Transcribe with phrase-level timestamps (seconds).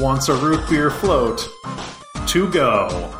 [0.00, 1.46] Wants a root beer float
[2.28, 3.14] to go.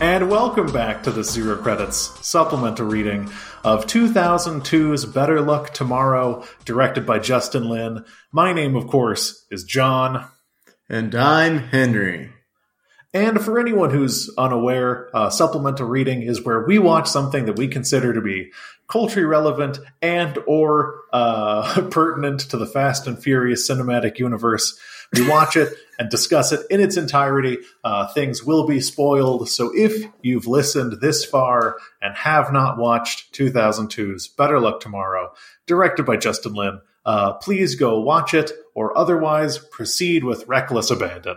[0.00, 3.30] And welcome back to the Zero Credits supplemental reading
[3.62, 8.04] of 2002's Better Luck Tomorrow, directed by Justin Lin.
[8.32, 10.28] My name, of course, is John.
[10.88, 12.32] And I'm Henry.
[13.14, 17.68] And for anyone who's unaware, uh, supplemental reading is where we watch something that we
[17.68, 18.50] consider to be
[18.92, 24.78] culturally relevant and or uh, pertinent to the Fast and Furious cinematic universe.
[25.14, 27.58] We watch it and discuss it in its entirety.
[27.82, 33.34] Uh, things will be spoiled, so if you've listened this far and have not watched
[33.34, 35.32] 2002's Better Luck Tomorrow,
[35.66, 41.36] directed by Justin Lin, uh, please go watch it or otherwise proceed with reckless abandon.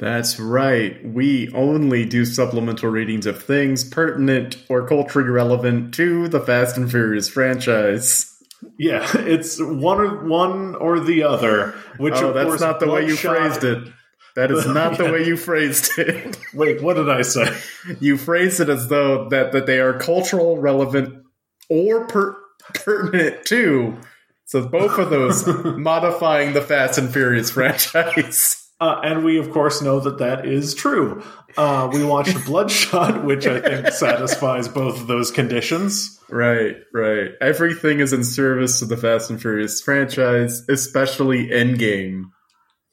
[0.00, 0.98] That's right.
[1.04, 6.90] We only do supplemental readings of things pertinent or culturally relevant to the Fast and
[6.90, 8.34] Furious franchise.
[8.78, 11.74] Yeah, it's one or one or the other.
[11.98, 13.92] Which oh, that's course, not the way you Bloodshot- phrased it.
[14.36, 16.38] That is not the way you phrased it.
[16.54, 17.54] Wait, what did I say?
[18.00, 21.24] You phrased it as though that, that they are cultural relevant
[21.68, 22.38] or per-
[22.72, 23.98] pertinent to.
[24.46, 28.59] So both of those modifying the Fast and Furious franchise.
[28.80, 31.22] Uh, and we, of course, know that that is true.
[31.56, 36.18] Uh, we watched Bloodshot, which I think satisfies both of those conditions.
[36.30, 37.32] Right, right.
[37.42, 42.30] Everything is in service to the Fast and Furious franchise, especially Endgame.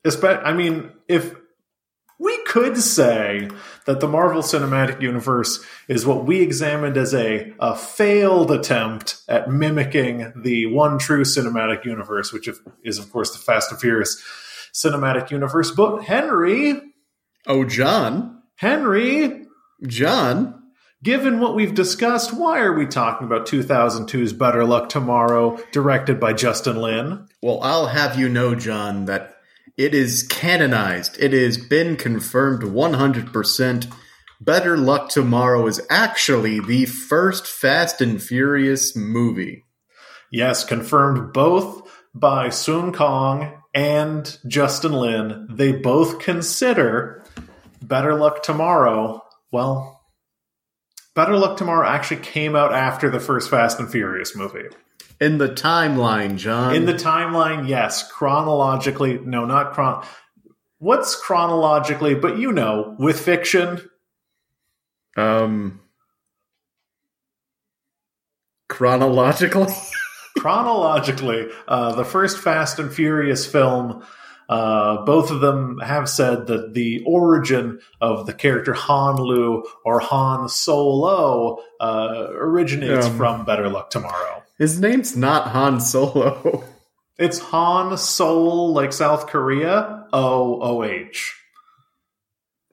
[0.05, 1.33] Espe- I mean, if
[2.19, 3.47] we could say
[3.85, 9.49] that the Marvel Cinematic Universe is what we examined as a, a failed attempt at
[9.49, 12.49] mimicking the one true cinematic universe, which
[12.83, 14.21] is, of course, the Fast and Furious
[14.83, 15.71] cinematic universe.
[15.71, 16.79] But Henry,
[17.45, 19.45] Oh, John, Henry,
[19.87, 20.61] John.
[21.03, 26.33] given what we've discussed, why are we talking about 2002's Better Luck Tomorrow, directed by
[26.33, 27.27] Justin Lin?
[27.41, 29.35] Well, I'll have you know, John, that
[29.77, 31.17] it is canonized.
[31.19, 33.87] It has been confirmed 100%.
[34.41, 39.63] Better Luck Tomorrow is actually the first Fast and Furious movie.
[40.31, 45.45] Yes, confirmed both by Sun Kong and Justin Lin.
[45.51, 47.23] They both consider
[47.79, 49.23] Better Luck Tomorrow.
[49.51, 50.03] Well,
[51.13, 54.67] Better Luck Tomorrow actually came out after the first Fast and Furious movie.
[55.21, 56.73] In the timeline, John.
[56.73, 60.03] In the timeline, yes, chronologically, no, not chron.
[60.79, 63.87] What's chronologically, but you know, with fiction,
[65.15, 65.81] um
[68.69, 69.73] chronologically
[70.39, 74.03] chronologically, uh, the first Fast and Furious film,
[74.49, 79.99] uh, both of them have said that the origin of the character Han Lu or
[79.99, 83.17] Han Solo uh, originates Um.
[83.17, 84.43] from Better Luck Tomorrow.
[84.57, 86.63] His name's not Han Solo.
[87.19, 91.35] It's Han Seoul, like South Korea, O O H.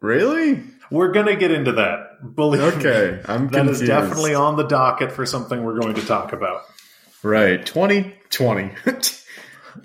[0.02, 0.62] really?
[0.90, 2.34] We're gonna get into that.
[2.36, 2.66] Believe me.
[2.78, 3.86] Okay, I'm That is confused.
[3.86, 6.62] definitely on the docket for something we're going to talk about.
[7.24, 8.70] Right, 2020.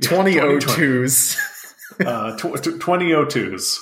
[0.01, 1.37] 2002's.
[1.99, 3.77] Uh, tw- tw- 2002s.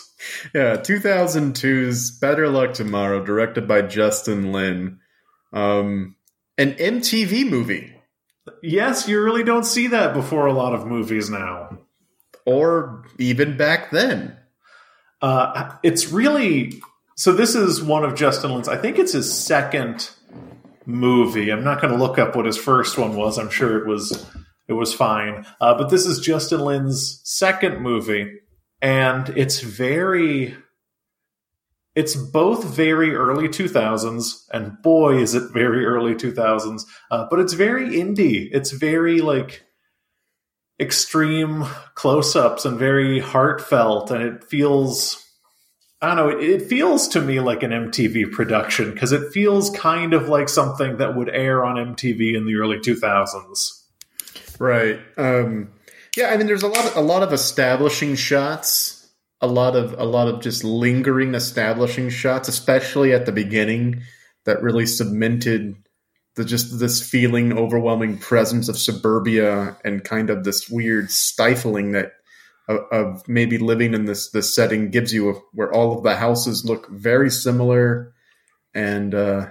[0.56, 4.98] Yeah, 2002's Better Luck Tomorrow, directed by Justin Lin.
[5.54, 6.16] Um,
[6.58, 7.94] an MTV movie.
[8.64, 11.78] Yes, you really don't see that before a lot of movies now.
[12.44, 14.36] Or even back then.
[15.22, 16.82] Uh, it's really
[17.16, 17.34] so.
[17.34, 18.68] This is one of Justin Lin's.
[18.68, 20.10] I think it's his second
[20.88, 21.52] movie.
[21.52, 23.38] I'm not going to look up what his first one was.
[23.38, 24.26] I'm sure it was
[24.68, 25.46] it was fine.
[25.62, 28.40] Uh, but this is Justin Lin's second movie,
[28.82, 30.56] and it's very.
[31.96, 36.84] It's both very early 2000s, and boy, is it very early 2000s.
[37.10, 38.50] Uh, but it's very indie.
[38.52, 39.64] It's very like
[40.80, 45.27] extreme close-ups and very heartfelt and it feels
[46.02, 49.70] I don't know, it, it feels to me like an MTV production because it feels
[49.72, 53.84] kind of like something that would air on MTV in the early 2000s.
[54.60, 55.00] Right.
[55.18, 55.72] Um,
[56.16, 59.10] yeah, I mean, there's a lot, of, a lot of establishing shots,
[59.42, 64.02] a lot of, a lot of just lingering establishing shots, especially at the beginning,
[64.46, 65.76] that really cemented
[66.36, 72.14] the just this feeling, overwhelming presence of suburbia and kind of this weird stifling that
[72.68, 76.90] of, maybe living in this this setting gives you, where all of the houses look
[76.90, 78.14] very similar,
[78.74, 79.48] and uh,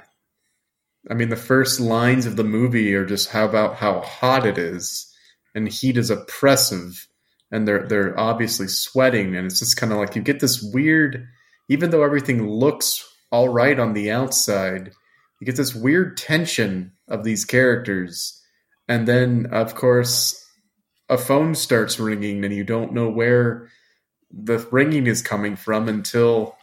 [1.10, 4.58] I mean, the first lines of the movie are just how about how hot it
[4.58, 5.12] is,
[5.54, 7.06] and heat is oppressive,
[7.50, 11.26] and they're they're obviously sweating, and it's just kind of like you get this weird,
[11.68, 14.92] even though everything looks all right on the outside,
[15.40, 18.40] you get this weird tension of these characters,
[18.88, 20.45] and then of course,
[21.08, 23.68] a phone starts ringing and you don't know where
[24.30, 26.56] the ringing is coming from until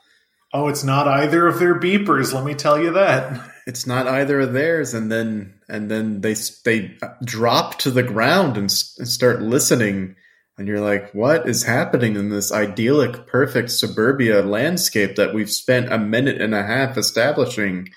[0.56, 2.32] Oh, it's not either of their beepers.
[2.32, 3.50] Let me tell you that.
[3.66, 6.36] it's not either of theirs and then and then they
[6.66, 10.16] they drop to the ground and, and start listening
[10.58, 15.92] and you're like what is happening in this idyllic perfect suburbia landscape that we've spent
[15.92, 17.90] a minute and a half establishing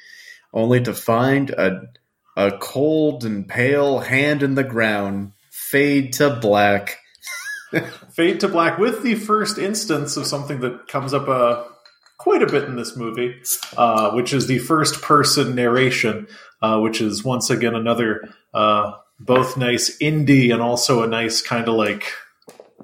[0.52, 1.82] only to find a
[2.36, 5.32] a cold and pale hand in the ground
[5.70, 6.98] fade to black
[8.10, 11.64] Fade to black with the first instance of something that comes up uh,
[12.18, 13.34] quite a bit in this movie,
[13.76, 16.26] uh, which is the first person narration,
[16.62, 21.68] uh, which is once again another uh, both nice indie and also a nice kind
[21.68, 22.12] of like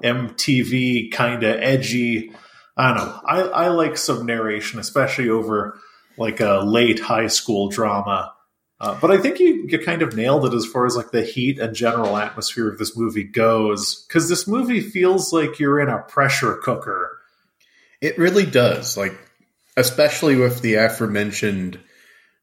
[0.03, 2.31] MTV kind of edgy.
[2.75, 3.19] I don't know.
[3.25, 5.79] I, I like some narration, especially over
[6.17, 8.33] like a late high school drama.
[8.83, 11.23] Uh, but I think you, you kind of nailed it as far as like the
[11.23, 14.03] heat and general atmosphere of this movie goes.
[14.05, 17.17] Because this movie feels like you're in a pressure cooker.
[18.01, 18.97] It really does.
[18.97, 19.17] Like,
[19.77, 21.79] especially with the aforementioned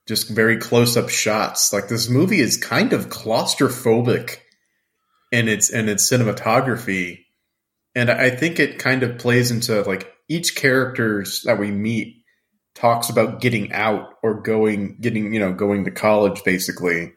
[0.09, 1.75] just very close up shots.
[1.75, 4.39] Like this movie is kind of claustrophobic
[5.31, 7.27] in its in its cinematography.
[7.95, 12.20] And I think it kind of plays into like each characters that we meet
[12.81, 17.13] talks about getting out or going getting, you know, going to college basically.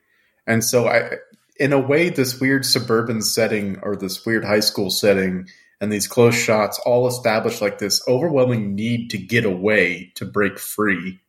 [0.46, 1.12] And so I
[1.58, 5.48] in a way this weird suburban setting or this weird high school setting
[5.80, 10.60] and these close shots all establish like this overwhelming need to get away to break
[10.60, 11.22] free.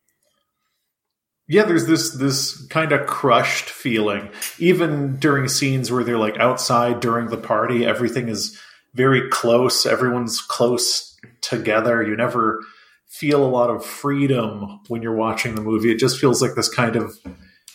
[1.46, 4.30] Yeah, there's this this kind of crushed feeling.
[4.58, 8.58] Even during scenes where they're like outside during the party, everything is
[8.94, 9.86] very close.
[9.86, 12.02] Everyone's close together.
[12.02, 12.60] You never
[13.18, 15.92] feel a lot of freedom when you're watching the movie.
[15.92, 17.16] It just feels like this kind of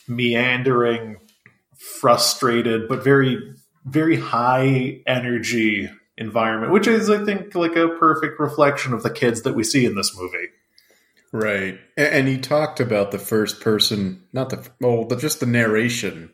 [0.07, 1.17] meandering,
[1.77, 3.55] frustrated, but very
[3.85, 9.43] very high energy environment, which is, I think, like a perfect reflection of the kids
[9.43, 10.49] that we see in this movie.
[11.31, 11.79] Right.
[11.95, 16.31] And, he talked about the first person, not the, well, the, just the narration.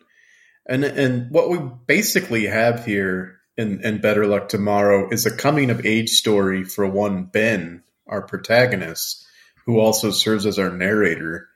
[0.68, 5.69] And, and what we basically have here in, in Better Luck Tomorrow is a coming
[5.69, 9.25] of age story for one Ben, our protagonist,
[9.66, 11.48] who also serves as our narrator.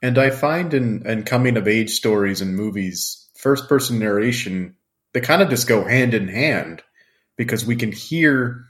[0.00, 4.76] And I find in, in coming of age stories and movies, first person narration,
[5.12, 6.82] they kind of just go hand in hand
[7.36, 8.66] because we can hear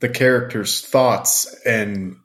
[0.00, 2.16] the character's thoughts and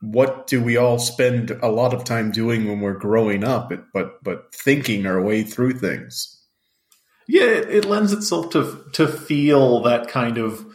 [0.00, 4.22] what do we all spend a lot of time doing when we're growing up but
[4.22, 6.42] but thinking our way through things
[7.26, 10.73] yeah it, it lends itself to to feel that kind of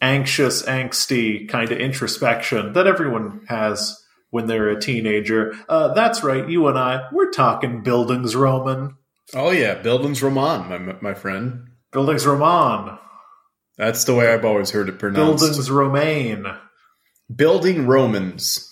[0.00, 5.54] anxious angsty kind of introspection that everyone has when they're a teenager.
[5.68, 8.96] Uh, that's right you and i we're talking buildings roman.
[9.34, 11.68] Oh yeah buildings roman my, my friend.
[11.92, 12.98] Buildings roman.
[13.76, 15.44] That's the way i've always heard it pronounced.
[15.44, 16.46] Buildings romaine.
[17.34, 18.66] Building romans.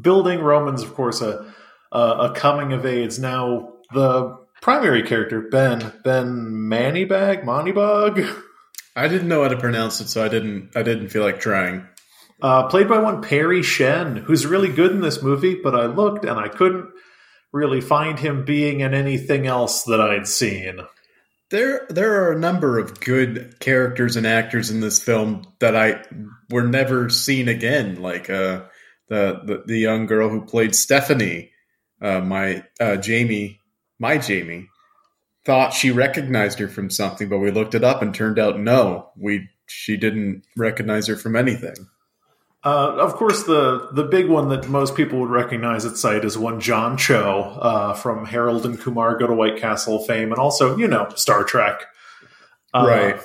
[0.00, 1.52] Building romans of course a
[1.92, 3.18] a, a coming of age.
[3.18, 6.26] Now the primary character ben ben
[6.68, 7.44] manibag?
[7.44, 8.42] Moneybug
[8.96, 11.86] i didn't know how to pronounce it so i didn't i didn't feel like trying.
[12.42, 16.24] Uh, played by one parry shen who's really good in this movie but i looked
[16.24, 16.90] and i couldn't
[17.52, 20.80] really find him being in anything else that i'd seen.
[21.50, 26.02] There there are a number of good characters and actors in this film that I
[26.50, 28.64] were never seen again, like uh,
[29.08, 31.52] the, the the young girl who played Stephanie,
[32.02, 33.60] uh, my uh, Jamie,
[34.00, 34.68] my Jamie,
[35.46, 39.10] thought she recognized her from something, but we looked it up and turned out no,
[39.16, 41.88] we she didn't recognize her from anything.
[42.64, 46.36] Uh, of course, the the big one that most people would recognize at sight is
[46.36, 50.76] one John Cho uh, from Harold and Kumar Go to White Castle fame, and also
[50.76, 51.82] you know Star Trek.
[52.74, 53.20] Uh, right.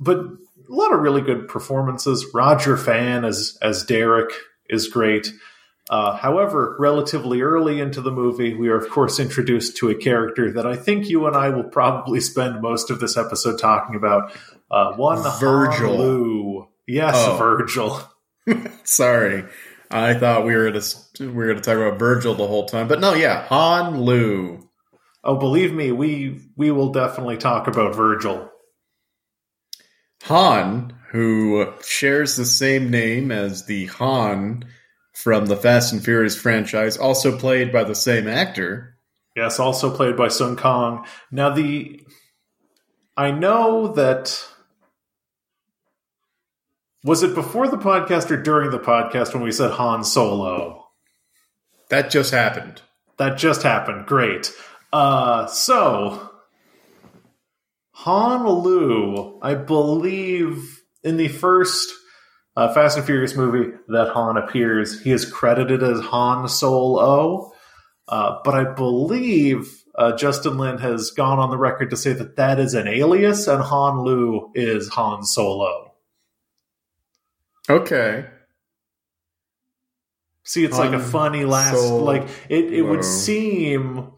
[0.00, 2.26] But a lot of really good performances.
[2.34, 4.32] Roger Fan as as Derek
[4.68, 5.32] is great.
[5.90, 10.50] Uh, however, relatively early into the movie, we are of course introduced to a character
[10.52, 14.32] that I think you and I will probably spend most of this episode talking about.
[14.70, 15.98] Uh, one Virgil.
[15.98, 16.68] Lu.
[16.86, 17.36] Yes, Oh.
[17.36, 18.00] Virgil.
[18.84, 19.44] Sorry,
[19.90, 20.84] I thought we were gonna
[21.20, 24.66] we were gonna talk about Virgil the whole time, but no, yeah, Han Lu.
[25.22, 28.50] Oh, believe me, we we will definitely talk about Virgil.
[30.24, 34.64] Han, who shares the same name as the Han
[35.14, 38.98] from the Fast and Furious franchise, also played by the same actor.
[39.34, 41.06] Yes, also played by Sun Kong.
[41.30, 42.00] Now the
[43.16, 44.44] I know that
[47.04, 50.88] was it before the podcast or during the podcast when we said Han Solo?
[51.90, 52.82] That just happened.
[53.18, 54.06] That just happened.
[54.06, 54.52] Great.
[54.92, 56.30] Uh so
[57.92, 61.92] Han Lu, I believe, in the first
[62.56, 67.52] uh, Fast and Furious movie that Han appears, he is credited as Han Solo.
[68.06, 72.36] Uh, but I believe uh, Justin Lin has gone on the record to say that
[72.36, 75.94] that is an alias, and Han Lu is Han Solo.
[77.68, 78.26] Okay.
[80.44, 82.04] See, it's like a funny last Solo.
[82.04, 84.12] like it, it would seem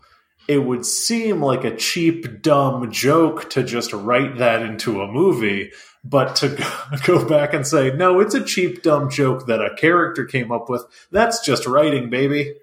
[0.49, 5.71] it would seem like a cheap dumb joke to just write that into a movie,
[6.08, 6.48] but to
[7.06, 10.68] go- back and say, "No, it's a cheap dumb joke that a character came up
[10.68, 12.54] with." That's just writing, baby.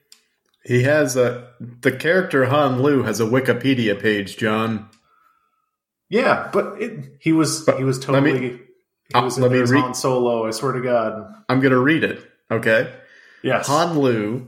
[0.66, 4.90] He has a the character Han Lu has a Wikipedia page, John.
[6.10, 8.50] Yeah, but it, he was But he was let me- totally
[9.10, 11.34] he uh, was let me read- Han Solo, I swear to god.
[11.50, 12.24] I'm gonna read it.
[12.52, 12.92] Okay.
[13.42, 13.68] Yes.
[13.68, 14.48] Han Lu,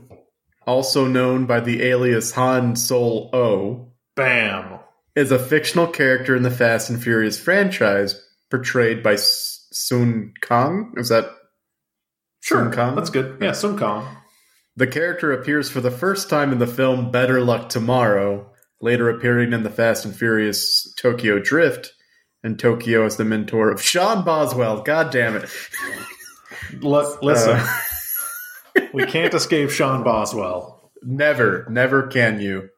[0.66, 4.78] also known by the alias Han Sol O, Bam.
[5.14, 10.92] is a fictional character in the Fast and Furious franchise, portrayed by Sung Kang.
[10.96, 11.26] Is that
[12.40, 12.62] Sure.
[12.64, 12.94] Sung Kang?
[12.94, 13.38] That's good.
[13.40, 14.16] Yeah, Sun Kong.
[14.76, 19.52] The character appears for the first time in the film Better Luck Tomorrow, later appearing
[19.52, 21.92] in the Fast and Furious Tokyo Drift,
[22.44, 24.82] and Tokyo as the mentor of Sean Boswell.
[24.82, 25.48] God damn it.
[26.84, 30.92] L- listen, Uh, we can't escape Sean Boswell.
[31.02, 32.68] never, never can you.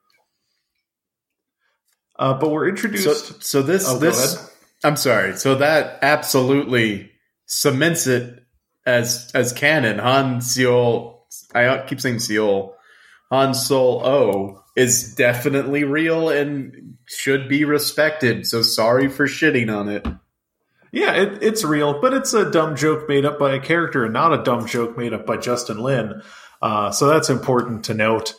[2.18, 3.42] Uh, but we're introduced.
[3.44, 4.47] so this, oh, this.
[4.84, 5.36] I'm sorry.
[5.36, 7.10] So that absolutely
[7.46, 8.44] cements it
[8.86, 9.98] as as canon.
[9.98, 11.20] Han Seol,
[11.54, 12.74] I keep saying Seol.
[13.30, 18.46] Han Sol O is definitely real and should be respected.
[18.46, 20.06] So sorry for shitting on it.
[20.92, 24.12] Yeah, it, it's real, but it's a dumb joke made up by a character and
[24.12, 26.22] not a dumb joke made up by Justin Lin.
[26.62, 28.34] Uh, so that's important to note.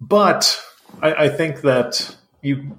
[0.00, 0.58] But
[1.02, 2.78] I, I think that you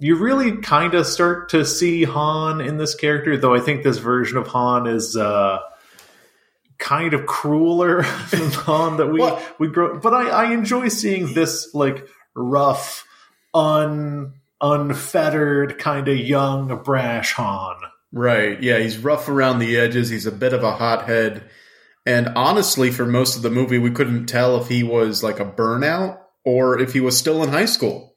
[0.00, 3.98] you really kind of start to see Han in this character, though I think this
[3.98, 5.58] version of Han is uh,
[6.78, 9.98] kind of crueler than Han that we Well- we grow.
[10.00, 13.06] But I, I enjoy seeing this like rough,
[13.54, 17.76] un unfettered, kind of young, brash Han.
[18.12, 18.60] Right.
[18.62, 20.10] Yeah, he's rough around the edges.
[20.10, 21.48] He's a bit of a hothead.
[22.06, 25.44] And honestly, for most of the movie, we couldn't tell if he was like a
[25.44, 28.09] burnout or if he was still in high school.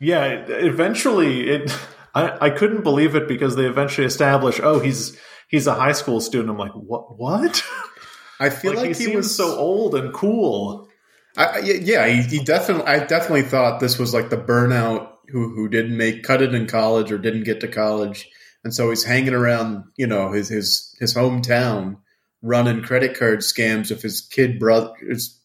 [0.00, 1.76] Yeah, eventually it.
[2.14, 6.20] I, I couldn't believe it because they eventually establish, oh, he's he's a high school
[6.20, 6.50] student.
[6.50, 7.18] I'm like, what?
[7.18, 7.62] What?
[8.40, 10.88] I feel like, like, he, he, seems was so old and cool.
[11.36, 12.86] I, yeah, he, he definitely.
[12.86, 16.66] I definitely thought this was like the burnout who who didn't make cut it in
[16.66, 18.28] college or didn't get to college,
[18.62, 21.96] and so he's hanging around, you know, his his his hometown,
[22.42, 25.40] running credit card scams with his kid brother, his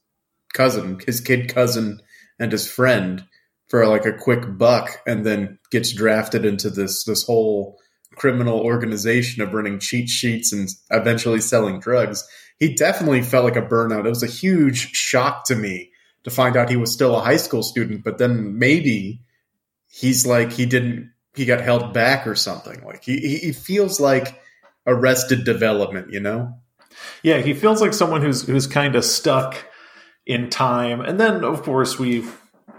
[0.53, 2.01] cousin, his kid cousin,
[2.39, 3.25] and his friend
[3.69, 7.79] for like a quick buck, and then gets drafted into this this whole
[8.15, 12.27] criminal organization of running cheat sheets and eventually selling drugs
[12.59, 14.05] he definitely felt like a burnout.
[14.05, 15.91] It was a huge shock to me
[16.23, 19.21] to find out he was still a high school student, but then maybe
[19.89, 22.83] he's like he didn't he got held back or something.
[22.83, 24.39] Like he he feels like
[24.85, 26.55] arrested development, you know?
[27.23, 29.55] Yeah, he feels like someone who's who's kind of stuck
[30.25, 30.99] in time.
[30.99, 32.25] And then, of course, we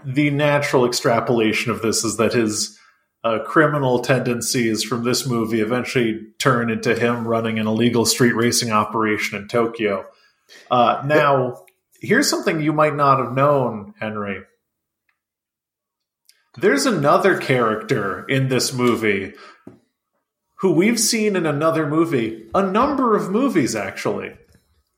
[0.05, 2.77] the natural extrapolation of this is that his
[3.23, 8.71] uh, criminal tendencies from this movie eventually turn into him running an illegal street racing
[8.71, 10.05] operation in Tokyo.
[10.69, 11.63] Uh, now,
[11.99, 14.43] here's something you might not have known, Henry.
[16.57, 19.33] There's another character in this movie
[20.55, 24.33] who we've seen in another movie, a number of movies actually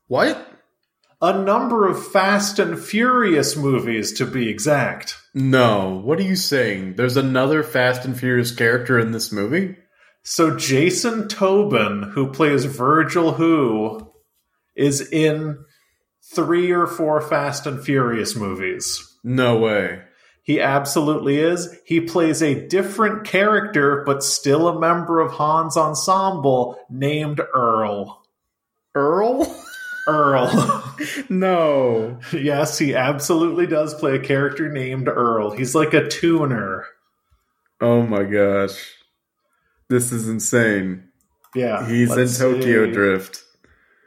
[0.08, 0.53] What?
[1.20, 5.16] A number of Fast and Furious movies, to be exact.
[5.34, 6.00] No.
[6.04, 6.96] What are you saying?
[6.96, 9.76] There's another Fast and Furious character in this movie?
[10.22, 14.10] So Jason Tobin, who plays Virgil Who,
[14.74, 15.64] is in
[16.34, 19.18] three or four Fast and Furious movies.
[19.22, 20.02] No way.
[20.42, 21.74] He absolutely is.
[21.86, 28.22] He plays a different character, but still a member of Han's ensemble named Earl.
[28.94, 29.44] Earl?
[30.06, 30.94] Earl.
[31.28, 32.18] no.
[32.32, 35.50] yes, he absolutely does play a character named Earl.
[35.56, 36.86] He's like a tuner.
[37.80, 38.92] Oh my gosh.
[39.88, 41.08] This is insane.
[41.54, 41.86] Yeah.
[41.88, 42.92] He's in Tokyo see.
[42.92, 43.42] Drift.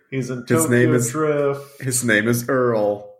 [0.09, 1.81] He's in His Tokyo name is- Drift.
[1.81, 3.13] His name is Earl.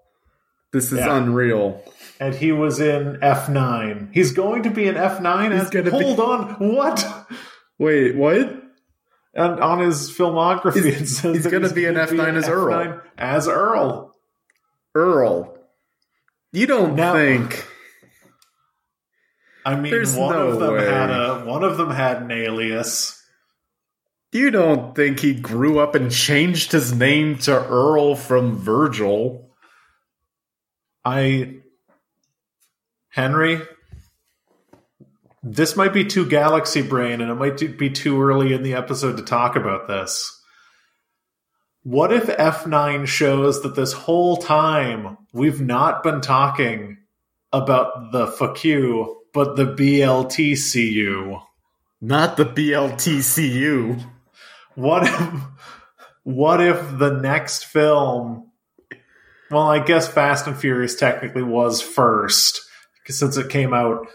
[0.73, 1.17] This is Yeah.
[1.17, 1.83] unreal.
[2.19, 4.09] And he was in F9.
[4.11, 5.51] He's going to be in F9?
[5.51, 6.49] He's as- gonna be- Hold on.
[6.75, 7.27] What?
[7.77, 8.56] Wait, what?
[9.37, 12.49] And on his filmography, He's- it says he's that gonna be in gonna F9 as
[12.49, 12.73] Earl.
[12.73, 14.15] F9 As Earl.
[14.95, 15.57] Earl.
[16.51, 17.65] You don't Now- think
[19.65, 20.85] I mean, There's one no of them way.
[20.85, 23.13] had a one of them had an alias.
[24.31, 29.51] You don't think he grew up and changed his name to Earl from Virgil?
[31.05, 31.57] I
[33.09, 33.61] Henry,
[35.53, 39.17] this might be too galaxy brain, and it might be too early in the episode
[39.17, 40.33] to talk about this.
[41.83, 46.97] What if F9 shows that this whole time we've not been talking
[47.53, 51.41] about the fuck you, but the BLTCU?
[52.01, 54.03] Not the BLTCU.
[54.75, 55.41] What if
[56.23, 58.51] what if the next film
[59.49, 62.61] well, I guess Fast and Furious technically was first
[63.07, 64.07] since it came out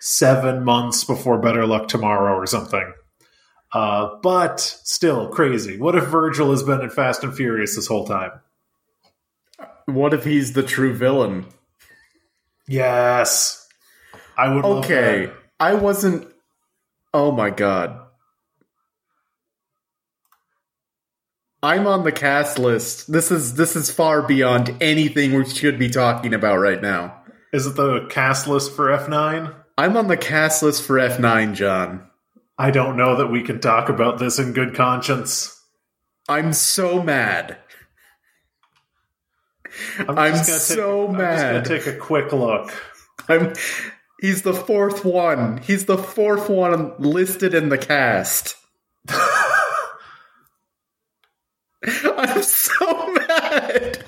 [0.00, 2.92] 7 months before Better Luck Tomorrow or something.
[3.72, 5.78] Uh, but still crazy.
[5.78, 8.32] What if Virgil has been in Fast and Furious this whole time?
[9.86, 11.46] What if he's the true villain?
[12.66, 13.66] Yes.
[14.36, 15.30] I would love Okay.
[15.58, 16.28] I wasn't.
[17.12, 17.98] Oh my god.
[21.62, 23.10] I'm on the cast list.
[23.10, 27.22] This is this is far beyond anything we should be talking about right now.
[27.52, 29.54] Is it the cast list for F9?
[29.78, 32.10] I'm on the cast list for F9, John.
[32.58, 35.54] I don't know that we can talk about this in good conscience.
[36.28, 37.58] I'm so mad.
[40.00, 41.22] I'm, I'm so take, mad.
[41.22, 42.72] I'm just going to take a quick look.
[43.28, 43.54] I'm
[44.20, 45.58] he's the fourth one.
[45.58, 48.56] He's the fourth one listed in the cast.
[51.86, 54.07] I'm so mad.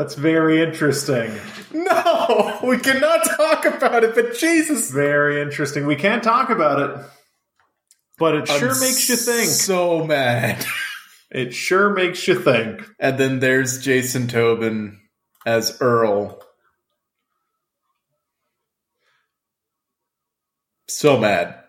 [0.00, 1.30] That's very interesting.
[1.74, 4.90] No, we cannot talk about it, but Jesus.
[4.90, 5.84] Very interesting.
[5.84, 7.04] We can't talk about it,
[8.18, 9.50] but it sure I'm makes you think.
[9.50, 10.64] So mad.
[11.30, 12.88] It sure makes you think.
[12.98, 14.98] And then there's Jason Tobin
[15.44, 16.42] as Earl.
[20.88, 21.62] So mad.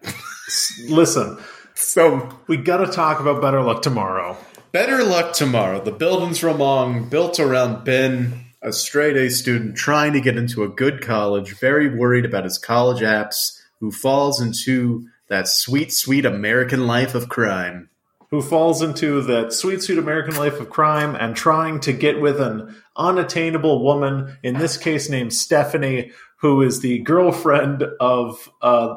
[0.87, 1.37] Listen,
[1.81, 4.37] So we got to talk about Better Luck Tomorrow.
[4.71, 5.83] Better luck tomorrow.
[5.83, 10.69] The building's wrong, built around Ben, a straight A student trying to get into a
[10.69, 16.87] good college, very worried about his college apps, who falls into that sweet, sweet American
[16.87, 17.89] life of crime.
[18.29, 22.39] Who falls into that sweet, sweet American life of crime and trying to get with
[22.39, 28.95] an unattainable woman, in this case named Stephanie, who is the girlfriend of uh,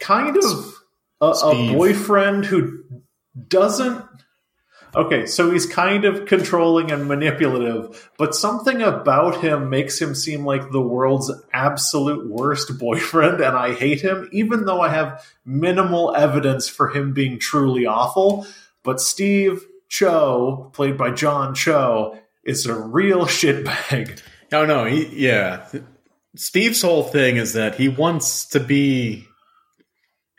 [0.00, 0.74] kind of
[1.20, 2.82] a, a boyfriend who
[3.48, 4.04] doesn't.
[4.96, 10.46] Okay, so he's kind of controlling and manipulative, but something about him makes him seem
[10.46, 16.14] like the world's absolute worst boyfriend, and I hate him, even though I have minimal
[16.16, 18.46] evidence for him being truly awful.
[18.82, 24.22] But Steve Cho, played by John Cho, is a real shitbag.
[24.50, 25.68] Oh no, he yeah.
[26.36, 29.26] Steve's whole thing is that he wants to be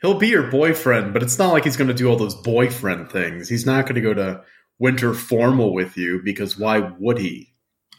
[0.01, 3.11] he'll be your boyfriend, but it's not like he's going to do all those boyfriend
[3.11, 3.49] things.
[3.49, 4.41] He's not going to go to
[4.79, 7.53] winter formal with you because why would he?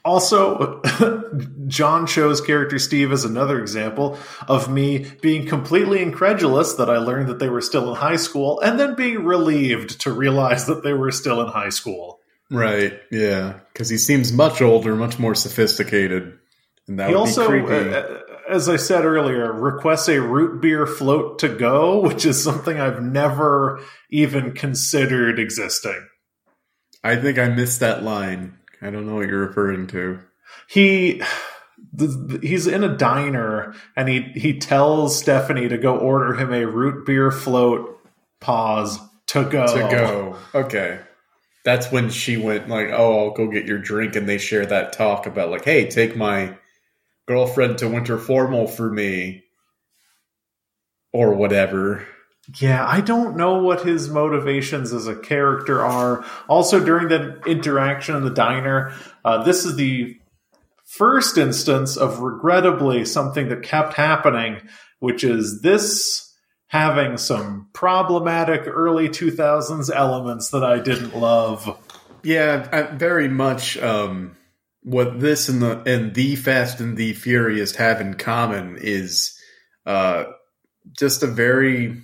[0.05, 0.81] Also,
[1.67, 7.29] John Cho's character Steve is another example of me being completely incredulous that I learned
[7.29, 10.93] that they were still in high school and then being relieved to realize that they
[10.95, 12.21] were still in high school.
[12.51, 12.99] Right.
[13.11, 16.39] Yeah, cuz he seems much older, much more sophisticated.
[16.87, 17.93] And that He would also, be creepy.
[17.95, 22.81] uh, as I said earlier, requests a root beer float to go, which is something
[22.81, 23.81] I've never
[24.11, 26.09] even considered existing.
[27.05, 28.59] I think I missed that line.
[28.83, 30.21] I don't know what you're referring to.
[30.69, 31.23] he
[32.43, 37.07] he's in a diner and he he tells Stephanie to go order him a root
[37.07, 37.99] beer float
[38.41, 40.37] pause to go To go.
[40.55, 41.01] Okay.
[41.65, 44.93] That's when she went like, "Oh, I'll go get your drink," and they share that
[44.93, 46.55] talk about like, "Hey, take my
[47.29, 49.45] girlfriend to winter formal for me,"
[51.13, 52.05] or whatever.
[52.57, 56.25] Yeah, I don't know what his motivations as a character are.
[56.49, 60.19] Also, during that interaction in the diner, uh, this is the
[60.87, 64.63] first instance of regrettably something that kept happening,
[64.99, 66.35] which is this
[66.69, 71.79] having some problematic early 2000s elements that I didn't love.
[72.23, 73.77] Yeah, I, very much.
[73.79, 74.38] Um,
[74.89, 79.39] what this and the and the Fast and the Furious have in common is
[79.85, 80.25] uh,
[80.99, 82.01] just a very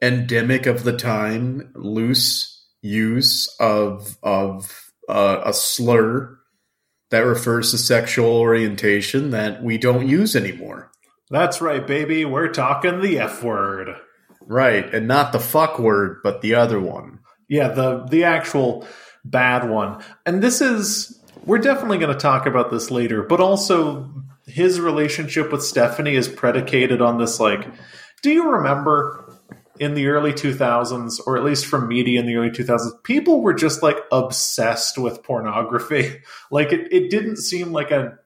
[0.00, 6.38] endemic of the time, loose use of of uh, a slur
[7.10, 10.90] that refers to sexual orientation that we don't use anymore.
[11.30, 12.24] That's right, baby.
[12.24, 13.96] We're talking the F word.
[14.40, 17.18] Right, and not the fuck word, but the other one.
[17.50, 18.86] Yeah, the the actual
[19.26, 20.02] bad one.
[20.24, 21.17] And this is
[21.48, 24.08] we're definitely going to talk about this later, but also
[24.46, 27.66] his relationship with Stephanie is predicated on this like
[28.22, 29.24] do you remember
[29.78, 33.54] in the early 2000s or at least from media in the early 2000s people were
[33.54, 36.20] just like obsessed with pornography?
[36.50, 38.18] Like it, it didn't seem like a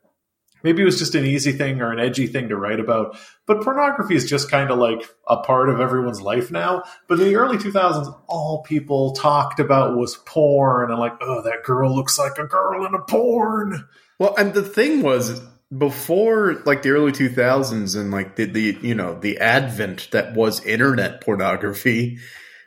[0.63, 3.63] maybe it was just an easy thing or an edgy thing to write about but
[3.63, 6.83] pornography is just kind of like a part of everyone's life now.
[7.09, 11.65] But in the early 2000s all people talked about was porn and like oh that
[11.65, 13.87] girl looks like a girl in a porn.
[14.19, 15.41] Well, and the thing was
[15.77, 20.65] before like the early 2000s and like the, the you know the advent that was
[20.67, 22.19] internet pornography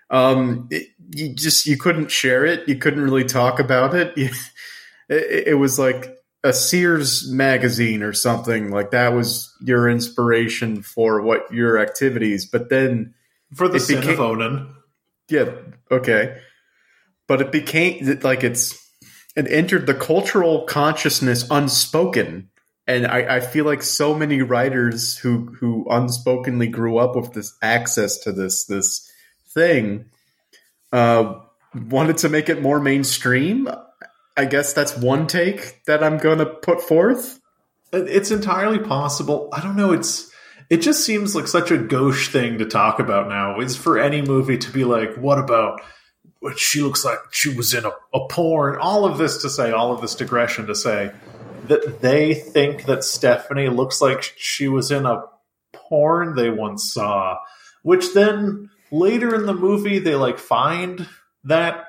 [0.10, 2.68] um it, you just you couldn't share it.
[2.68, 4.34] You couldn't really talk about it it,
[5.10, 6.15] it was like
[6.46, 12.70] a Sears magazine or something like that was your inspiration for what your activities but
[12.70, 13.14] then
[13.54, 14.76] for the It sin became- of Onan.
[15.30, 15.50] yeah,
[15.90, 16.38] okay.
[17.28, 18.78] But it became like it's
[19.36, 22.50] it entered the cultural consciousness unspoken.
[22.88, 27.56] And I, I feel like so many writers who who unspokenly grew up with this
[27.64, 29.12] access to this this
[29.56, 30.06] thing
[30.94, 31.34] uh,
[31.90, 33.68] wanted to make it more mainstream.
[34.38, 37.40] I guess that's one take that I'm going to put forth.
[37.94, 39.50] It's entirely possible.
[39.54, 39.94] I don't know.
[39.94, 40.32] It's
[40.70, 43.60] it just seems like such a gauche thing to talk about now.
[43.60, 45.82] Is for any movie to be like, what about
[46.40, 48.78] what she looks like she was in a, a porn?
[48.80, 51.12] All of this to say, all of this digression to say
[51.68, 55.24] that they think that Stephanie looks like she was in a
[55.74, 57.38] porn they once saw,
[57.84, 61.08] which then later in the movie they like find
[61.44, 61.85] that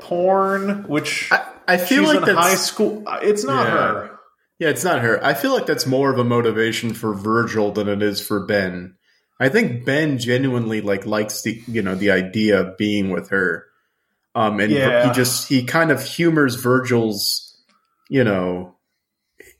[0.00, 3.04] porn, which I, I feel like that's, high school.
[3.22, 3.70] It's not Yeah.
[3.72, 4.10] her.
[4.58, 5.24] Yeah, it's not her.
[5.24, 8.96] I feel like that's more of a motivation for Virgil than it is for Ben.
[9.38, 13.64] I think Ben genuinely like likes the you know the idea of being with her,
[14.34, 15.08] um, and Yeah.
[15.08, 17.56] he just he kind of humors Virgil's,
[18.10, 18.76] you know,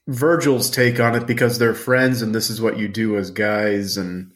[0.07, 3.97] Virgil's take on it because they're friends and this is what you do as guys
[3.97, 4.33] and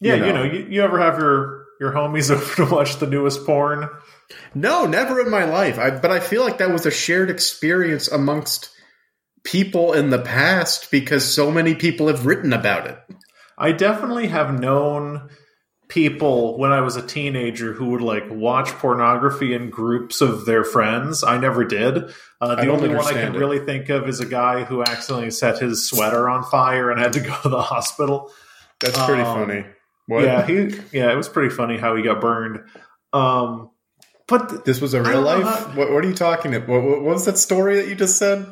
[0.00, 0.44] Yeah, you you know.
[0.46, 3.88] know, you, you ever have your your homies over to watch the newest porn?
[4.54, 5.78] No, never in my life.
[5.78, 8.70] I, but I feel like that was a shared experience amongst
[9.44, 12.98] people in the past because so many people have written about it.
[13.58, 15.28] I definitely have known
[15.88, 20.64] people when I was a teenager who would like watch pornography in groups of their
[20.64, 21.22] friends.
[21.22, 22.12] I never did.
[22.40, 23.38] Uh, the only one I can it.
[23.38, 27.12] really think of is a guy who accidentally set his sweater on fire and had
[27.14, 28.30] to go to the hospital.
[28.80, 29.66] That's pretty Um, funny.
[30.06, 30.24] What?
[30.24, 32.60] Yeah, he yeah, it was pretty funny how he got burned.
[33.12, 33.70] Um,
[34.28, 35.44] but th- This was a real life.
[35.44, 36.68] how- what, what are you talking about?
[36.68, 38.46] What, what was that story that you just said?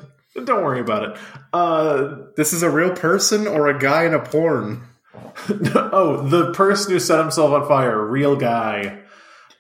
[0.45, 1.17] don't worry about it.
[1.53, 4.85] Uh, This is a real person or a guy in a porn?
[5.75, 9.01] oh, the person who set himself on fire, real guy.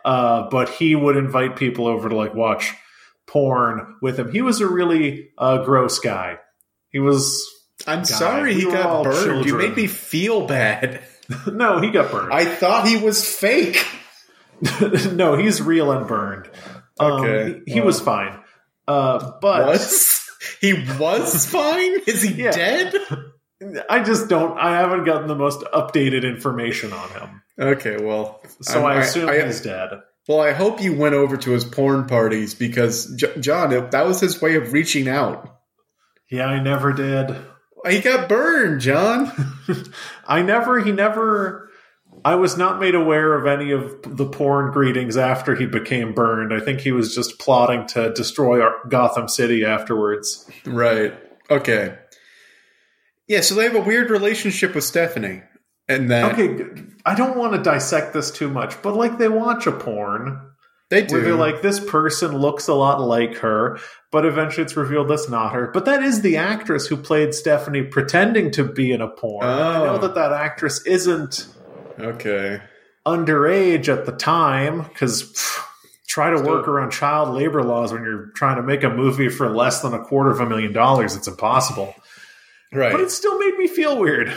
[0.04, 2.72] Uh, but he would invite people over to like watch
[3.26, 4.30] porn with him.
[4.32, 6.38] He was a really uh, gross guy.
[6.90, 7.46] He was
[7.86, 8.04] I'm Guy.
[8.04, 9.46] sorry We he got burned.
[9.46, 11.02] You made me feel bad.
[11.52, 12.32] no, he got burned.
[12.32, 13.84] I thought he was fake.
[15.12, 16.48] no, he's real and burned.
[16.98, 18.38] Um, Okay, he, he was fine.
[18.86, 20.20] Uh, but Was
[20.60, 22.00] he was fine?
[22.06, 22.50] Is he Yeah.
[22.50, 22.94] dead?
[23.90, 24.58] I just don't.
[24.58, 29.28] I haven't gotten the most updated information on him, Okay, well, so I'm- I assume
[29.28, 29.90] I- he's dead.
[30.28, 34.20] Well, I hope you went over to his porn parties because J- John, that was
[34.20, 35.58] his way of reaching out.
[36.30, 37.34] Yeah, I never did.
[37.88, 39.32] He got burned, John.
[40.28, 41.69] I never, he never,
[42.24, 46.52] I was not made aware of any of the porn greetings after he became burned.
[46.52, 50.48] I think he was just plotting to destroy our Gotham City afterwards.
[50.66, 51.14] Right.
[51.50, 51.96] Okay.
[53.26, 55.42] Yeah, so they have a weird relationship with Stephanie.
[55.88, 56.64] And that Okay,
[57.04, 60.40] I don't want to dissect this too much, but like they watch a porn
[60.88, 61.14] they do.
[61.16, 63.78] where they're like, this person looks a lot like her,
[64.12, 65.68] but eventually it's revealed that's not her.
[65.72, 69.44] But that is the actress who played Stephanie pretending to be in a porn.
[69.46, 69.98] I know Oh.
[69.98, 71.46] that that actress isn't
[72.04, 72.60] okay.
[73.06, 75.48] underage at the time because
[76.06, 79.48] try to work around child labor laws when you're trying to make a movie for
[79.48, 81.94] less than a quarter of a million dollars it's impossible
[82.72, 82.92] Right.
[82.92, 84.32] but it still made me feel weird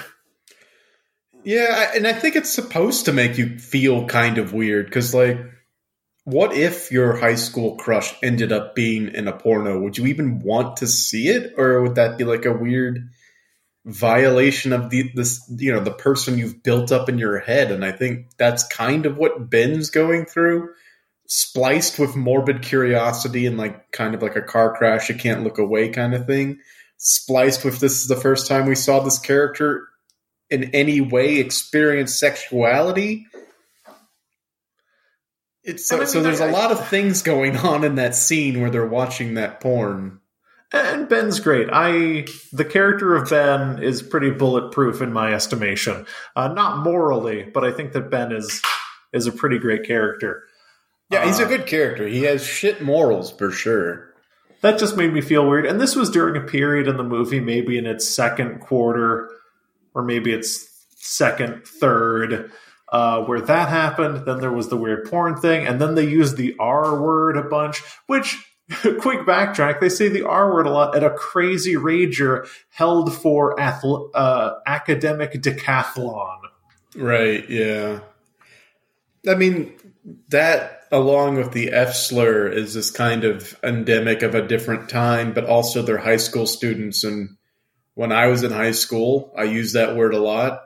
[1.43, 5.37] Yeah, and I think it's supposed to make you feel kind of weird because, like,
[6.23, 9.81] what if your high school crush ended up being in a porno?
[9.81, 13.09] Would you even want to see it, or would that be like a weird
[13.85, 17.71] violation of the this you know the person you've built up in your head?
[17.71, 20.69] And I think that's kind of what Ben's going through,
[21.27, 25.57] spliced with morbid curiosity and like kind of like a car crash you can't look
[25.57, 26.59] away kind of thing.
[26.97, 29.87] Spliced with this is the first time we saw this character
[30.49, 33.25] in any way experience sexuality.
[35.63, 38.61] It's so, I so there's I- a lot of things going on in that scene
[38.61, 40.19] where they're watching that porn.
[40.73, 41.69] And Ben's great.
[41.71, 46.07] I the character of Ben is pretty bulletproof in my estimation.
[46.35, 48.59] Uh, not morally, but I think that Ben is
[49.13, 50.43] is a pretty great character.
[51.11, 52.07] Yeah, he's a good character.
[52.07, 54.15] He has shit morals for sure.
[54.61, 55.67] That just made me feel weird.
[55.67, 59.29] And this was during a period in the movie, maybe in its second quarter,
[59.93, 62.49] or maybe its second third,
[62.91, 64.25] uh, where that happened.
[64.25, 67.43] Then there was the weird porn thing, and then they used the R word a
[67.43, 68.43] bunch, which
[69.01, 73.55] quick backtrack they say the r word a lot at a crazy rager held for
[73.57, 76.39] athl- uh, academic decathlon
[76.95, 78.01] Right, yeah.
[79.27, 79.73] I mean,
[80.29, 85.33] that along with the F slur is this kind of endemic of a different time,
[85.33, 87.03] but also they're high school students.
[87.03, 87.37] And
[87.95, 90.61] when I was in high school, I used that word a lot.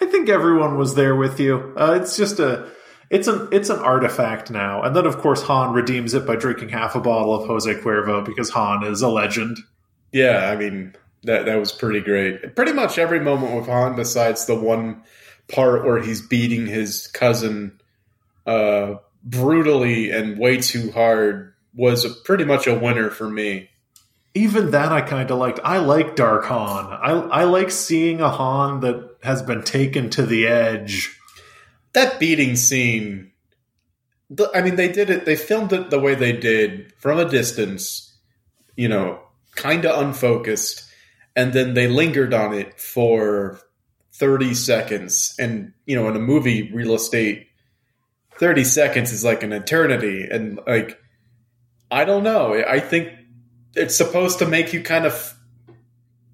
[0.00, 2.70] i think everyone was there with you uh, it's just a
[3.10, 6.68] it's an it's an artifact now and then of course han redeems it by drinking
[6.68, 9.58] half a bottle of jose cuervo because han is a legend
[10.12, 10.94] Yeah, I mean,
[11.24, 12.56] that, that was pretty great.
[12.56, 15.02] Pretty much every moment with Han, besides the one
[15.48, 17.78] part where he's beating his cousin
[18.46, 23.68] uh, brutally and way too hard, was a, pretty much a winner for me.
[24.34, 25.60] even that I kind of liked.
[25.62, 26.86] I like Dark Han.
[26.86, 31.17] I I like seeing a Han that has been taken to the edge.
[31.98, 33.32] That beating scene
[34.54, 38.16] i mean they did it they filmed it the way they did from a distance
[38.76, 39.20] you know
[39.56, 40.88] kind of unfocused
[41.38, 43.60] and then they lingered on it for
[44.14, 45.36] 30 seconds.
[45.38, 47.46] And you know in a movie real estate
[48.38, 50.26] 30 seconds is like an eternity.
[50.28, 50.98] And like
[51.90, 52.54] i don't know.
[52.54, 53.12] I think
[53.76, 55.34] it's supposed to make you kind of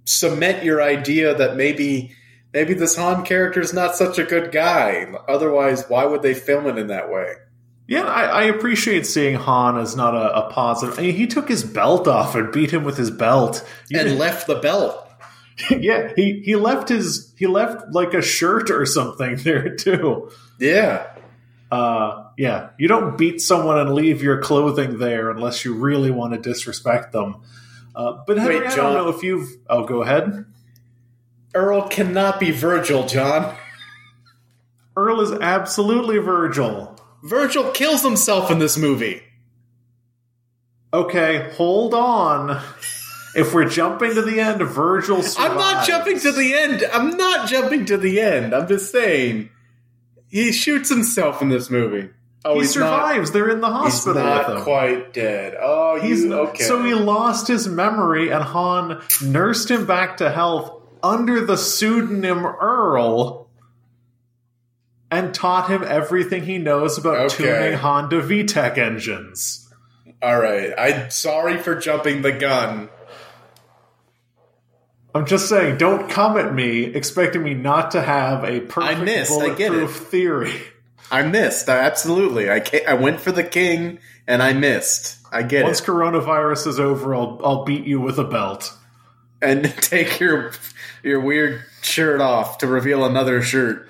[0.07, 2.15] cement your idea that maybe
[2.55, 5.13] maybe this Han character is not such a good guy.
[5.29, 7.35] Otherwise, why would they film it in that way?
[7.87, 10.99] Yeah, I, I appreciate seeing Han as not a, a positive.
[10.99, 13.67] I mean, he took his belt off and beat him with his belt.
[13.91, 15.01] You And left the belt.
[15.71, 20.31] yeah, he he left his he left like a shirt or something there too.
[20.59, 21.11] Yeah.
[21.71, 26.33] Uh, yeah, you don't beat someone and leave your clothing there unless you really want
[26.33, 27.43] to disrespect them.
[27.95, 29.49] Uh, but Henry, Wait, I don't know if you've.
[29.69, 30.45] Oh, go ahead.
[31.55, 33.55] Earl cannot be Virgil, John.
[34.97, 36.99] Earl is absolutely Virgil.
[37.23, 39.23] Virgil kills himself in this movie.
[40.93, 42.61] Okay, hold on.
[43.35, 45.37] If we're jumping to the end, Virgil survives.
[45.51, 46.85] I'm not jumping to the end.
[46.93, 48.55] I'm not jumping to the end.
[48.55, 49.51] I'm just saying
[50.29, 52.11] he shoots himself in this movie.
[52.45, 53.33] Oh, He he's not- survives.
[53.33, 54.63] They're in the He's hospital not with him.
[54.63, 55.57] quite dead.
[55.61, 56.63] Oh, He's he's okay.
[56.65, 60.71] So he lost his memory, and Han nursed him back to health
[61.05, 63.49] under the pseudonym Earl,
[65.11, 67.45] and taught him everything he knows about Okay.
[67.45, 69.73] tuning Honda VTEC engines.
[70.21, 70.73] All right.
[70.77, 72.89] I'm sorry for jumping the gun.
[75.15, 79.05] I'm just saying, don't come at me expecting me not to have a perfect I
[79.05, 80.61] missed, I get bulletproof theory.
[81.11, 81.69] I missed.
[81.69, 82.51] I, absolutely.
[82.51, 85.19] I I went for the king and I missed.
[85.31, 85.65] I get it.
[85.65, 85.85] Once it.
[85.85, 88.73] coronavirus is over, I'll, I'll beat you with a belt.
[89.41, 90.51] And take your
[91.05, 93.89] your weird shirt off to reveal another shirt.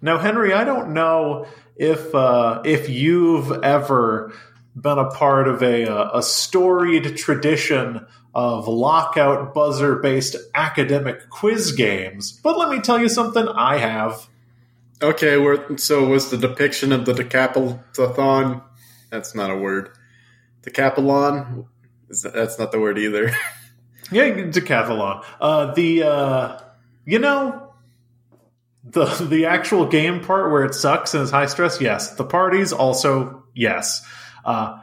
[0.00, 1.46] Now, Henry, I don't know
[1.76, 4.32] if uh, if you've ever
[4.74, 11.72] been a part of a uh, a storied tradition of lockout buzzer based academic quiz
[11.72, 13.46] games, but let me tell you something.
[13.48, 14.28] I have.
[15.02, 18.62] Okay, we're, so was the depiction of the decapitathon?
[19.10, 19.90] That's not a word.
[20.62, 21.66] Decapelon?
[22.08, 23.32] Is that's not the word either.
[24.12, 25.24] Yeah, decathlon.
[25.40, 26.60] Uh, the uh,
[27.04, 27.72] you know
[28.84, 31.80] the the actual game part where it sucks and is high stress.
[31.80, 34.06] Yes, the parties also yes.
[34.44, 34.80] Uh,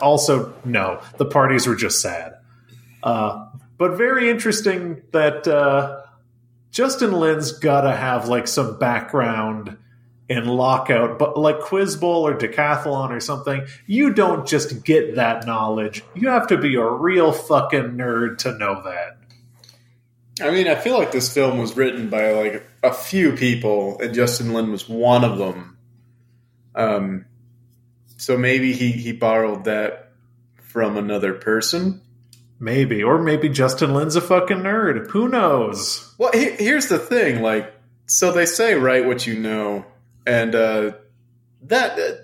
[0.00, 2.34] also no, the parties were just sad.
[3.02, 6.02] Uh, but very interesting that uh,
[6.70, 9.76] Justin Lin's got to have like some background
[10.28, 15.46] in lockout, but like Quiz Bowl or Decathlon or something, you don't just get that
[15.46, 16.02] knowledge.
[16.14, 19.18] You have to be a real fucking nerd to know that.
[20.40, 24.14] I mean, I feel like this film was written by like a few people, and
[24.14, 25.76] Justin Lin was one of them.
[26.74, 27.26] Um,
[28.16, 30.12] so maybe he he borrowed that
[30.62, 32.00] from another person.
[32.58, 35.10] Maybe, or maybe Justin Lin's a fucking nerd.
[35.10, 36.14] Who knows?
[36.16, 37.74] Well, he, here's the thing, like,
[38.06, 39.84] so they say write what you know,
[40.26, 40.92] and uh,
[41.62, 42.22] that uh,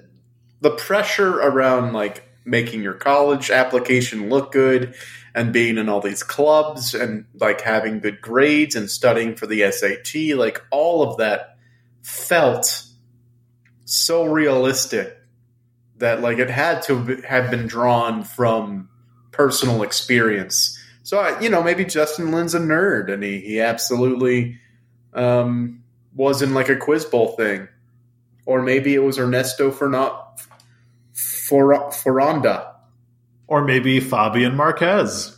[0.61, 4.95] the pressure around like making your college application look good
[5.35, 9.71] and being in all these clubs and like having good grades and studying for the
[9.71, 11.57] SAT, like all of that
[12.03, 12.85] felt
[13.85, 15.17] so realistic
[15.99, 18.89] that like it had to have been drawn from
[19.31, 20.79] personal experience.
[21.03, 24.59] So I, you know, maybe Justin Lin's a nerd, and he he absolutely
[25.15, 25.83] um,
[26.15, 27.69] was in like a quiz bowl thing,
[28.49, 30.15] or maybe it was Ernesto Fernand
[31.13, 32.77] for Foronda.
[33.47, 35.37] Or maybe Fabian Marquez.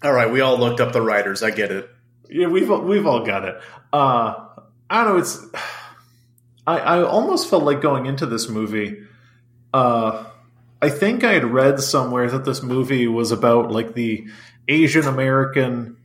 [0.00, 1.42] All right, we all looked up the writers.
[1.42, 1.90] I get it.
[2.28, 3.56] Yeah, we've we've all got it.
[3.92, 4.46] Uh,
[4.88, 5.18] I don't know.
[5.18, 5.44] It's
[6.64, 9.02] I, I almost felt like going into this movie.
[9.74, 10.24] Uh,
[10.80, 14.28] I think I had read somewhere that this movie was about like the
[14.68, 15.96] Asian American,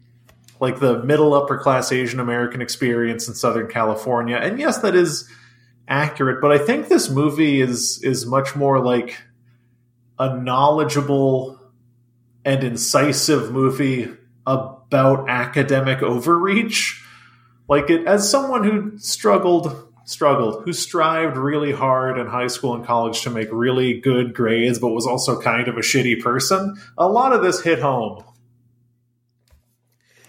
[0.59, 4.37] like the middle upper class Asian American experience in Southern California.
[4.37, 5.29] And yes, that is
[5.87, 9.17] accurate, but I think this movie is is much more like
[10.17, 11.59] a knowledgeable
[12.43, 14.11] and incisive movie
[14.45, 17.01] about academic overreach.
[17.67, 22.85] Like it as someone who struggled struggled, who strived really hard in high school and
[22.85, 26.75] college to make really good grades, but was also kind of a shitty person.
[26.97, 28.23] A lot of this hit home.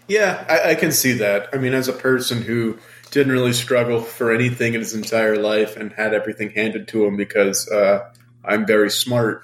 [0.09, 1.49] Yeah, I, I can see that.
[1.53, 2.79] I mean, as a person who
[3.17, 7.17] didn't really struggle for anything in his entire life and had everything handed to him
[7.17, 8.11] because uh,
[8.45, 9.43] I'm very smart.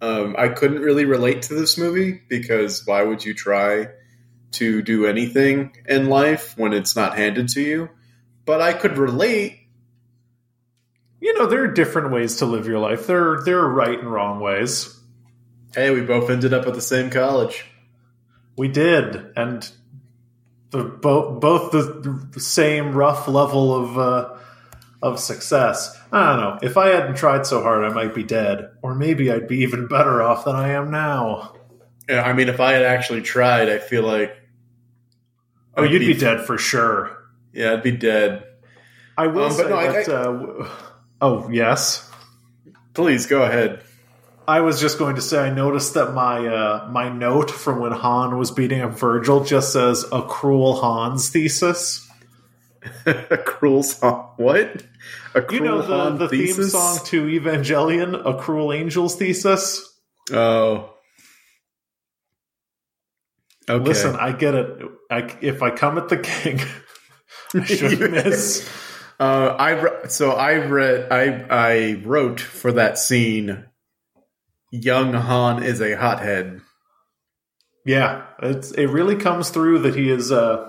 [0.00, 3.90] Um, I couldn't really relate to this movie because why would you try
[4.52, 7.90] to do anything in life when it's not handed to you?
[8.44, 9.60] But I could relate.
[11.20, 13.06] You know, there are different ways to live your life.
[13.06, 14.98] There, there are right and wrong ways.
[15.72, 17.66] Hey, we both ended up at the same college.
[18.56, 19.70] We did, and
[20.72, 24.38] the both both the same rough level of uh,
[25.02, 25.96] of success.
[26.10, 26.58] I don't know.
[26.62, 29.86] If I hadn't tried so hard, I might be dead, or maybe I'd be even
[29.86, 31.54] better off than I am now.
[32.08, 34.34] Yeah, I mean, if I had actually tried, I feel like
[35.76, 37.18] oh, I'd you'd be, be, dead for sure.
[37.52, 38.44] Yeah, I'd be dead.
[39.16, 40.08] I will um, say no, that.
[40.08, 40.68] I, I, uh,
[41.20, 42.10] oh yes,
[42.94, 43.82] please go ahead.
[44.46, 47.92] I was just going to say I noticed that my uh, my note from when
[47.92, 52.08] Han was beating up Virgil just says a cruel Hans thesis.
[53.06, 54.32] a cruel song.
[54.36, 54.84] What?
[55.34, 56.56] A cruel you know the, Han the thesis?
[56.56, 59.88] theme song to Evangelion, a cruel angel's thesis.
[60.32, 60.94] Oh.
[63.68, 63.84] Okay.
[63.84, 64.82] Listen, I get it.
[65.08, 66.60] I, if I come at the king,
[67.54, 68.68] I shouldn't miss.
[69.20, 73.66] Uh, I so I read I I wrote for that scene
[74.72, 76.60] young Han is a hothead.
[77.86, 80.68] Yeah, it's it really comes through that he is uh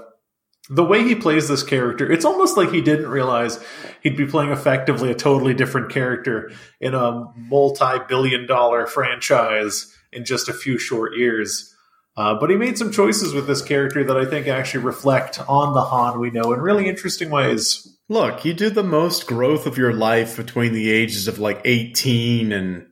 [0.69, 3.63] the way he plays this character, it's almost like he didn't realize
[4.01, 10.47] he'd be playing effectively a totally different character in a multi-billion dollar franchise in just
[10.47, 11.75] a few short years.
[12.15, 15.73] Uh, but he made some choices with this character that I think actually reflect on
[15.73, 17.97] the Han we know in really interesting ways.
[18.07, 22.53] Look, you do the most growth of your life between the ages of like 18
[22.53, 22.85] and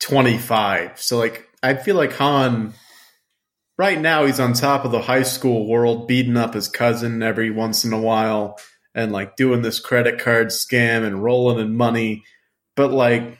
[0.00, 1.00] 25.
[1.00, 2.74] So like I feel like Han
[3.76, 7.50] right now he's on top of the high school world beating up his cousin every
[7.50, 8.58] once in a while
[8.94, 12.24] and like doing this credit card scam and rolling in money.
[12.76, 13.38] But like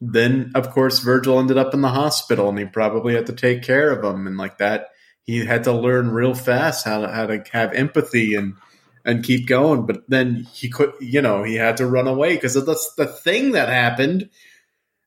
[0.00, 3.62] then of course Virgil ended up in the hospital and he probably had to take
[3.62, 4.88] care of him and like that
[5.22, 8.54] he had to learn real fast how to how to have empathy and
[9.04, 9.86] and keep going.
[9.86, 13.52] But then he could you know, he had to run away because that's the thing
[13.52, 14.28] that happened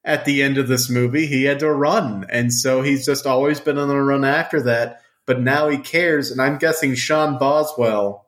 [0.06, 1.26] at the end of this movie.
[1.26, 2.26] He had to run.
[2.30, 5.02] And so he's just always been on the run after that.
[5.26, 6.32] But now he cares.
[6.32, 8.28] And I'm guessing Sean Boswell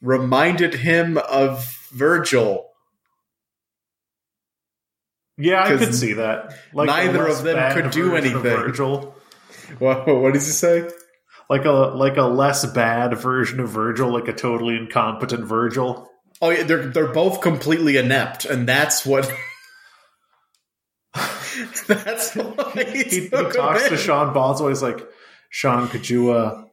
[0.00, 2.66] reminded him of Virgil.
[5.36, 6.54] Yeah, I could see that.
[6.74, 8.42] Like neither of them could do anything.
[8.42, 9.14] Virgil.
[9.78, 10.88] What, what does he say?
[11.48, 16.10] Like a like a less bad version of Virgil, like a totally incompetent Virgil.
[16.42, 19.32] Oh yeah, they're they're both completely inept, and that's what
[21.86, 24.68] That's why he, he, talks to Sean Boswell.
[24.68, 25.06] He's like,
[25.50, 26.64] Sean, could you uh,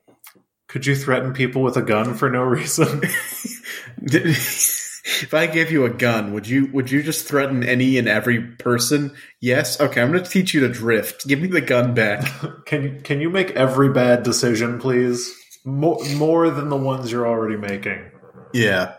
[0.67, 3.01] could you threaten people with a gun for no reason?
[4.01, 8.41] if I gave you a gun, would you would you just threaten any and every
[8.41, 9.15] person?
[9.39, 9.79] Yes.
[9.79, 11.27] Okay, I'm going to teach you to drift.
[11.27, 12.25] Give me the gun back.
[12.65, 15.31] can can you make every bad decision, please?
[15.63, 18.11] More more than the ones you're already making.
[18.53, 18.95] Yeah.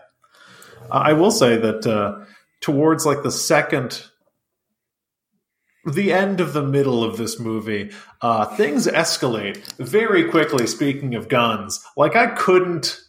[0.89, 2.25] I will say that uh,
[2.61, 4.03] towards like the second
[5.93, 10.67] the end of the middle of this movie, uh, things escalate very quickly.
[10.67, 12.99] Speaking of guns, like I couldn't,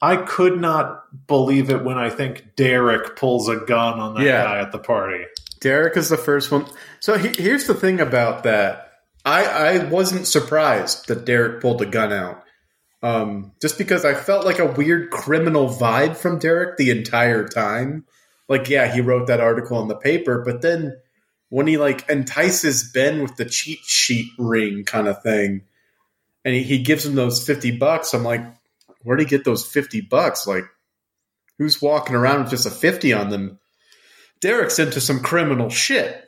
[0.00, 4.44] I could not believe it when I think Derek pulls a gun on that yeah.
[4.44, 5.24] guy at the party.
[5.60, 6.66] Derek is the first one.
[7.00, 8.92] So he, here's the thing about that.
[9.24, 12.44] I, I wasn't surprised that Derek pulled a gun out.
[13.02, 18.06] Um, just because I felt like a weird criminal vibe from Derek the entire time.
[18.48, 20.96] Like, yeah, he wrote that article in the paper, but then
[21.48, 25.62] when he like entices Ben with the cheat sheet ring kind of thing,
[26.44, 28.14] and he, he gives him those fifty bucks.
[28.14, 28.44] I'm like,
[29.02, 30.46] where'd he get those fifty bucks?
[30.46, 30.64] Like,
[31.58, 33.58] who's walking around with just a fifty on them?
[34.40, 36.24] Derek's into some criminal shit.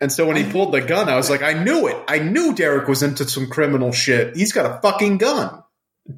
[0.00, 1.96] And so when he pulled the gun, I was like, I knew it.
[2.08, 4.36] I knew Derek was into some criminal shit.
[4.36, 5.62] He's got a fucking gun.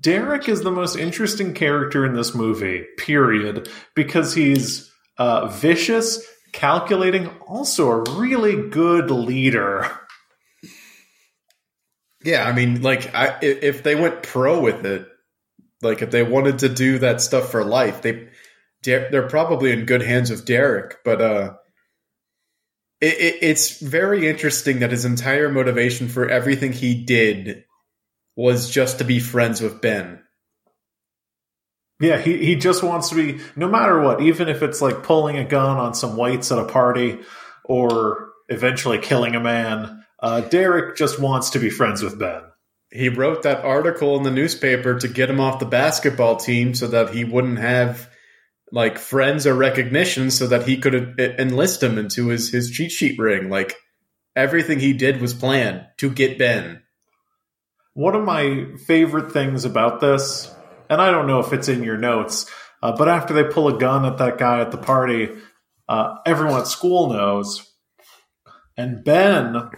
[0.00, 7.28] Derek is the most interesting character in this movie, period, because he's uh, vicious, calculating,
[7.46, 9.90] also a really good leader.
[12.22, 15.08] Yeah, I mean, like, I, if they went pro with it,
[15.82, 18.28] like if they wanted to do that stuff for life, they
[18.82, 20.98] they're probably in good hands with Derek.
[21.04, 21.54] But uh,
[23.00, 27.64] it, it, it's very interesting that his entire motivation for everything he did
[28.36, 30.22] was just to be friends with Ben.
[32.00, 35.36] Yeah, he, he just wants to be, no matter what, even if it's like pulling
[35.36, 37.20] a gun on some whites at a party
[37.64, 42.40] or eventually killing a man, uh, Derek just wants to be friends with Ben.
[42.90, 46.88] He wrote that article in the newspaper to get him off the basketball team so
[46.88, 48.08] that he wouldn't have
[48.72, 53.18] like friends or recognition so that he could enlist him into his, his cheat sheet
[53.18, 53.50] ring.
[53.50, 53.76] Like
[54.34, 56.82] everything he did was planned to get Ben.
[57.92, 60.52] One of my favorite things about this,
[60.90, 62.50] and I don't know if it's in your notes,
[62.82, 65.30] uh, but after they pull a gun at that guy at the party,
[65.88, 67.66] uh, everyone at school knows.
[68.76, 69.70] And Ben,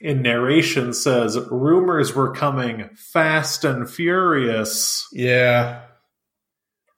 [0.00, 5.06] in narration, says rumors were coming fast and furious.
[5.12, 5.82] Yeah.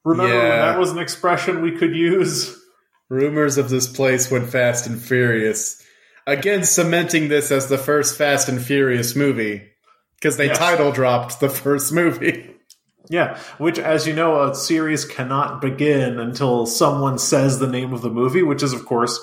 [0.05, 0.73] Remember yeah.
[0.73, 2.59] that was an expression we could use?
[3.09, 5.83] Rumors of this place went fast and furious.
[6.27, 9.69] Again, cementing this as the first Fast and Furious movie
[10.15, 10.59] because they yes.
[10.59, 12.49] title dropped the first movie.
[13.09, 18.03] Yeah, which, as you know, a series cannot begin until someone says the name of
[18.03, 19.19] the movie, which is, of course,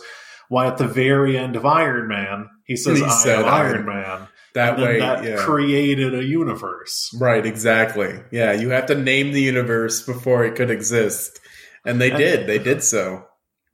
[0.49, 4.27] why at the very end of Iron Man, he says, he I am Iron Man.
[4.55, 5.35] That way, that yeah.
[5.37, 7.15] created a universe.
[7.19, 8.19] Right, exactly.
[8.31, 11.39] Yeah, you have to name the universe before it could exist.
[11.85, 12.47] And they and, did.
[12.47, 13.25] They did so.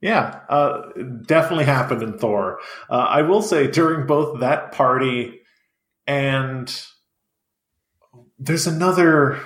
[0.02, 0.82] Yeah, uh,
[1.24, 2.58] definitely happened in Thor.
[2.90, 5.40] Uh, I will say, during both that party
[6.06, 6.72] and
[8.38, 9.40] there's another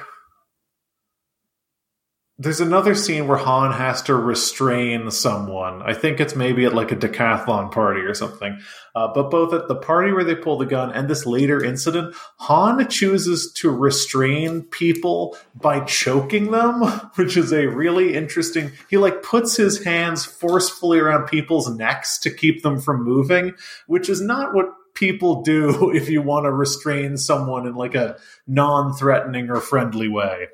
[2.41, 5.82] there's another scene where Han has to restrain someone.
[5.82, 8.59] I think it's maybe at like a decathlon party or something.
[8.95, 12.16] Uh, but both at the party where they pull the gun and this later incident,
[12.38, 16.80] Han chooses to restrain people by choking them,
[17.16, 18.72] which is a really interesting.
[18.88, 23.53] He like puts his hands forcefully around people's necks to keep them from moving,
[23.86, 28.16] which is not what people do if you want to restrain someone in like a
[28.47, 30.47] non-threatening or friendly way.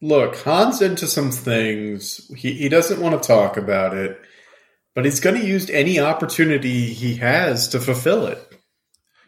[0.00, 2.30] Look, Han's into some things.
[2.36, 4.20] He he doesn't want to talk about it,
[4.94, 8.40] but he's going to use any opportunity he has to fulfill it.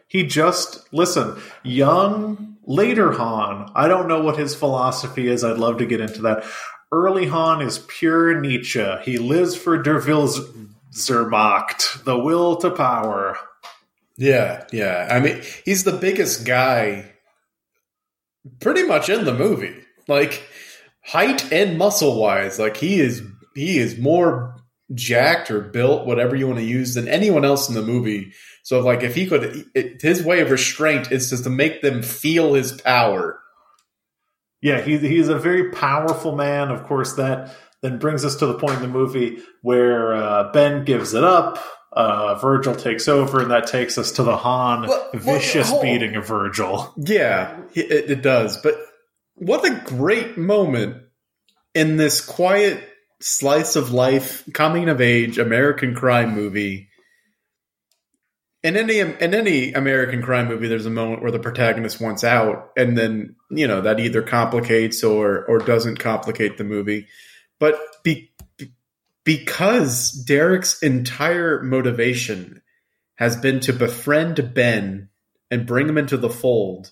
[0.07, 3.71] He just listen, young later Han.
[3.75, 5.43] I don't know what his philosophy is.
[5.43, 6.45] I'd love to get into that.
[6.91, 8.85] Early Han is pure Nietzsche.
[9.03, 10.01] He lives for Der
[10.93, 13.37] Zermacht, the will to power.
[14.17, 15.07] Yeah, yeah.
[15.09, 17.13] I mean, he's the biggest guy
[18.59, 19.75] pretty much in the movie.
[20.07, 20.43] Like
[21.03, 23.21] height and muscle wise, like he is
[23.55, 24.55] he is more
[24.93, 28.33] jacked or built, whatever you want to use, than anyone else in the movie.
[28.63, 32.03] So, like, if he could, it, his way of restraint is just to make them
[32.03, 33.39] feel his power.
[34.61, 36.69] Yeah, he, he's a very powerful man.
[36.69, 40.85] Of course, that then brings us to the point in the movie where uh, Ben
[40.85, 41.57] gives it up
[41.93, 46.15] uh, Virgil takes over, and that takes us to the Han well, vicious well, beating
[46.15, 46.93] of Virgil.
[46.97, 48.57] Yeah, it, it does.
[48.57, 48.75] But
[49.41, 50.97] what a great moment
[51.73, 52.87] in this quiet
[53.19, 56.89] slice of life, coming of age American crime movie.
[58.61, 62.69] In any in any American crime movie, there's a moment where the protagonist wants out,
[62.77, 67.07] and then you know that either complicates or or doesn't complicate the movie.
[67.59, 68.31] But be,
[69.23, 72.61] because Derek's entire motivation
[73.15, 75.09] has been to befriend Ben
[75.49, 76.91] and bring him into the fold.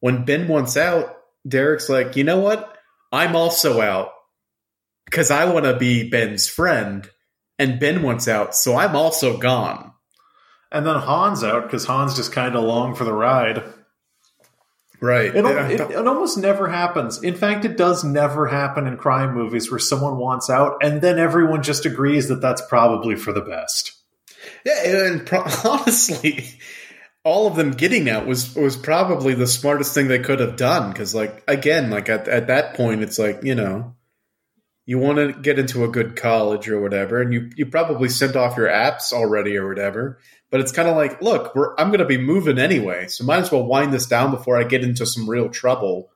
[0.00, 1.15] When Ben wants out,
[1.46, 2.76] Derek's like, you know what?
[3.12, 4.10] I'm also out
[5.04, 7.08] because I want to be Ben's friend,
[7.58, 9.92] and Ben wants out, so I'm also gone.
[10.70, 13.62] And then Han's out because Han's just kind of along for the ride.
[15.00, 15.34] Right.
[15.34, 17.22] It, it, it, almost never happens.
[17.22, 21.18] In fact, it does never happen in crime movies where someone wants out and then
[21.18, 23.92] everyone just agrees that that's probably for the best.
[24.64, 26.48] Yeah, and pro- honestly,
[27.26, 30.92] all of them getting out was was probably the smartest thing they could have done
[30.92, 33.96] because, like, again, like at at that point, it's like you know,
[34.86, 38.36] you want to get into a good college or whatever, and you you probably sent
[38.36, 40.20] off your apps already or whatever.
[40.52, 43.50] But it's kind of like, look, I'm going to be moving anyway, so might as
[43.50, 46.10] well wind this down before I get into some real trouble.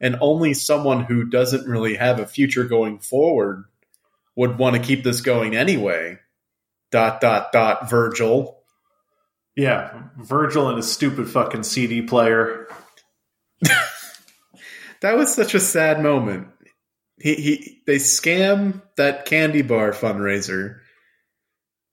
[0.00, 3.64] And only someone who doesn't really have a future going forward
[4.34, 6.18] would want to keep this going anyway.
[6.90, 7.88] Dot dot dot.
[7.88, 8.57] Virgil.
[9.58, 12.68] Yeah, Virgil and his stupid fucking CD player.
[15.00, 16.46] that was such a sad moment.
[17.20, 20.78] He he they scam that candy bar fundraiser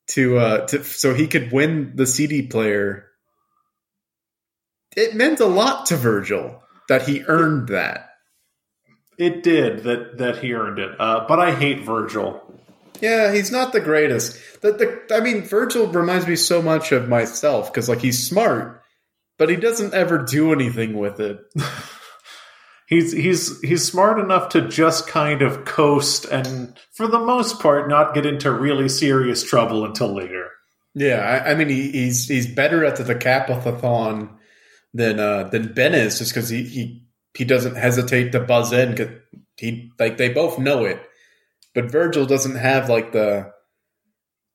[0.09, 3.07] to uh to so he could win the CD player.
[4.95, 8.09] It meant a lot to Virgil that he earned that.
[9.17, 10.91] It did that that he earned it.
[10.99, 12.44] Uh, but I hate Virgil.
[13.01, 14.39] Yeah, he's not the greatest.
[14.61, 18.81] The, the I mean, Virgil reminds me so much of myself because like he's smart,
[19.37, 21.39] but he doesn't ever do anything with it.
[22.87, 27.89] he's he's he's smart enough to just kind of coast and for the most part
[27.89, 30.49] not get into really serious trouble until later.
[30.93, 34.29] Yeah, I, I mean he, he's he's better at the decathlon
[34.93, 37.03] than uh, than Ben is, just because he, he
[37.35, 38.95] he doesn't hesitate to buzz in.
[38.95, 39.09] Cause
[39.57, 41.01] he like they both know it,
[41.75, 43.53] but Virgil doesn't have like the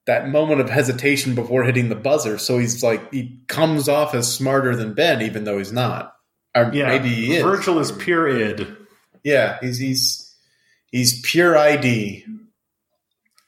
[0.07, 2.39] that moment of hesitation before hitting the buzzer.
[2.39, 6.17] So he's like he comes off as smarter than Ben, even though he's not.
[6.57, 7.43] Or yeah, maybe he is.
[7.45, 8.67] Virgil is pure id.
[9.23, 10.35] Yeah, he's he's
[10.91, 12.25] he's pure ID.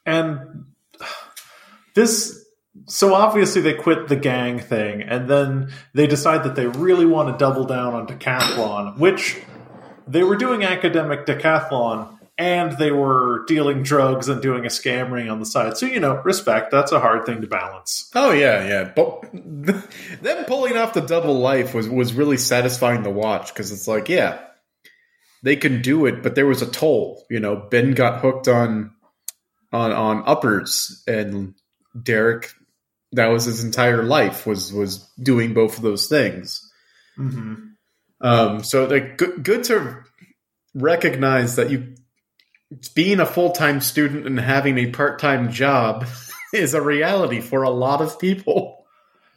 [0.04, 0.66] And
[1.94, 2.44] this
[2.86, 7.28] so obviously they quit the gang thing and then they decide that they really want
[7.28, 9.40] to double down on decathlon, which
[10.06, 15.30] they were doing academic decathlon and they were dealing drugs and doing a scam ring
[15.30, 15.76] on the side.
[15.76, 16.72] So, you know, respect.
[16.72, 18.10] That's a hard thing to balance.
[18.16, 18.84] Oh, yeah, yeah.
[18.84, 23.86] But them pulling off the double life was, was really satisfying to watch because it's
[23.86, 24.40] like, yeah,
[25.44, 27.24] they can do it, but there was a toll.
[27.30, 28.90] You know, Ben got hooked on
[29.72, 31.54] on on uppers and
[32.00, 32.52] Derek
[33.12, 36.70] that was his entire life was was doing both of those things.
[37.18, 37.54] Mm-hmm.
[38.20, 40.02] Um, so like good, good to
[40.74, 41.94] recognize that you
[42.94, 46.06] being a full time student and having a part time job
[46.54, 48.84] is a reality for a lot of people.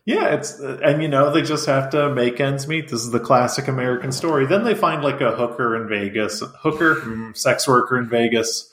[0.05, 2.89] Yeah, it's and you know they just have to make ends meet.
[2.89, 4.45] This is the classic American story.
[4.45, 8.71] Then they find like a hooker in Vegas, hooker, mm, sex worker in Vegas.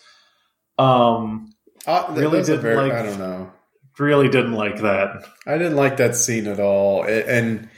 [0.79, 1.55] Um,
[1.87, 2.93] uh, really didn't very, like.
[2.93, 3.51] I don't know.
[3.99, 5.25] Really didn't like that.
[5.47, 7.71] I didn't like that scene at all, and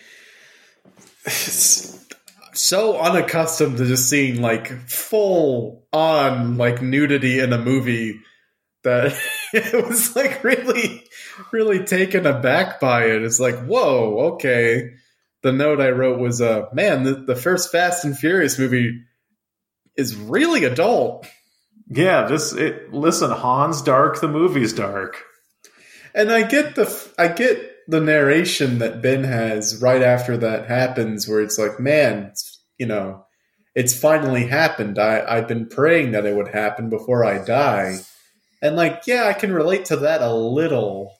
[2.54, 8.20] so unaccustomed to just seeing like full on like nudity in a movie
[8.84, 9.16] that
[9.52, 11.04] it was like really
[11.52, 13.22] really taken aback by it.
[13.22, 14.90] It's like whoa okay.
[15.42, 19.02] The note i wrote was uh man the, the first fast and furious movie
[19.96, 21.26] is really adult.
[21.88, 25.22] Yeah this it listen hans dark the movie's dark.
[26.14, 31.28] And i get the i get the narration that Ben has right after that happens,
[31.28, 33.26] where it's like, man, it's, you know,
[33.74, 34.98] it's finally happened.
[34.98, 37.98] I, I've been praying that it would happen before I die.
[38.62, 41.12] And like, yeah, I can relate to that a little.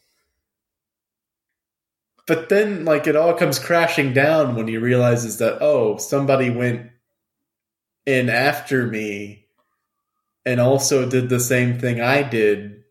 [2.27, 6.91] But then, like, it all comes crashing down when he realizes that, oh, somebody went
[8.07, 9.47] in after me
[10.47, 12.83] and also did the same thing I did.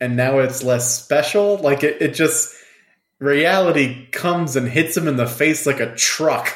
[0.00, 1.56] And now it's less special.
[1.56, 2.54] Like, it, it just
[3.20, 6.52] reality comes and hits him in the face like a truck.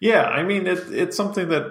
[0.00, 1.70] Yeah, I mean it, it's something that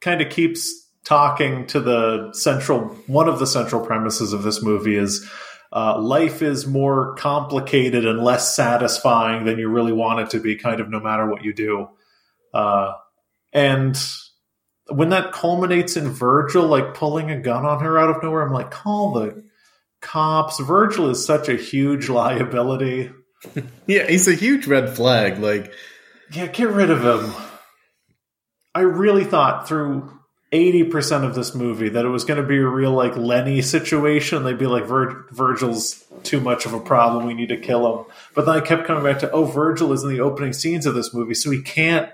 [0.00, 4.96] kind of keeps talking to the central one of the central premises of this movie
[4.96, 5.28] is
[5.72, 10.56] uh, life is more complicated and less satisfying than you really want it to be,
[10.56, 11.88] kind of no matter what you do.
[12.54, 12.92] Uh,
[13.52, 13.98] and
[14.88, 18.52] when that culminates in Virgil like pulling a gun on her out of nowhere, I'm
[18.52, 19.44] like, call the
[20.00, 20.60] cops.
[20.60, 23.10] Virgil is such a huge liability.
[23.86, 25.38] yeah, he's a huge red flag.
[25.38, 25.72] Like,
[26.32, 27.32] yeah, get rid of him.
[28.74, 30.12] I really thought through
[30.52, 34.44] 80% of this movie that it was going to be a real like Lenny situation.
[34.44, 37.26] They'd be like, Vir- Virgil's too much of a problem.
[37.26, 38.06] We need to kill him.
[38.34, 40.94] But then I kept coming back to, oh, Virgil is in the opening scenes of
[40.94, 42.10] this movie, so he can't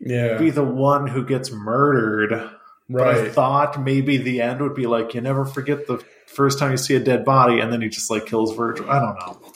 [0.00, 0.38] yeah.
[0.38, 2.32] be the one who gets murdered.
[2.32, 2.50] Right.
[2.88, 6.70] But I thought maybe the end would be like, you never forget the first time
[6.70, 8.88] you see a dead body, and then he just like kills Virgil.
[8.88, 9.52] I don't know.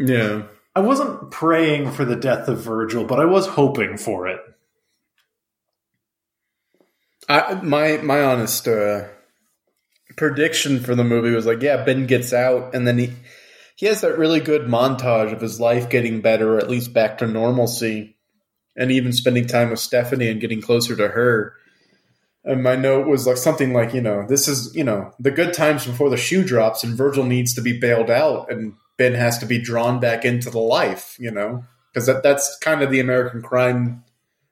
[0.00, 0.44] Yeah.
[0.74, 4.40] I wasn't praying for the death of Virgil, but I was hoping for it.
[7.28, 9.04] I, my my honest uh,
[10.16, 13.12] prediction for the movie was like, yeah, Ben gets out, and then he
[13.76, 17.18] he has that really good montage of his life getting better, or at least back
[17.18, 18.16] to normalcy,
[18.74, 21.54] and even spending time with Stephanie and getting closer to her.
[22.44, 25.52] and my note was like something like, you know, this is, you know, the good
[25.52, 29.38] times before the shoe drops and Virgil needs to be bailed out and Ben has
[29.38, 33.00] to be drawn back into the life, you know, because that, that's kind of the
[33.00, 34.04] American crime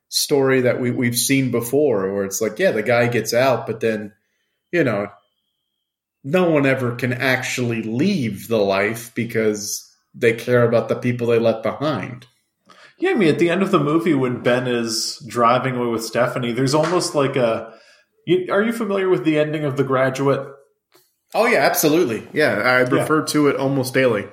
[0.08, 3.80] story that we, we've seen before where it's like, yeah, the guy gets out, but
[3.80, 4.14] then,
[4.72, 5.08] you know,
[6.24, 11.38] no one ever can actually leave the life because they care about the people they
[11.38, 12.26] left behind.
[12.96, 16.06] Yeah, I mean, at the end of the movie, when Ben is driving away with
[16.06, 17.74] Stephanie, there's almost like a.
[18.26, 20.48] You, are you familiar with the ending of The Graduate?
[21.34, 22.26] Oh yeah, absolutely.
[22.32, 23.26] Yeah, I refer yeah.
[23.26, 24.26] to it almost daily.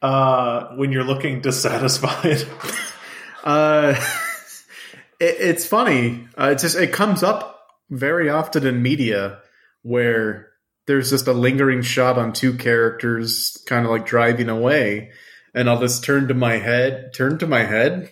[0.00, 2.44] Uh, when you're looking dissatisfied.
[3.44, 3.94] uh,
[5.18, 6.28] it, it's funny.
[6.38, 9.40] Uh, it just it comes up very often in media
[9.82, 10.50] where
[10.86, 15.10] there's just a lingering shot on two characters, kind of like driving away,
[15.54, 18.10] and I'll just turn to my head, turn to my head.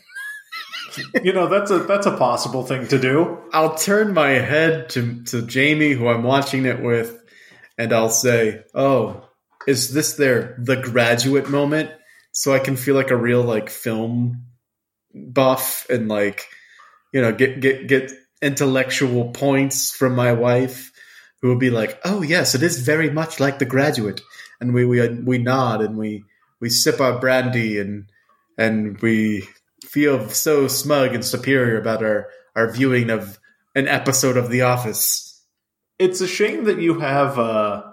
[1.22, 3.39] you know, that's a that's a possible thing to do.
[3.53, 7.18] I'll turn my head to to Jamie, who I'm watching it with,
[7.78, 9.26] and I'll say, "Oh,
[9.67, 11.91] is this their the graduate moment?"
[12.33, 14.47] So I can feel like a real like film
[15.14, 16.47] buff and like
[17.12, 18.12] you know get get get
[18.43, 20.93] intellectual points from my wife
[21.41, 24.21] who will be like, "Oh yes, it is very much like The Graduate,"
[24.61, 26.25] and we we we nod and we
[26.61, 28.07] we sip our brandy and
[28.59, 29.49] and we
[29.85, 33.39] feel so smug and superior about our our viewing of
[33.75, 35.43] an episode of The Office.
[35.99, 37.93] It's a shame that you have uh,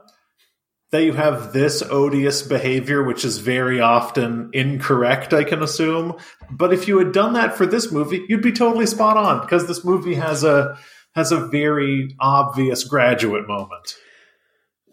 [0.94, 5.34] that you have this odious behavior, which is very often incorrect.
[5.34, 6.18] I can assume,
[6.52, 9.66] but if you had done that for this movie, you'd be totally spot on because
[9.66, 10.78] this movie has a
[11.16, 13.96] has a very obvious graduate moment.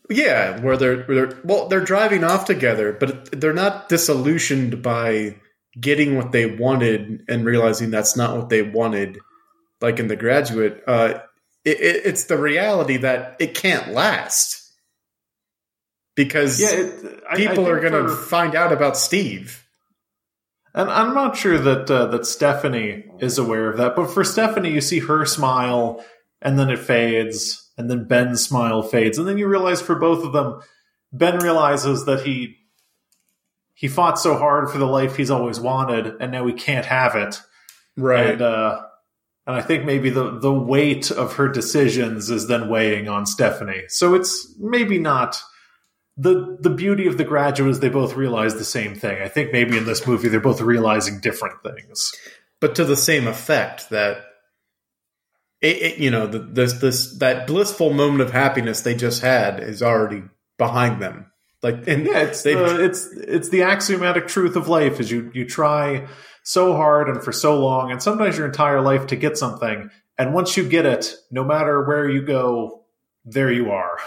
[0.08, 5.36] Yeah, where they're, where they're well, they're driving off together, but they're not disillusioned by
[5.78, 9.18] getting what they wanted and realizing that's not what they wanted.
[9.82, 11.20] Like in the graduate, uh,
[11.66, 14.59] it, it, it's the reality that it can't last
[16.14, 19.66] because yeah, it, people I, I are going to find out about Steve.
[20.72, 24.70] And I'm not sure that uh, that Stephanie is aware of that, but for Stephanie,
[24.70, 26.04] you see her smile,
[26.40, 30.24] and then it fades, and then Ben's smile fades, and then you realize for both
[30.24, 30.60] of them,
[31.12, 32.56] Ben realizes that he
[33.74, 37.16] he fought so hard for the life he's always wanted, and now he can't have
[37.16, 37.40] it.
[37.96, 38.32] Right.
[38.32, 38.82] And, uh,
[39.46, 43.84] and I think maybe the the weight of her decisions is then weighing on Stephanie.
[43.88, 45.42] So it's maybe not
[46.20, 49.22] the the beauty of the graduate is they both realize the same thing.
[49.22, 52.12] I think maybe in this movie they're both realizing different things,
[52.60, 53.88] but to the same effect.
[53.88, 54.18] That
[55.62, 59.60] it, it, you know, the, this this that blissful moment of happiness they just had
[59.60, 60.22] is already
[60.58, 61.32] behind them.
[61.62, 65.46] Like, and yeah, it's the, it's it's the axiomatic truth of life is you you
[65.46, 66.06] try
[66.42, 70.34] so hard and for so long, and sometimes your entire life to get something, and
[70.34, 72.84] once you get it, no matter where you go,
[73.24, 73.98] there you are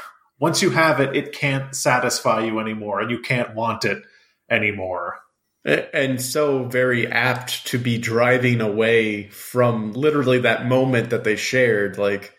[0.43, 4.03] once you have it, it can't satisfy you anymore, and you can't want it
[4.51, 5.21] anymore.
[5.63, 11.97] And so very apt to be driving away from literally that moment that they shared,
[11.97, 12.35] like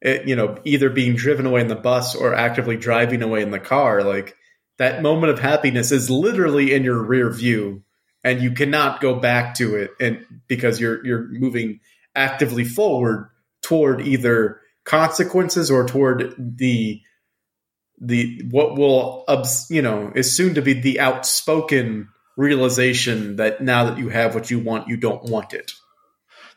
[0.00, 3.52] it, you know, either being driven away in the bus or actively driving away in
[3.52, 4.02] the car.
[4.02, 4.34] Like
[4.78, 7.84] that moment of happiness is literally in your rear view,
[8.24, 11.78] and you cannot go back to it, and because you're you're moving
[12.16, 13.30] actively forward
[13.62, 17.02] toward either consequences or toward the
[18.00, 19.24] the what will
[19.70, 24.50] you know is soon to be the outspoken realization that now that you have what
[24.50, 25.72] you want, you don't want it.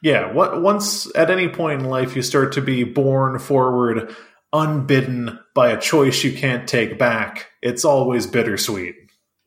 [0.02, 4.16] Yeah, what once at any point in life you start to be born forward
[4.52, 8.96] unbidden by a choice you can't take back, it's always bittersweet.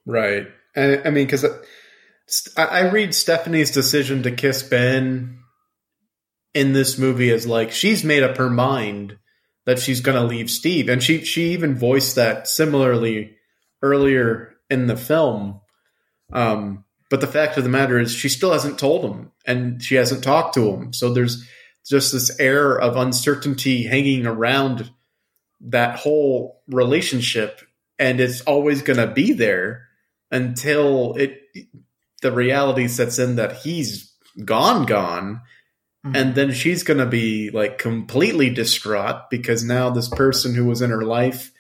[0.07, 0.47] Right.
[0.77, 1.59] I, I mean, because uh,
[2.57, 5.39] I, I read Stephanie's decision to kiss Ben
[6.55, 9.19] in this movie as like she's made up her mind
[9.65, 13.37] that she's going to leave Steve, and she she even voiced that similarly
[13.81, 15.61] earlier in the film.
[16.33, 19.97] Um, but the fact of the matter is, she still hasn't told him, and she
[19.97, 20.93] hasn't talked to him.
[20.93, 21.47] So there's
[21.87, 24.91] just this air of uncertainty hanging around
[25.61, 27.61] that whole relationship,
[27.99, 29.89] and it's always going to be there
[30.31, 31.41] until it
[32.23, 34.13] the reality sets in that he's
[34.45, 35.43] gone, gone,
[36.05, 36.17] Mm-hmm.
[36.17, 40.83] And then she's going to be like completely distraught because now this person who was
[40.83, 41.53] in her life,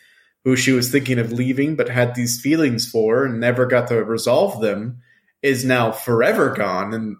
[0.44, 4.02] who she was thinking of leaving but had these feelings for and never got to
[4.02, 5.00] resolve them,
[5.42, 6.92] is now forever gone.
[6.92, 7.16] And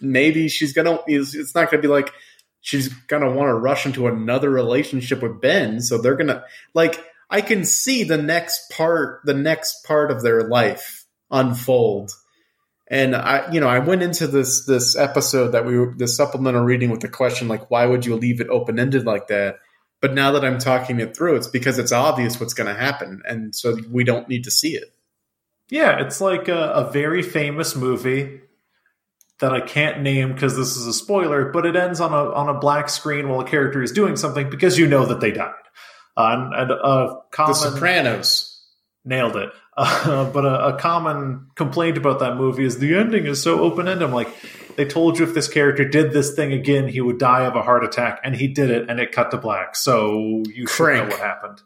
[0.00, 2.12] maybe she's going to, it's not going to be like
[2.60, 5.80] she's going to want to rush into another relationship with Ben.
[5.80, 10.22] So they're going to, like, I can see the next part, the next part of
[10.22, 12.10] their life unfold
[12.88, 16.62] And I, you know, I went into this this episode that we were this supplemental
[16.62, 19.56] reading with the question like, why would you leave it open ended like that?
[20.02, 23.22] But now that I'm talking it through, it's because it's obvious what's going to happen,
[23.26, 24.92] and so we don't need to see it.
[25.70, 28.42] Yeah, it's like a, a very famous movie
[29.40, 32.54] that I can't name because this is a spoiler, but it ends on a on
[32.54, 35.54] a black screen while a character is doing something because you know that they died.
[36.16, 38.62] Uh, and, and a common The Sopranos.
[39.04, 39.50] nailed it.
[39.76, 43.88] Uh, but a, a common complaint about that movie is the ending is so open
[43.88, 44.06] ended.
[44.08, 44.28] I'm like,
[44.76, 47.62] they told you if this character did this thing again, he would die of a
[47.62, 49.76] heart attack, and he did it, and it cut to black.
[49.76, 51.62] So you should know what happened.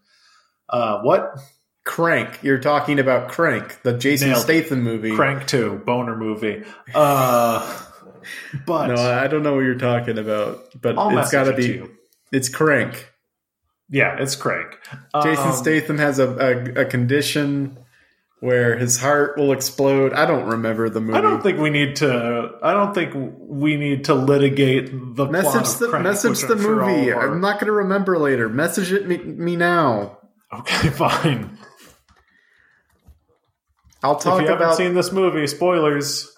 [0.68, 1.38] Uh, what?
[1.84, 2.40] Crank.
[2.42, 4.42] You're talking about Crank, the Jason Nailed.
[4.42, 5.14] Statham movie.
[5.14, 6.62] Crank 2, boner movie.
[6.94, 7.80] Uh,
[8.66, 11.82] but No, I don't know what you're talking about, but I'll it's got to be.
[12.30, 13.10] It's Crank.
[13.88, 14.78] Yeah, it's Crank.
[15.22, 17.78] Jason Um, Statham has a, a, a condition
[18.40, 20.12] where his heart will explode.
[20.12, 21.18] I don't remember the movie.
[21.18, 22.52] I don't think we need to.
[22.62, 27.12] I don't think we need to litigate the message the Crank, message the I'm movie.
[27.12, 28.48] our- I'm not going to remember later.
[28.48, 30.18] Message it me, me now.
[30.52, 31.58] Okay, fine.
[34.02, 34.76] I'll If talk you haven't about.
[34.76, 36.32] seen this movie, spoilers.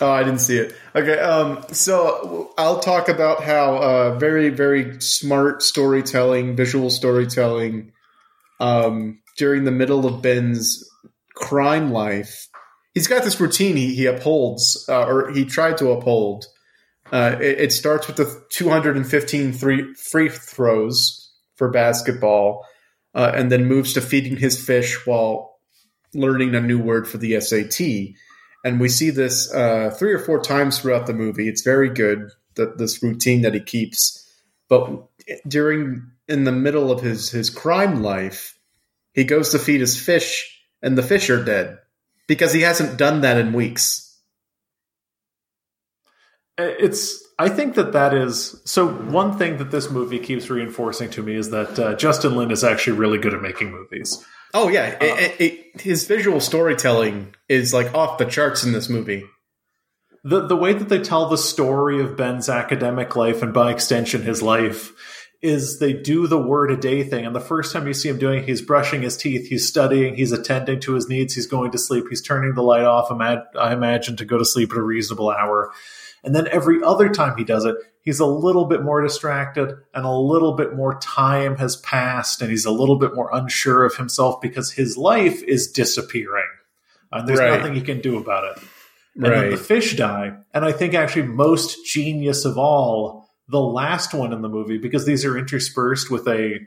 [0.00, 0.74] oh, I didn't see it.
[0.94, 7.92] Okay, um, so I'll talk about how uh, very very smart storytelling, visual storytelling,
[8.58, 10.82] um, during the middle of Ben's
[11.36, 12.48] crime life.
[12.94, 16.46] He's got this routine he, he upholds, uh, or he tried to uphold.
[17.12, 22.66] Uh, it, it starts with the 215 three free throws for basketball,
[23.14, 25.58] uh, and then moves to feeding his fish while
[26.14, 28.14] learning a new word for the SAT.
[28.64, 31.48] And we see this uh, three or four times throughout the movie.
[31.48, 34.26] It's very good, that this routine that he keeps.
[34.68, 35.06] But
[35.46, 38.58] during in the middle of his his crime life,
[39.12, 41.78] he goes to feed his fish, and the fish are dead
[42.28, 44.18] because he hasn't done that in weeks.
[46.58, 47.22] It's.
[47.38, 48.60] I think that that is.
[48.64, 52.50] So one thing that this movie keeps reinforcing to me is that uh, Justin Lin
[52.50, 54.24] is actually really good at making movies.
[54.54, 58.88] Oh yeah, it, it, it, his visual storytelling is like off the charts in this
[58.88, 59.24] movie.
[60.24, 64.22] the the way that they tell the story of Ben's academic life and by extension
[64.22, 64.92] his life
[65.46, 67.24] is they do the word a day thing.
[67.24, 70.16] And the first time you see him doing it, he's brushing his teeth he's studying
[70.16, 73.10] he's attending to his needs he's going to sleep he's turning the light off.
[73.10, 75.72] I imagine to go to sleep at a reasonable hour.
[76.24, 80.04] And then every other time he does it he's a little bit more distracted and
[80.04, 83.96] a little bit more time has passed and he's a little bit more unsure of
[83.96, 86.46] himself because his life is disappearing.
[87.12, 87.58] And there's Right.
[87.58, 88.62] nothing he can do about it.
[89.16, 90.34] And then the fish die.
[90.52, 95.06] And I think actually most genius of all, the last one in the movie, because
[95.06, 96.60] these are interspersed with a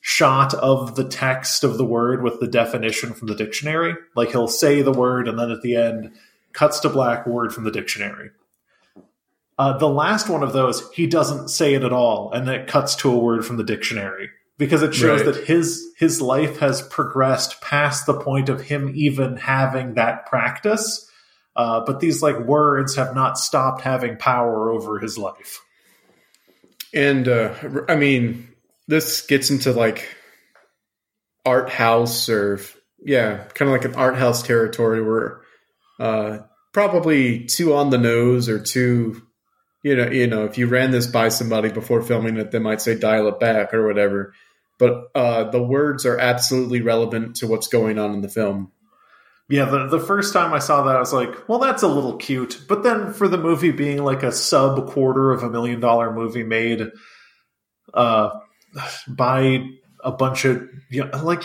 [0.00, 3.94] shot of the text of the word with the definition from the dictionary.
[4.14, 6.12] Like he'll say the word and then at the end
[6.52, 8.30] cuts to black word from the dictionary.
[9.58, 12.66] Uh, the last one of those, he doesn't say it at all, and then it
[12.68, 15.34] cuts to a word from the dictionary because it shows Right.
[15.34, 21.10] that his his life has progressed past the point of him even having that practice.
[21.54, 25.62] Uh, but these like words have not stopped having power over his life.
[26.94, 27.54] And uh,
[27.88, 28.48] I mean,
[28.88, 30.08] this gets into like
[31.44, 32.60] art house or
[33.04, 35.40] yeah, kind of like an art house territory where
[36.00, 36.38] uh,
[36.72, 39.22] probably too on the nose or too
[39.82, 42.80] you know you know if you ran this by somebody before filming it, they might
[42.80, 44.34] say dial it back or whatever.
[44.78, 48.72] But uh, the words are absolutely relevant to what's going on in the film.
[49.48, 52.16] Yeah, the, the first time I saw that, I was like, well, that's a little
[52.16, 52.64] cute.
[52.68, 56.42] But then for the movie being like a sub quarter of a million dollar movie
[56.42, 56.90] made
[57.94, 58.30] uh,
[59.08, 59.64] by
[60.02, 61.42] a bunch of, you know, like,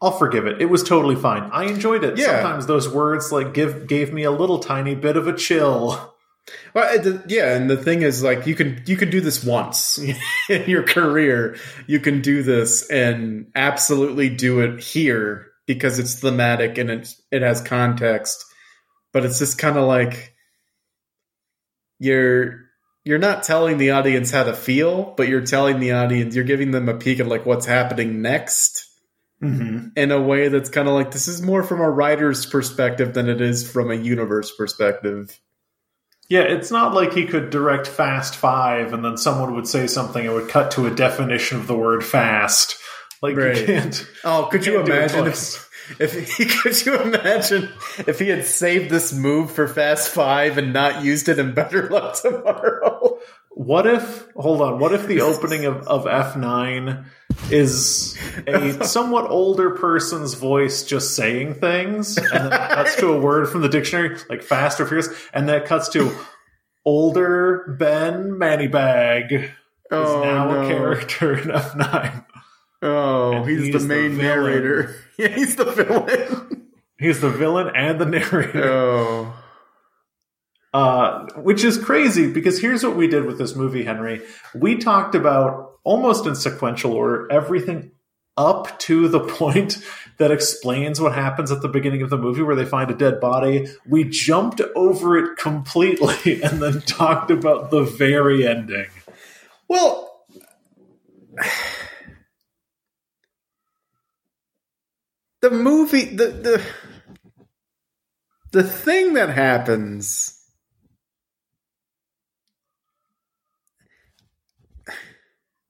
[0.00, 0.60] I'll forgive it.
[0.62, 1.42] It was totally fine.
[1.52, 2.16] I enjoyed it.
[2.16, 2.26] Yeah.
[2.26, 6.12] Sometimes those words like give gave me a little tiny bit of a chill.
[6.74, 9.98] Well, yeah, and the thing is, like, you can you can do this once
[10.48, 11.56] in your career.
[11.86, 17.42] You can do this and absolutely do it here because it's thematic and it it
[17.42, 18.44] has context.
[19.12, 20.34] But it's just kind of like
[21.98, 22.60] you're
[23.04, 26.70] you're not telling the audience how to feel, but you're telling the audience you're giving
[26.70, 28.88] them a peek at like what's happening next
[29.42, 29.88] Mm-hmm.
[29.96, 33.28] in a way that's kind of like this is more from a writer's perspective than
[33.28, 35.40] it is from a universe perspective.
[36.28, 40.24] Yeah, it's not like he could direct Fast Five and then someone would say something
[40.24, 42.76] and would cut to a definition of the word fast.
[43.22, 43.56] Like Right.
[43.58, 44.06] you can't.
[44.24, 45.70] Oh, could you Can't do imagine if,
[46.00, 47.68] if he could you imagine
[48.06, 51.88] if he had saved this move for Fast Five and not used it in Better
[51.88, 53.18] Luck Tomorrow?
[53.54, 54.26] What if?
[54.34, 54.78] Hold on.
[54.80, 57.04] What if the opening of, of F nine
[57.50, 58.16] is
[58.46, 63.48] a somewhat older person's voice just saying things, and then it cuts to a word
[63.48, 66.12] from the dictionary, like fast or furious, and then it cuts to
[66.84, 69.50] older Ben Manibag is
[69.90, 70.62] Oh, now no.
[70.62, 72.24] a character in F nine.
[72.82, 74.18] Oh, And he's, he's the the main villain.
[74.44, 74.96] narrator.
[75.18, 76.70] Yeah, he's the villain.
[76.98, 78.64] He's the villain and the narrator.
[78.64, 79.34] oh.
[80.74, 84.22] Uh, which is crazy because here's what we did with this movie, Henry.
[84.54, 87.90] We talked about almost in sequential order everything
[88.38, 89.76] up to the point
[90.16, 93.20] that explains what happens at the beginning of the movie where they find a dead
[93.20, 93.66] body.
[93.86, 98.86] We jumped over it completely and then talked about the very ending.
[99.68, 100.24] Well,
[105.42, 106.62] the movie, the the
[108.52, 110.38] the thing that happens.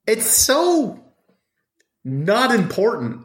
[0.06, 1.02] It's so
[2.04, 3.22] not important.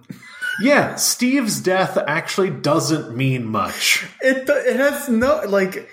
[0.62, 4.08] Yeah, Steve's death actually doesn't mean much.
[4.22, 5.90] It it has no like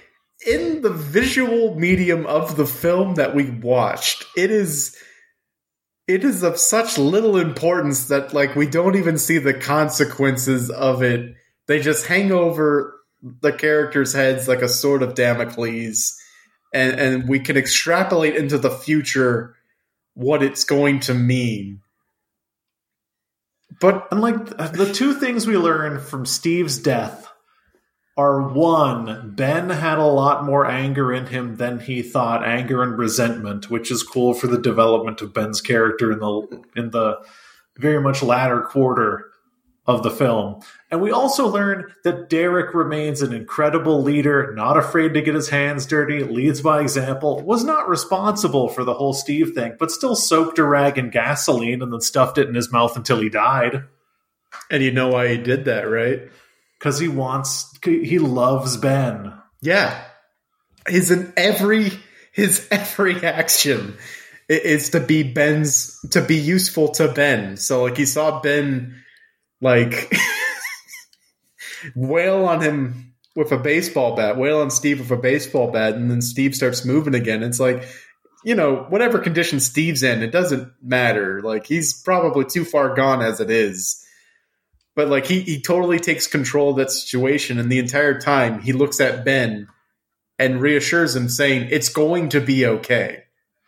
[0.46, 4.24] in the visual medium of the film that we watched.
[4.36, 4.96] It is
[6.06, 11.02] it is of such little importance that like we don't even see the consequences of
[11.02, 11.34] it.
[11.66, 13.00] They just hang over
[13.40, 16.14] the characters' heads like a sword of Damocles,
[16.72, 19.56] and and we can extrapolate into the future
[20.12, 21.80] what it's going to mean.
[23.80, 27.28] But unlike the two things we learn from Steve's death
[28.16, 32.96] are one, Ben had a lot more anger in him than he thought, anger and
[32.96, 37.18] resentment, which is cool for the development of Ben's character in the in the
[37.76, 39.30] very much latter quarter
[39.86, 40.60] of the film.
[40.90, 45.50] And we also learn that Derek remains an incredible leader, not afraid to get his
[45.50, 50.16] hands dirty, leads by example, was not responsible for the whole Steve thing, but still
[50.16, 53.84] soaked a rag in gasoline and then stuffed it in his mouth until he died
[54.70, 56.22] and you know why he did that, right?
[56.84, 59.32] Because he wants he loves ben
[59.62, 60.04] Yeah.
[60.86, 61.90] His in every
[62.30, 63.96] his every action
[64.50, 67.56] is to be Ben's to be useful to Ben.
[67.56, 69.02] So like he saw Ben
[69.62, 70.14] like
[71.96, 76.10] wail on him with a baseball bat, wail on Steve with a baseball bat, and
[76.10, 77.42] then Steve starts moving again.
[77.42, 77.88] It's like
[78.44, 81.40] you know, whatever condition Steve's in, it doesn't matter.
[81.40, 84.03] Like he's probably too far gone as it is.
[84.96, 88.72] But like he, he totally takes control of that situation and the entire time he
[88.72, 89.68] looks at Ben
[90.38, 93.24] and reassures him saying it's going to be okay.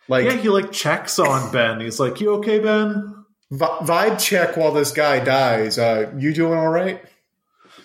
[0.07, 4.55] Like yeah he like checks on ben he's like you okay ben vi- vibe check
[4.55, 5.77] while this guy dies.
[5.77, 7.01] Uh, you doing all right?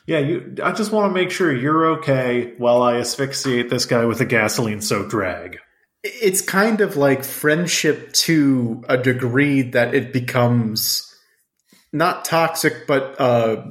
[0.06, 4.04] yeah you i just want to make sure you're okay while i asphyxiate this guy
[4.04, 5.58] with a gasoline soaked rag
[6.02, 11.11] It's kind of like friendship to a degree that it becomes
[11.92, 13.64] not toxic but uh,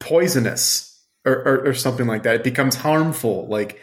[0.00, 0.88] poisonous
[1.24, 2.36] or, or, or something like that.
[2.36, 3.46] It becomes harmful.
[3.48, 3.80] Like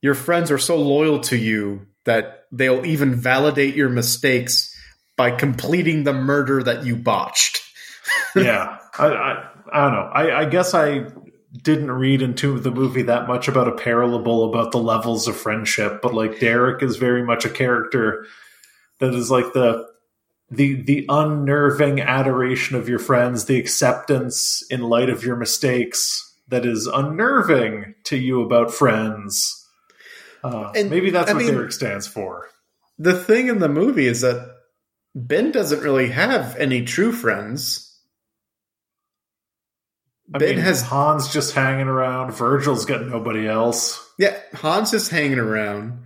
[0.00, 4.74] your friends are so loyal to you that they'll even validate your mistakes
[5.16, 7.60] by completing the murder that you botched.
[8.36, 11.04] yeah I, I i don't know I, I guess i
[11.62, 16.00] didn't read into the movie that much about a parable about the levels of friendship
[16.02, 18.26] but like derek is very much a character
[19.00, 19.86] that is like the
[20.50, 26.64] the the unnerving adoration of your friends the acceptance in light of your mistakes that
[26.64, 29.66] is unnerving to you about friends
[30.44, 32.48] uh, And, maybe that's I what mean- derek stands for
[32.98, 34.54] The thing in the movie is that
[35.14, 37.84] Ben doesn't really have any true friends.
[40.34, 42.32] I Ben mean, has Hans just hanging around.
[42.32, 44.04] Virgil's got nobody else.
[44.18, 46.04] Yeah, Hans is hanging around.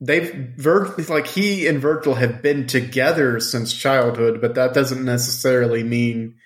[0.00, 5.82] They've Vir- like he and Virgil have been together since childhood, but that doesn't necessarily
[5.82, 6.36] mean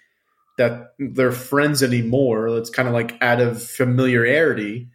[0.58, 2.48] that they're friends anymore.
[2.58, 4.88] It's kind of like out of familiarity.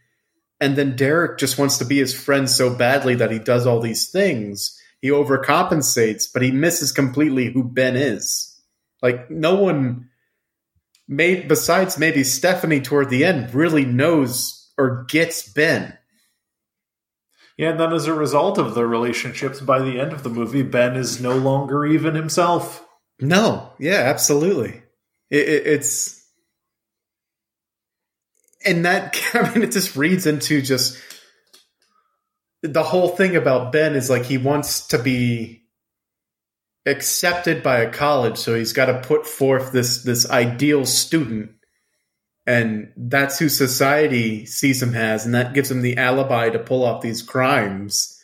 [0.60, 3.80] And then Derek just wants to be his friend so badly that he does all
[3.80, 4.78] these things.
[5.02, 8.62] He overcompensates, but he misses completely who Ben is.
[9.02, 10.10] Like no one
[11.08, 15.98] made besides maybe Stephanie toward the end really knows or gets Ben.
[17.60, 20.62] Yeah, and then as a result of the relationships, by the end of the movie,
[20.62, 22.88] Ben is no longer even himself.
[23.20, 24.82] No, yeah, absolutely.
[25.30, 26.26] It, it, it's
[28.66, 30.98] and that I mean, it just reads into just
[32.64, 35.64] the whole thing about Ben is like he wants to be
[36.86, 41.52] accepted by a college, so he's got to put forth this this ideal student,
[42.50, 46.84] and that's who society sees him as, and that gives him the alibi to pull
[46.84, 48.20] off these crimes.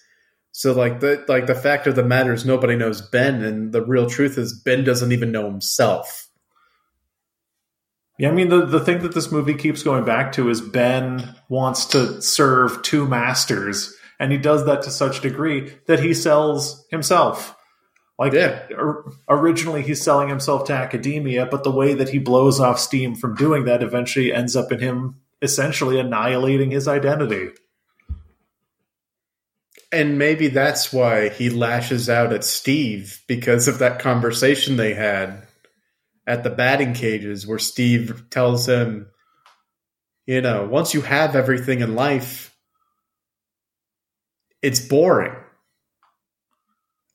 [0.52, 3.86] So like the like the fact of the matter is nobody knows Ben, and the
[3.86, 6.28] real truth is Ben doesn't even know himself.
[8.18, 11.36] Yeah, I mean the the thing that this movie keeps going back to is Ben
[11.48, 16.84] wants to serve two masters, and he does that to such degree that he sells
[16.90, 17.56] himself.
[18.18, 18.64] Like Yeah.
[19.28, 23.36] originally he's selling himself to academia, but the way that he blows off steam from
[23.36, 27.50] doing that eventually ends up in him essentially annihilating his identity.
[29.92, 35.48] And maybe that's why he lashes out at Steve because of that conversation they had
[36.28, 39.08] at the batting cages where Steve tells him,
[40.26, 42.54] you know, once you have everything in life,
[44.62, 45.36] it's boring.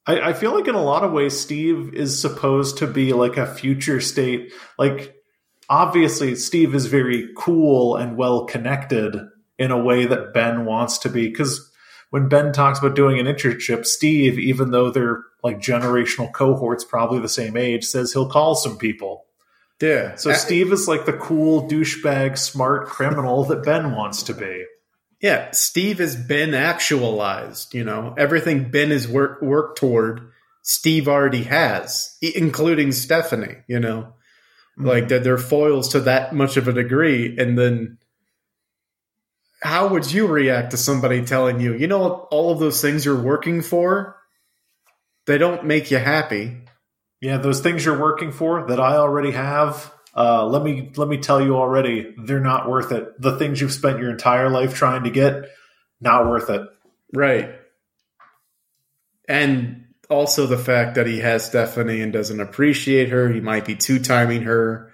[0.06, 3.36] I, I feel like in a lot of ways, Steve is supposed to be like
[3.36, 4.52] a future state.
[4.78, 5.14] Like,
[5.68, 9.16] obviously, Steve is very cool and well connected
[9.58, 11.28] in a way that Ben wants to be.
[11.28, 11.70] Because
[12.10, 17.20] when Ben talks about doing an internship, Steve, even though they're like generational cohorts, probably
[17.20, 19.26] the same age, says he'll call some people.
[19.80, 20.16] Yeah.
[20.16, 24.64] So Uh, Steve is like the cool douchebag, smart criminal that Ben wants to be.
[25.20, 27.74] Yeah, Steve has been actualized.
[27.74, 30.30] You know, everything Ben has worked worked toward,
[30.62, 33.56] Steve already has, including Stephanie.
[33.68, 34.14] You know,
[34.78, 34.86] mm-hmm.
[34.86, 37.98] like that they're foils to that much of a degree, and then
[39.62, 43.20] how would you react to somebody telling you, you know, all of those things you're
[43.20, 44.16] working for,
[45.26, 46.62] they don't make you happy.
[47.20, 49.92] Yeah, those things you're working for that I already have.
[50.16, 53.20] Uh, let me let me tell you already, they're not worth it.
[53.20, 55.50] The things you've spent your entire life trying to get,
[56.00, 56.62] not worth it.
[57.12, 57.54] Right.
[59.28, 63.28] And also the fact that he has Stephanie and doesn't appreciate her.
[63.28, 64.92] He might be two timing her.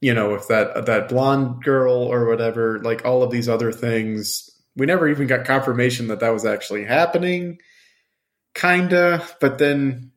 [0.00, 4.48] You know, if that that blonde girl or whatever, like all of these other things,
[4.76, 7.58] we never even got confirmation that that was actually happening.
[8.54, 10.12] Kinda, but then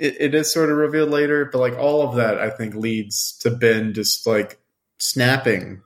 [0.00, 1.44] it, it is sort of revealed later.
[1.46, 4.58] But like all of that, I think leads to Ben just like
[4.98, 5.82] snapping.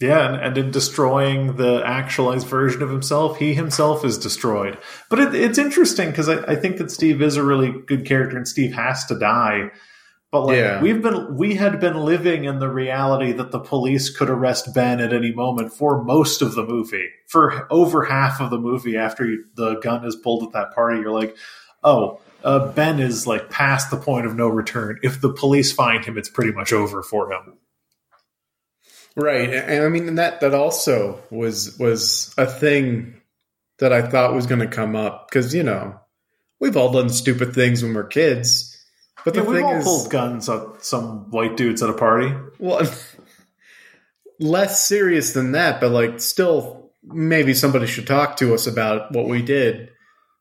[0.00, 4.76] Yeah, and, and in destroying the actualized version of himself, he himself is destroyed.
[5.08, 8.36] But it, it's interesting because I, I think that Steve is a really good character,
[8.36, 9.70] and Steve has to die.
[10.32, 10.80] But like Yeah.
[10.80, 14.98] we've been, we had been living in the reality that the police could arrest Ben
[14.98, 18.96] at any moment for most of the movie, for over half of the movie.
[18.96, 21.36] After you, the gun is pulled at that party, you're like,
[21.84, 24.98] oh, uh, Ben is like past the point of no return.
[25.02, 27.58] If the police find him, it's pretty much over for him.
[29.14, 33.20] Right, and I mean that that also was was a thing
[33.78, 36.00] that I thought was going to come up because you know
[36.60, 38.71] we've all done stupid things when we're kids,
[39.24, 42.34] but the Yeah, we've all is, pulled guns at some white dudes at a party.
[42.58, 42.90] well,
[44.40, 49.28] less serious than that, but like still, maybe somebody should talk to us about what
[49.28, 49.90] we did.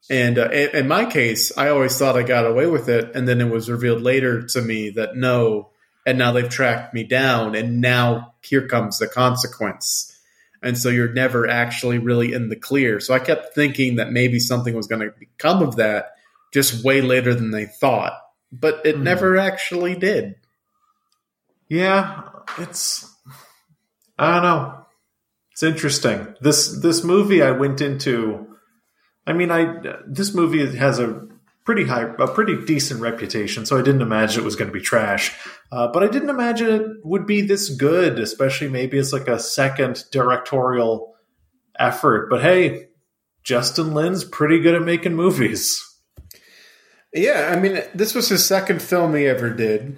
[0.09, 3.39] And uh, in, my case, I always thought I got away with it, and then
[3.39, 5.69] it was revealed later to me that no,
[6.05, 10.07] and now they've tracked me down, and now here comes the consequence.
[10.63, 12.99] And so you're never actually really in the clear.
[12.99, 16.11] So I kept thinking that maybe something was going to become of that
[16.53, 18.13] just way later than they thought,
[18.51, 19.03] but it Hmm.
[19.03, 20.35] never actually did.
[21.69, 22.23] Yeah,
[22.57, 23.07] it's
[24.19, 24.85] I don't know.
[25.51, 26.35] It's interesting.
[26.41, 28.47] This this movie I went into
[29.25, 31.27] I mean I this movie has a
[31.65, 34.83] pretty high a pretty decent reputation, so I didn't imagine it was going to be
[34.83, 35.37] trash.
[35.71, 39.39] Uh, but I didn't imagine it would be this good, especially maybe as like a
[39.39, 41.15] second directorial
[41.79, 42.29] effort.
[42.29, 42.87] But hey,
[43.43, 45.81] Justin Lin's pretty good at making movies.
[47.13, 49.97] Yeah, I mean, this was his second film he ever did,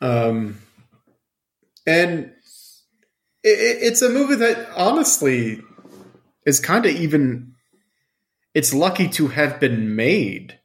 [0.00, 0.58] um,
[1.86, 2.32] and
[3.44, 3.48] it,
[3.82, 5.62] it's a movie that honestly
[6.44, 7.54] is kind of even.
[8.54, 10.58] It's lucky to have been made,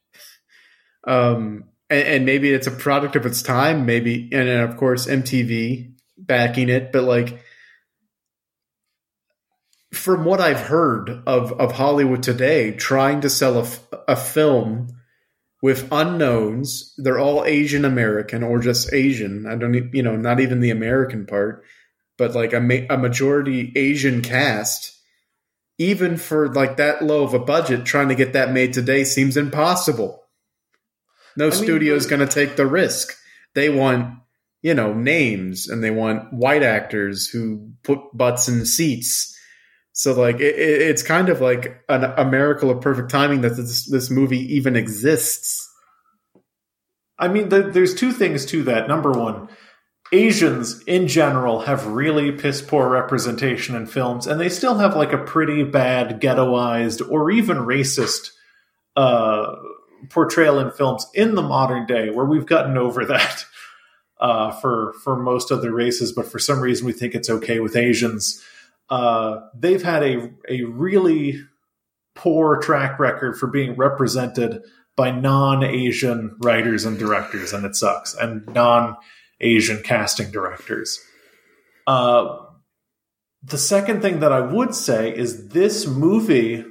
[1.06, 3.86] um, and, and maybe it's a product of its time.
[3.86, 7.44] Maybe, and, and of course, MTV backing it, but like.
[9.90, 13.66] From what I've heard of, of Hollywood today, trying to sell a,
[14.06, 14.97] a film
[15.62, 16.94] with unknowns.
[16.98, 19.46] They're all Asian American or just Asian.
[19.46, 21.64] I don't, you know, not even the American part,
[22.16, 24.94] but like a, ma- a majority Asian cast.
[25.80, 29.36] Even for like that low of a budget, trying to get that made today seems
[29.36, 30.24] impossible.
[31.36, 33.16] No mean, studio's but- going to take the risk.
[33.54, 34.18] They want,
[34.60, 39.37] you know, names and they want white actors who put butts in seats.
[39.98, 43.56] So like it, it, it's kind of like an, a miracle of perfect timing that
[43.56, 45.68] this this movie even exists.
[47.18, 48.86] I mean, the, there's two things to that.
[48.86, 49.48] Number one,
[50.12, 55.12] Asians in general have really piss poor representation in films, and they still have like
[55.12, 58.30] a pretty bad ghettoized or even racist
[58.94, 59.52] uh,
[60.10, 63.44] portrayal in films in the modern day, where we've gotten over that
[64.20, 67.74] uh, for for most other races, but for some reason we think it's okay with
[67.74, 68.40] Asians.
[68.90, 71.42] Uh, they've had a a really
[72.14, 74.62] poor track record for being represented
[74.96, 78.14] by non-Asian writers and directors, and it sucks.
[78.14, 80.98] And non-Asian casting directors.
[81.86, 82.38] Uh,
[83.42, 86.64] the second thing that I would say is this movie,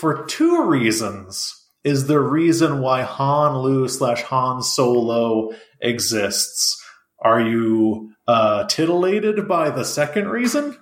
[0.00, 6.82] for two reasons, is the reason why Han Lue slash Han Seoul-Oh exists.
[7.20, 10.76] Are you uh, titillated by the second reason?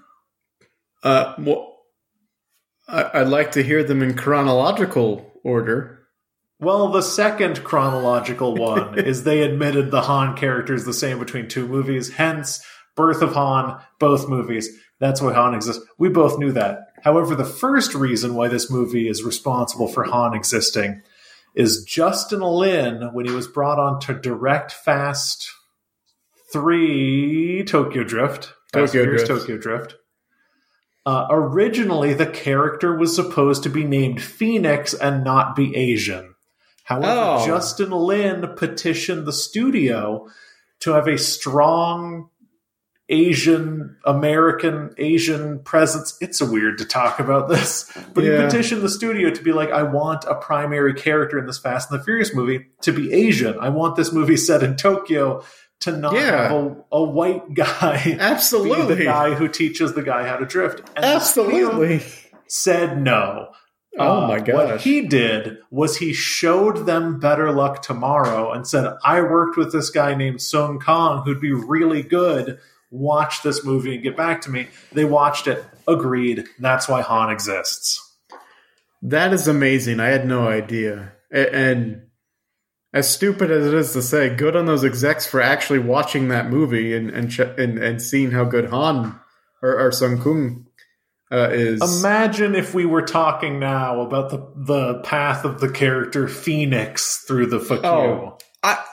[1.03, 1.78] Uh, well,
[2.88, 6.07] I, would like to hear them in chronological order.
[6.61, 11.48] Well, the second chronological one is they admitted the Han character is the same between
[11.48, 14.68] two movies, hence Birth of Han, both movies.
[15.00, 15.84] That's why Han exists.
[15.98, 16.88] We both knew that.
[17.03, 21.03] However, the first reason why this movie is responsible for Han existing
[21.55, 25.50] is Justin Lin, when he was brought on to direct Fast
[26.53, 29.26] 3 Tokyo Drift, Tokyo Drift.
[29.26, 29.96] Tokyo Drift.
[31.05, 36.34] Uh, originally, the character was supposed to be named Phoenix and not be Asian.
[36.84, 37.46] However, oh.
[37.46, 40.28] Justin Lin petitioned the studio
[40.80, 42.28] to have a strong
[43.09, 46.16] Asian American Asian presence.
[46.20, 48.38] It's a weird to talk about this, but yeah.
[48.38, 51.90] he petitioned the studio to be like, I want a primary character in this Fast
[51.90, 53.59] and the Furious movie to be Asian.
[53.61, 55.44] I want this movie set in Tokyo
[55.83, 56.49] to not yeah.
[56.49, 60.80] have a, a, white guy, absolutely, the guy who teaches the guy how to drift.
[60.97, 62.03] And absolutely,
[62.47, 63.49] said no.
[63.99, 64.55] Oh uh, my gosh.
[64.55, 69.72] What he did was he showed them Better Luck Tomorrow and said, I worked with
[69.72, 72.59] this guy named Sung Kang who'd be really good.
[72.91, 74.68] Watch this movie and get back to me.
[74.93, 76.47] They watched it, agreed.
[76.59, 78.16] That's why Han exists.
[79.03, 80.01] That is amazing.
[80.01, 81.12] I had no idea.
[81.30, 82.03] And
[82.93, 86.51] as stupid as it is to say, good on those execs for actually watching that
[86.51, 89.18] movie and and and, and seeing how good Han
[89.62, 90.66] or, or Sung Kang
[91.30, 96.28] uh, is imagine if we were talking now about the the path of the character
[96.28, 98.84] Phoenix through the fuck oh, I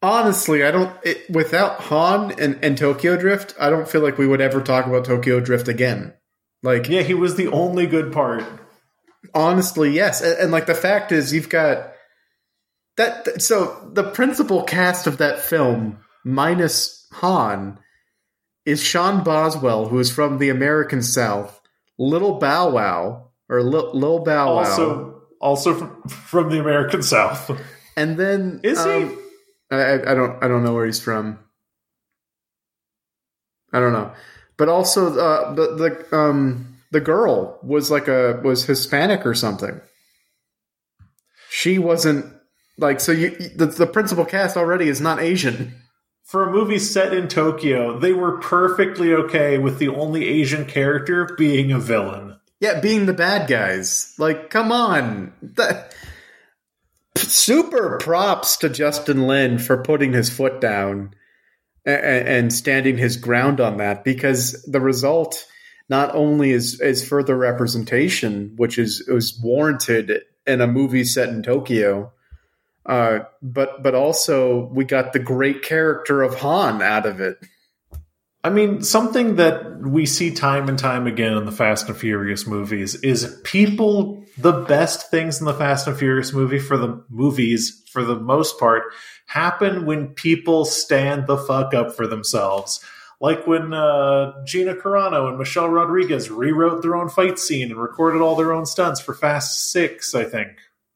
[0.00, 4.28] honestly I don't it, without Han and, and Tokyo Drift I don't feel like we
[4.28, 6.14] would ever talk about Tokyo Drift again.
[6.62, 8.44] Like yeah, he was the only good part.
[9.34, 11.93] Honestly, yes, and, and like the fact is you've got
[12.96, 13.40] that.
[13.42, 17.78] So the principal cast of that film minus Han
[18.64, 21.60] is Sean Boswell, who is from the American South,
[21.98, 24.58] Little Bow Wow, or Lil, Lil Bow Wow.
[24.58, 27.50] Also, also from, from the American South.
[27.96, 29.16] And then is um, he?
[29.70, 31.38] I, I don't I don't know where he's from.
[33.72, 34.12] I don't know,
[34.56, 35.76] but also uh, the
[36.10, 39.80] the um the girl was like a was Hispanic or something.
[41.50, 42.33] She wasn't
[42.78, 43.12] like so.
[43.12, 45.74] You the, the principal cast already is not Asian
[46.24, 51.28] for a movie set in Tokyo, they were perfectly okay with the only Asian character
[51.36, 52.38] being a villain.
[52.60, 54.14] Yeah, being the bad guys.
[54.18, 55.32] Like, come on.
[55.42, 55.84] The,
[57.16, 61.14] super props to Justin Lin for putting his foot down
[61.84, 65.46] and, and standing his ground on that because the result
[65.88, 71.42] not only is, is further representation, which is, is warranted in a movie set in
[71.42, 72.12] Tokyo,
[72.86, 77.38] uh, but but also we got the great character of Han out of it.
[78.42, 82.46] I mean, something that we see time and time again in the Fast and Furious
[82.46, 84.22] movies is people.
[84.36, 88.58] The best things in the Fast and Furious movie for the movies, for the most
[88.58, 88.82] part,
[89.26, 92.84] happen when people stand the fuck up for themselves.
[93.20, 98.20] Like when uh, Gina Carano and Michelle Rodriguez rewrote their own fight scene and recorded
[98.20, 100.48] all their own stunts for Fast Six, I think.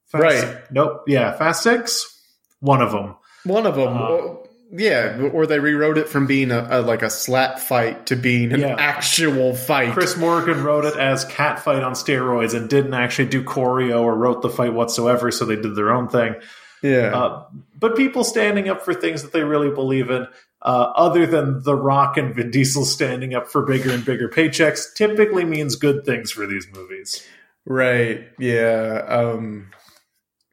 [0.08, 0.72] Fast, right.
[0.72, 1.04] Nope.
[1.06, 1.36] Yeah.
[1.36, 2.22] Fast Six.
[2.60, 3.16] One of them.
[3.44, 3.96] One of them.
[3.96, 4.34] Uh,
[4.70, 8.52] yeah, or they rewrote it from being a, a, like a slap fight to being
[8.52, 8.76] an yeah.
[8.78, 9.92] actual fight.
[9.92, 14.14] Chris Morgan wrote it as cat fight on steroids and didn't actually do choreo or
[14.14, 16.34] wrote the fight whatsoever, so they did their own thing.
[16.82, 17.46] Yeah, uh,
[17.78, 20.26] but people standing up for things that they really believe in,
[20.60, 24.94] uh, other than The Rock and Vin Diesel standing up for bigger and bigger paychecks,
[24.94, 27.26] typically means good things for these movies.
[27.64, 28.28] Right.
[28.38, 29.04] Yeah.
[29.08, 29.70] Um,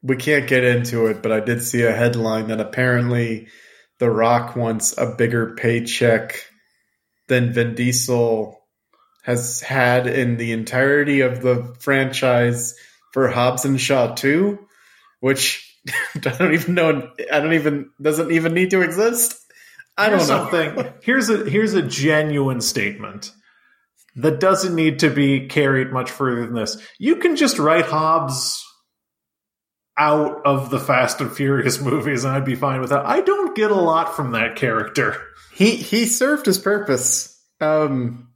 [0.06, 3.48] we can't get into it, but I did see a headline that apparently
[3.98, 6.44] The Rock wants a bigger paycheck
[7.28, 8.62] than Vin Diesel
[9.24, 12.76] has had in the entirety of the franchise
[13.12, 14.58] for Hobbs and Shaw 2,
[15.18, 15.76] which
[16.14, 19.36] I don't even know I don't even doesn't even need to exist.
[19.98, 20.24] I don't know.
[20.24, 20.92] something.
[21.02, 23.32] Here's a here's a genuine statement
[24.14, 26.80] that doesn't need to be carried much further than this.
[26.98, 28.62] You can just write Hobbs
[29.98, 33.06] out of the Fast and Furious movies, and I'd be fine with that.
[33.06, 35.16] I don't get a lot from that character.
[35.54, 37.40] He he served his purpose.
[37.60, 38.28] Um,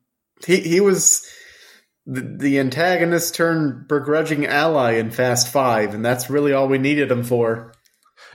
[0.47, 1.27] he he was
[2.07, 7.11] the, the antagonist turned begrudging ally in Fast Five, and that's really all we needed
[7.11, 7.73] him for.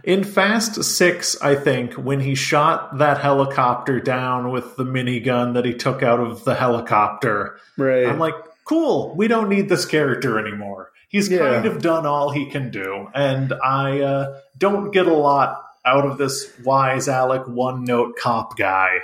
[0.04, 5.66] In Fast Six, I think when he shot that helicopter down with the minigun that
[5.66, 8.06] he took out of the helicopter, Right.
[8.06, 8.36] I'm like,
[8.66, 9.16] cool.
[9.16, 10.92] We don't need this character anymore.
[11.16, 11.40] He's Yeah.
[11.40, 16.06] kind of done all he can do, and I uh, don't get a lot out
[16.06, 18.98] of this wise Alec one note cop guy.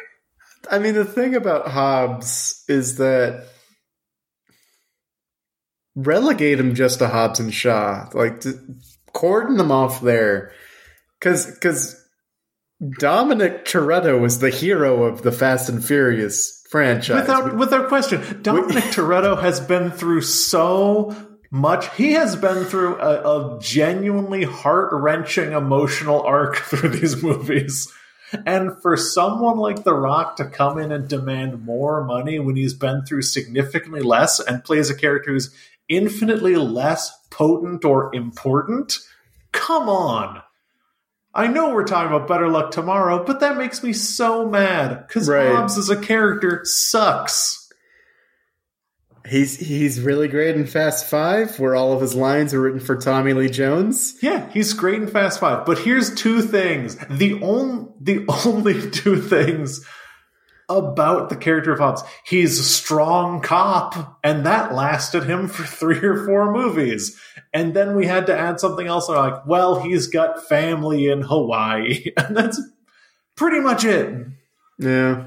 [0.69, 3.45] I mean, the thing about Hobbs is that
[5.95, 8.59] relegate him just to Hobbs and Shaw, like to
[9.13, 10.51] cordon them off there,
[11.17, 11.95] because because
[12.99, 17.21] Dominic Toretto was the hero of the Fast and Furious franchise.
[17.21, 21.15] Without without question, Dominic Toretto has been through so
[21.51, 21.93] much.
[21.95, 27.91] He has been through a, a genuinely heart wrenching emotional arc through these movies.
[28.45, 32.73] And for someone like The Rock to come in and demand more money when he's
[32.73, 35.53] been through significantly less and plays a character who's
[35.89, 38.97] infinitely less potent or important,
[39.51, 40.41] come on.
[41.33, 45.29] I know we're talking about Better Luck Tomorrow, but that makes me so mad because
[45.29, 45.53] Right.
[45.53, 47.60] Hobbs as a character sucks.
[49.27, 52.95] He's he's really great in Fast Five, where all of his lines are written for
[52.95, 54.15] Tommy Lee Jones.
[54.21, 56.97] Yeah, he's great in Fast Five, but here's two things.
[57.09, 59.85] The only the only two things
[60.69, 62.03] about the character of Hobbs.
[62.25, 67.19] He's a strong cop, and that lasted him for three or four movies.
[67.53, 72.11] And then we had to add something else like, well, he's got family in Hawaii.
[72.17, 72.61] And that's
[73.35, 74.27] pretty much it.
[74.79, 75.25] Yeah.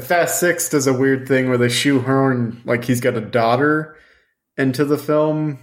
[0.00, 3.96] Fast Six does a weird thing where they shoehorn like he's got a daughter
[4.56, 5.58] into the film.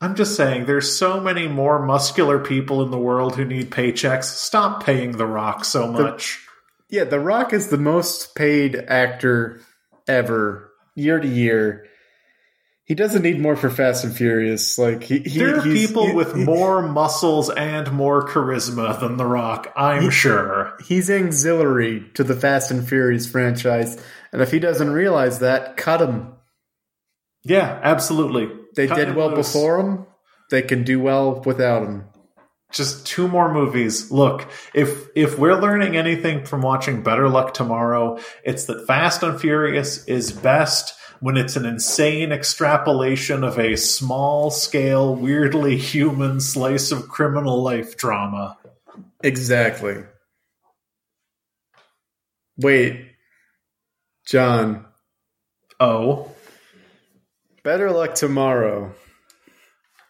[0.00, 4.24] I'm just saying, there's so many more muscular people in the world who need paychecks.
[4.24, 6.38] Stop paying The Rock so much.
[6.88, 9.60] Yeah, The Rock is the most paid actor
[10.06, 11.87] ever, year to year.
[12.88, 14.78] He doesn't need more for Fast and Furious.
[14.78, 19.18] Like he, he there are people he- with he- more muscles and more charisma than
[19.18, 20.74] The Rock, I'm sure.
[20.84, 24.02] He's auxiliary to the Fast and Furious franchise,
[24.32, 26.32] and if he doesn't realize that, cut him.
[27.44, 28.48] Yeah, absolutely.
[28.74, 29.52] They Cut did well loose.
[29.52, 30.06] before him.
[30.50, 32.06] They can do well without him.
[32.72, 34.10] Just two more movies.
[34.10, 39.40] Look, if if we're learning anything from watching Better Luck Tomorrow, it's that Fast and
[39.40, 46.92] Furious is best when it's an insane extrapolation of a small scale, weirdly human slice
[46.92, 48.56] of criminal life drama.
[49.22, 50.04] Exactly.
[52.56, 53.06] Wait,
[54.26, 54.84] John.
[55.80, 56.30] Oh,
[57.62, 58.94] Better Luck Tomorrow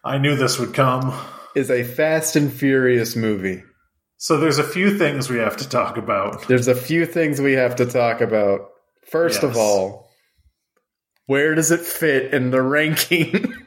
[0.03, 1.13] I knew this would come.
[1.55, 3.63] is a Fast and Furious movie.
[4.17, 6.47] So there's a few things we have to talk about.
[6.47, 8.69] There's a few things we have to talk about.
[9.11, 10.08] First of all,
[11.29, 13.53] where does it fit in the ranking?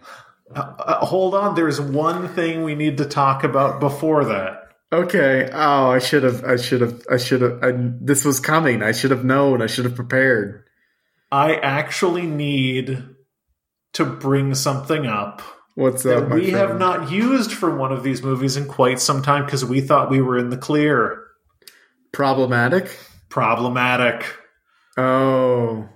[0.55, 4.64] Uh, hold on, there's one thing we need to talk about before that.
[4.93, 5.48] okay.
[5.51, 6.44] Oh, I should have.
[6.44, 7.02] I should have.
[7.10, 7.64] I should have.
[7.64, 7.72] I,
[8.02, 8.82] this was coming.
[8.82, 9.62] I should have known.
[9.62, 10.64] I should have prepared.
[11.30, 13.02] I actually need
[13.94, 15.40] to bring something up
[15.74, 16.68] What's that up, we friend?
[16.68, 20.10] have not used for one of these movies in quite some time because we thought
[20.10, 21.28] we were in the clear.
[22.12, 22.94] problematic.
[23.30, 24.26] Problematic.
[24.98, 25.89] Oh,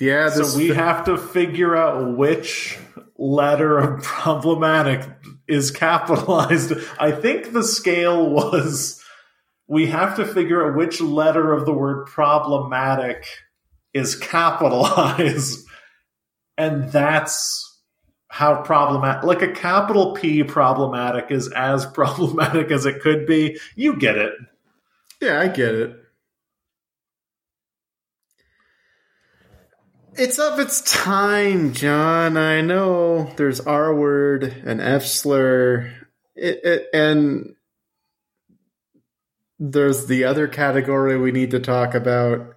[0.00, 0.30] yeah.
[0.30, 2.78] So we have to figure out which
[3.18, 5.08] letter of problematic
[5.46, 6.72] is capitalized.
[6.98, 9.02] I think the scale was
[9.68, 13.24] we have to figure out which letter of the word problematic
[13.94, 15.66] is capitalized.
[16.58, 17.70] And that's
[18.28, 23.58] how problematic, like a capital P problematic is as problematic as it could be.
[23.76, 24.34] You get it.
[25.22, 25.96] Yeah, I get it.
[30.16, 32.36] It's of its time, John.
[32.36, 35.92] I know there's R word and F slur,
[36.34, 37.54] it, it, and
[39.58, 42.54] there's the other category we need to talk about.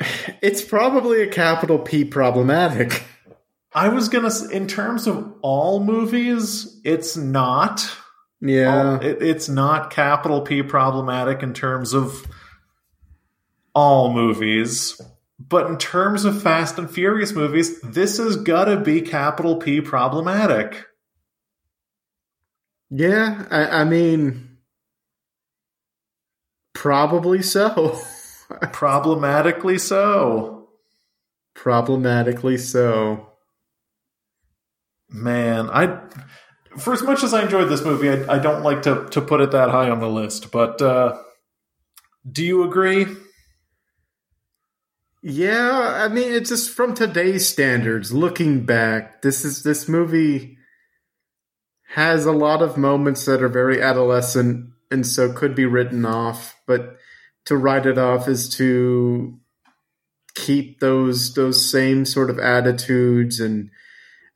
[0.42, 3.04] It's probably a capital P problematic.
[3.72, 7.90] I was gonna, in terms of all movies, it's not.
[8.42, 8.96] Yeah.
[8.96, 12.26] all- it, it's not capital P problematic in terms of
[13.74, 15.00] all movies,
[15.48, 19.80] but in terms of Fast and Furious movies, this has got to be capital P
[19.80, 20.86] problematic.
[22.90, 24.54] Yeah, I, I mean,
[26.74, 27.98] Probably so.
[28.72, 30.68] Problematically so.
[31.54, 33.30] Problematically so.
[35.08, 36.00] Man, I
[36.76, 39.40] for as much as I enjoyed this movie, I, I don't like to to put
[39.40, 40.50] it that high on the list.
[40.50, 41.16] But uh,
[42.30, 43.06] do you agree?
[45.26, 48.12] Yeah, I mean, it's just from today's standards.
[48.12, 50.58] Looking back, this is this movie
[51.94, 56.54] has a lot of moments that are very adolescent and so could be written off.
[56.66, 56.98] But
[57.46, 59.40] to write it off is to
[60.34, 63.70] keep those those same sort of attitudes and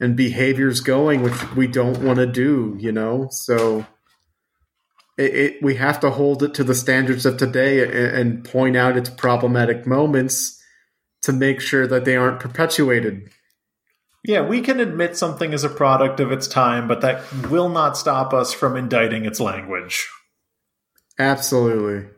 [0.00, 2.78] and behaviors going, which we don't want to do.
[2.80, 3.84] You know, so.
[5.18, 8.76] It, it, we have to hold it to the standards of today and, and point
[8.76, 10.57] out its problematic moments
[11.22, 13.30] to make sure that they aren't perpetuated.
[14.24, 17.96] Yeah, we can admit something is a product of its time, but that will not
[17.96, 20.08] stop us from indicting its language.
[21.18, 22.08] Absolutely.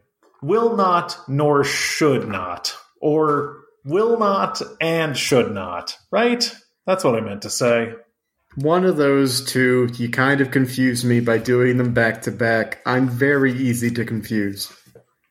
[0.42, 2.76] Will not, nor should not.
[3.00, 6.54] Or will not and should not, right?
[6.86, 7.94] That's what I meant to say.
[8.56, 12.80] One of those two, you kind of confuse me by doing them back to back.
[12.84, 14.72] I'm very easy to confuse.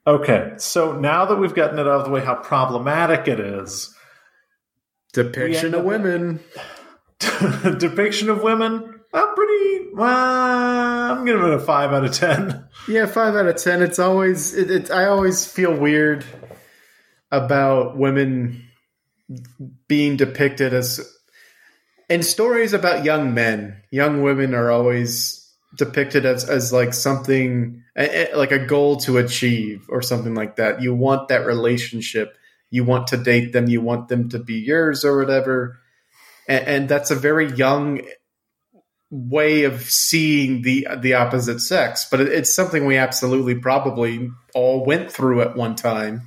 [0.09, 3.93] Okay, so now that we've gotten it out of the way how problematic it is,
[5.13, 6.39] depiction of women.
[7.77, 9.89] depiction of women, uh, pretty.
[9.93, 12.67] Well, I'm giving it a five out of ten.
[12.87, 13.83] Yeah, five out of ten.
[13.83, 14.55] It's always.
[14.55, 16.25] It, it, I always feel weird
[17.31, 18.67] about women
[19.87, 21.07] being depicted as
[22.09, 23.83] in stories about young men.
[23.91, 27.83] Young women are always depicted as as like something
[28.33, 30.81] like a goal to achieve or something like that.
[30.81, 32.37] You want that relationship.
[32.69, 33.67] You want to date them.
[33.67, 35.79] You want them to be yours or whatever.
[36.47, 38.01] And, and that's a very young
[39.11, 42.07] way of seeing the the opposite sex.
[42.09, 46.21] But it, it's something we absolutely probably all went through at one time,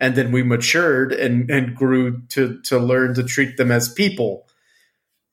[0.00, 4.46] and then we matured and and grew to to learn to treat them as people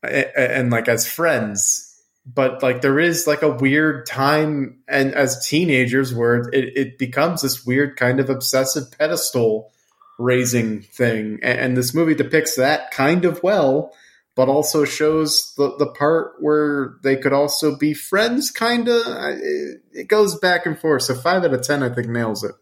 [0.04, 1.93] and, and like as friends
[2.26, 7.42] but like there is like a weird time and as teenagers where it, it becomes
[7.42, 9.72] this weird kind of obsessive pedestal
[10.18, 11.40] raising thing.
[11.42, 13.94] And, and, this movie depicts that kind of well
[14.36, 19.82] but also shows the, the part where they could also be friends kind of it,
[19.92, 21.04] it, goes back and forth.
[21.04, 22.56] So five out of ten i think nails it.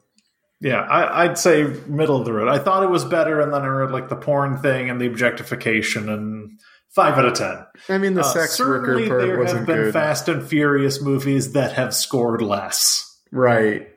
[0.60, 2.50] Yeah I, i'd say middle of the road.
[2.50, 5.08] I thought it was better and then i read like the porn thing and the
[5.08, 6.60] objectification and
[6.92, 7.66] Five out of ten.
[7.88, 9.94] I mean, the uh, sex worker part there wasn't have been good.
[9.94, 13.18] Fast and Furious movies that have scored less.
[13.32, 13.88] Right.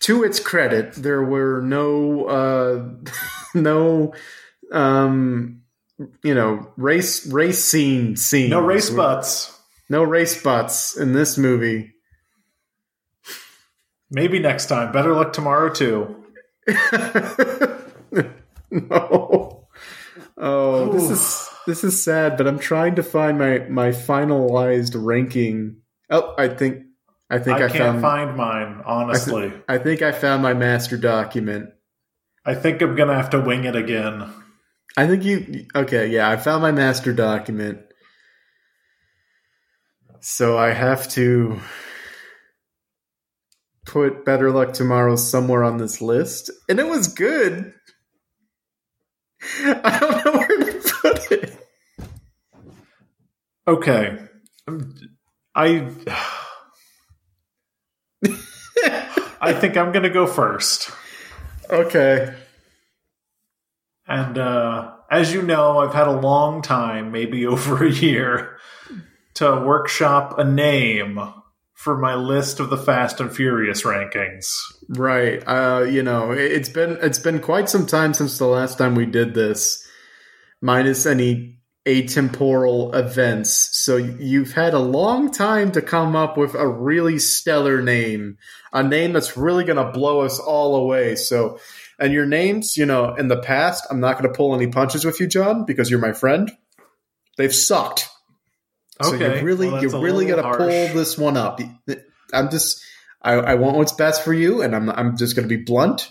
[0.00, 2.88] To its credit, there were no, uh,
[3.54, 4.14] no,
[4.70, 5.62] um,
[6.22, 8.50] you know, race race scene scenes.
[8.50, 9.58] No race butts.
[9.90, 11.94] No race butts in this movie.
[14.10, 14.92] Maybe next time.
[14.92, 16.24] Better luck tomorrow too.
[18.70, 19.37] no.
[20.38, 20.92] Oh, Ooh.
[20.92, 25.78] this is this is sad, but I'm trying to find my my finalized ranking.
[26.10, 26.84] Oh, I think
[27.28, 28.82] I think I, I can't found, find mine.
[28.86, 31.70] Honestly, I, th- I think I found my master document.
[32.46, 34.32] I think I'm gonna have to wing it again.
[34.96, 36.06] I think you okay?
[36.08, 37.80] Yeah, I found my master document.
[40.20, 41.60] So I have to
[43.86, 47.74] put Better Luck Tomorrow somewhere on this list, and it was good.
[49.64, 51.58] I don't know where to put it.
[53.66, 54.18] Okay.
[55.54, 55.90] I
[59.40, 60.90] I think I'm going to go first.
[61.70, 62.34] Okay.
[64.06, 68.58] And uh, as you know, I've had a long time, maybe over a year,
[69.34, 71.20] to workshop a name
[71.74, 74.48] for my list of the Fast and Furious rankings.
[74.88, 75.42] Right.
[75.46, 79.06] Uh, you know, it's been it's been quite some time since the last time we
[79.06, 79.86] did this,
[80.62, 83.70] minus any atemporal events.
[83.72, 88.36] So you've had a long time to come up with a really stellar name,
[88.72, 91.16] a name that's really going to blow us all away.
[91.16, 91.60] So,
[91.98, 95.04] and your names, you know, in the past, I'm not going to pull any punches
[95.04, 96.50] with you, John, because you're my friend.
[97.38, 98.08] They've sucked.
[99.02, 99.18] Okay.
[99.18, 101.60] So you really, well, you really got to pull this one up.
[102.34, 102.84] I'm just,
[103.32, 106.10] I, I want what's best for you, and I'm, I'm just going to be blunt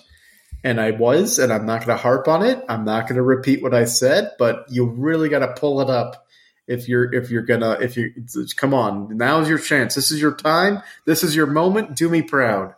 [0.64, 2.64] and I was, and I'm not going to harp on it.
[2.68, 5.90] I'm not going to repeat what I said, but you really got to pull it
[5.90, 6.28] up
[6.68, 8.12] if you're if you're gonna if you
[8.56, 9.16] come on.
[9.18, 9.96] Now's your chance.
[9.96, 10.82] This is your time.
[11.06, 11.96] This is your moment.
[11.96, 12.76] Do me proud.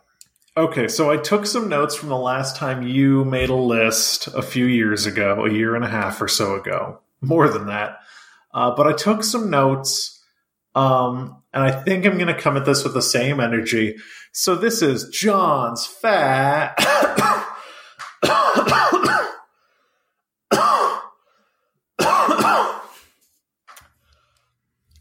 [0.56, 4.42] Okay, so I took some notes from the last time you made a list a
[4.42, 7.98] few years ago, a year and a half or so ago, more than that.
[8.52, 10.19] Uh, but I took some notes
[10.74, 13.96] Um, and I think I'm going to come at this with the same energy.
[14.32, 16.76] So this is John's fat.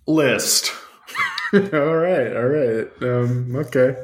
[0.09, 0.73] list.
[1.53, 2.87] all right, all right.
[3.01, 3.95] Um, okay.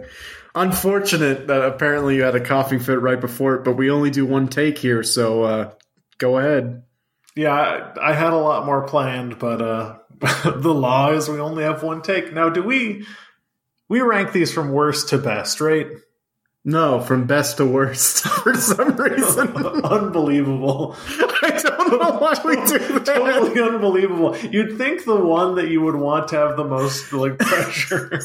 [0.54, 4.26] Unfortunate that apparently you had a coughing fit right before it, but we only do
[4.26, 5.72] one take here, so uh,
[6.18, 6.84] go ahead.
[7.36, 9.98] Yeah, I, I had a lot more planned, but uh,
[10.46, 12.34] the law is we only have one take.
[12.34, 13.06] Now, do we
[13.88, 15.88] we rank these from worst to best, right?
[16.68, 19.50] No, from best to worst for some reason.
[19.84, 20.96] Unbelievable.
[21.44, 23.06] I don't know why we do that.
[23.06, 24.36] Totally unbelievable.
[24.38, 28.20] You'd think the one that you would want to have the most like pressure.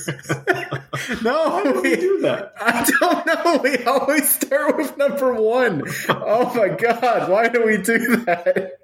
[1.23, 2.55] No, Why would we do that?
[2.59, 3.61] I don't know.
[3.63, 5.83] We always start with number one.
[6.09, 8.80] Oh my god, why do we do that?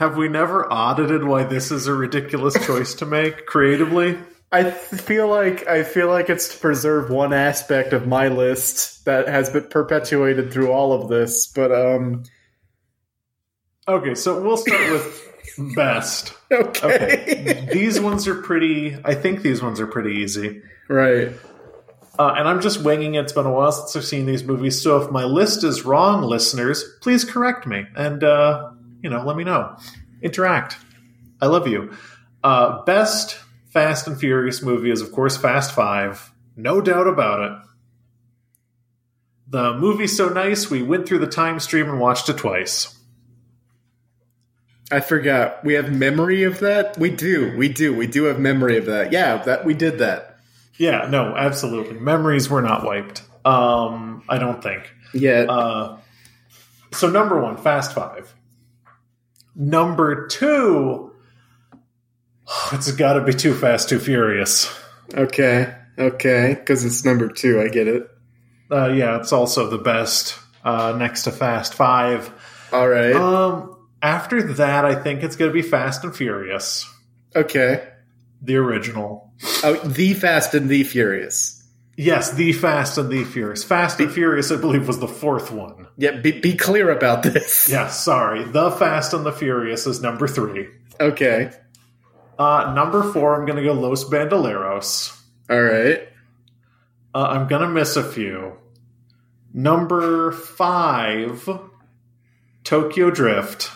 [0.00, 4.18] Have we never audited why this is a ridiculous choice to make creatively?
[4.50, 9.28] I feel like I feel like it's to preserve one aspect of my list that
[9.28, 12.22] has been perpetuated through all of this, but um
[13.86, 16.32] Okay, so we'll start with best.
[16.50, 16.86] okay.
[16.86, 17.68] Okay.
[17.70, 20.62] these ones are pretty I think these ones are pretty easy.
[20.88, 21.32] right.
[22.18, 23.20] Uh, and I'm just winging it.
[23.20, 24.82] It's been a while since I've seen these movies.
[24.82, 28.72] So if my list is wrong, listeners, please correct me and, uh,
[29.02, 29.76] you know, let me know.
[30.22, 30.76] Interact.
[31.40, 31.92] I love you.
[32.42, 33.38] Uh, best
[33.70, 36.32] Fast and Furious movie is, of course, Fast Five.
[36.56, 37.58] No doubt about it.
[39.48, 42.96] The movie's so nice, we went through the time stream and watched it twice.
[44.92, 45.64] I forgot.
[45.64, 46.98] We have memory of that?
[46.98, 47.56] We do.
[47.56, 47.94] We do.
[47.94, 49.12] We do have memory of that.
[49.12, 50.38] Yeah, that we did that.
[50.78, 52.00] Yeah, no, absolutely.
[52.00, 53.22] Memories were not wiped.
[53.44, 54.92] Um, I don't think.
[55.12, 55.46] Yeah.
[55.48, 55.98] Uh,
[56.92, 58.34] so number one, Fast Five.
[59.54, 61.12] Number two,
[62.72, 64.72] it's got to be Too Fast, Too Furious.
[65.14, 65.74] okay.
[65.98, 67.60] Okay, cuz it's number 2.
[67.60, 68.08] I get it.
[68.70, 72.30] Uh, yeah, it's also the best uh, next to Fast Five.
[72.72, 73.14] All right.
[73.14, 76.88] Um, after that, I think it's going to be Fast and Furious,
[77.36, 77.86] okay.
[78.40, 79.30] the original.
[79.62, 81.59] Oh, The Fast and the Furious.
[81.96, 83.62] Yes, the Fast and the Furious.
[83.62, 85.86] Fast and Furious, I believe, was the fourth one.
[85.98, 87.68] Yeah, be, be clear about this.
[87.70, 88.44] Yeah, sorry.
[88.44, 90.68] The Fast and the Furious is number three.
[90.98, 91.50] Okay.
[92.38, 95.14] Uh, number four, I'm going to go Los Bandoleros.
[95.50, 96.08] All right.
[97.14, 98.56] Uh, I'm going to miss a few.
[99.52, 101.48] Number five,
[102.64, 103.70] Tokyo Drift.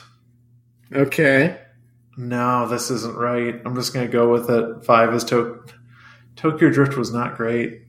[0.92, 1.58] Okay.
[2.16, 3.60] No, this isn't right.
[3.66, 4.84] I'm just going to go with it.
[4.84, 5.62] Five is to-
[6.36, 7.82] Tokyo Drift was not great.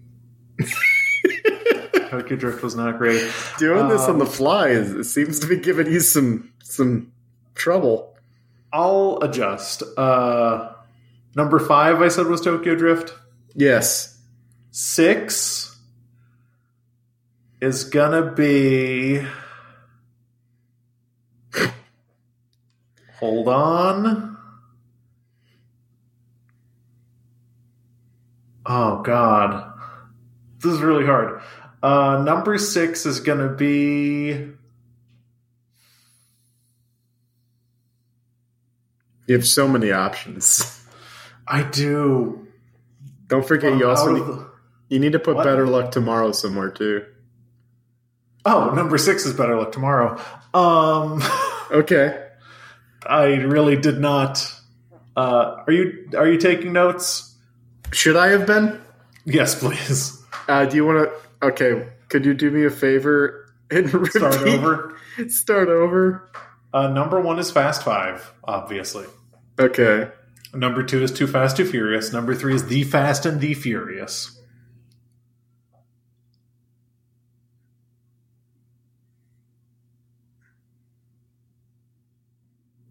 [2.10, 3.32] Tokyo Drift was not great.
[3.58, 7.12] Doing this on Um, the fly is seems to be giving you some some
[7.56, 8.16] trouble.
[8.72, 9.84] I'll adjust.
[9.98, 10.72] Uh,
[11.36, 13.14] number five, I said was Tokyo Drift.
[13.54, 14.20] Yes.
[14.72, 15.78] Six
[17.62, 19.26] is gonna be.
[23.20, 24.38] Hold on.
[28.66, 29.74] Oh God,
[30.66, 31.42] this is really hard.
[31.82, 34.52] Uh, number six is gonna be.
[39.28, 40.84] You have so many options.
[41.48, 42.48] I do.
[43.28, 44.48] Don't forget you also need, the-
[44.90, 45.44] you need to put What?
[45.46, 47.06] better luck tomorrow somewhere too.
[48.46, 50.20] Oh, number six is better luck tomorrow.
[50.54, 51.22] Um,
[51.72, 52.22] Okay.
[53.08, 54.52] I really did not.
[55.18, 57.36] Uh, are you are you taking notes?
[57.92, 58.80] Should I have been?
[59.26, 60.22] Yes, please.
[60.48, 61.48] Uh, do you want to?
[61.48, 61.90] Okay.
[62.10, 64.96] Could you do me a favor and Start over.
[65.28, 66.30] Start over.
[66.74, 69.06] Uh, number one is Fast Five, obviously.
[69.60, 70.10] Okay.
[70.54, 72.14] Number two is Too Fast, Too Furious.
[72.14, 74.40] Number three is The Fast and The Furious.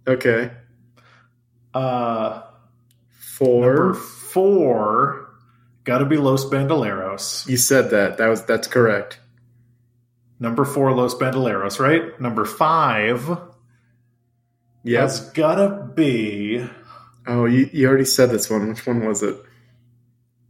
[0.07, 0.51] Okay.
[1.73, 2.43] Uh,
[3.19, 3.65] Four.
[3.65, 5.24] number four,
[5.85, 7.49] got to be Los Bandoleros.
[7.49, 8.19] You said that.
[8.19, 9.21] That was that's correct.
[10.41, 12.19] Number four, Los Bandoleros, right?
[12.21, 13.39] Number five
[14.83, 15.19] Yes.
[15.21, 16.67] has got to be,
[17.27, 18.69] Oh, you, you already said this one.
[18.69, 19.37] Which one was it?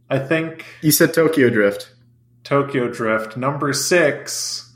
[0.09, 1.91] I think, You said Tokyo Drift.
[2.43, 3.37] Tokyo Drift.
[3.37, 4.73] Number six,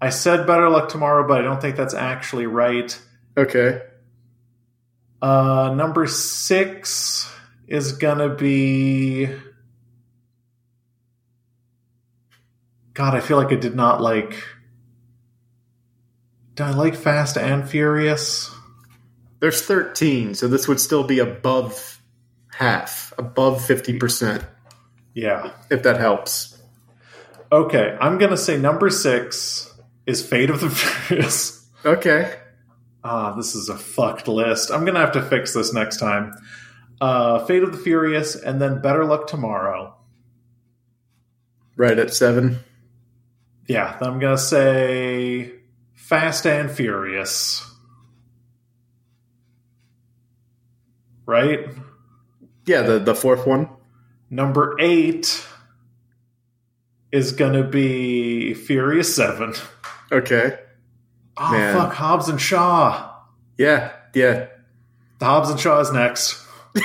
[0.00, 2.96] I said Better Luck Tomorrow, but I don't think that's actually right.
[3.36, 3.80] Okay.
[5.22, 7.32] Uh, number six
[7.66, 9.28] is gonna be.
[12.94, 14.42] God, I feel like I did not like.
[16.54, 18.50] Did I like Fast and Furious?
[19.40, 22.00] There's 13, so this would still be above
[22.52, 24.44] half, above fifty percent,
[25.14, 25.52] Yeah.
[25.70, 26.62] if that helps.
[27.50, 29.72] Okay, I'm gonna say number six
[30.06, 31.66] is Fate of the Furious.
[31.84, 32.34] Okay.
[33.02, 34.70] Ah, this is a fucked list.
[34.70, 36.32] I'm gonna have to fix this next time.
[37.00, 39.96] Uh, Fate of the Furious, and then Better Luck Tomorrow.
[41.76, 42.60] Right at seven.
[43.68, 45.52] Yeah, I'm gonna say
[45.94, 47.64] Fast and Furious.
[51.26, 51.68] Right?
[52.66, 53.68] Yeah, the, the fourth one.
[54.30, 55.46] Number eight
[57.10, 59.54] is gonna be Furious Seven.
[60.10, 60.58] Okay.
[61.36, 61.74] Oh Man.
[61.74, 63.10] fuck, Hobbs and Shaw.
[63.58, 64.46] Yeah, yeah.
[65.18, 66.40] The Hobbs and Shaw is next.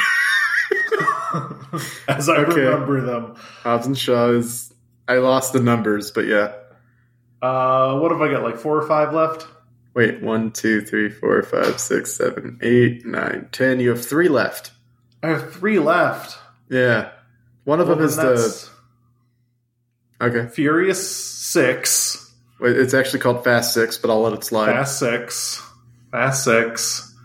[2.08, 2.62] As I Okay.
[2.62, 3.36] remember them.
[3.64, 4.74] Hobbs and Shaw is.
[5.10, 6.54] I lost the numbers, but yeah.
[7.42, 8.44] Uh, what have I got?
[8.44, 9.48] Like four or five left?
[9.94, 13.80] Wait, one, two, three, four, five, six, seven, eight, nine, ten.
[13.80, 14.72] You have three left.
[15.24, 16.38] I have three left.
[16.70, 17.12] Yeah.
[17.64, 18.70] One of Well, them is the.
[20.20, 20.48] Okay.
[20.50, 21.08] Furious
[21.38, 24.66] Six, Wait, It's actually called Fast Six, but I'll let it slide.
[24.68, 25.62] Fast Six,
[26.12, 27.16] Fast Six.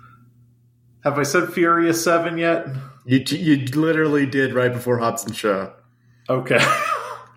[1.04, 2.66] Have I said Furious Seven yet?
[3.04, 5.70] You, you literally did right before Hobbs and Shaw.
[6.28, 6.58] Okay.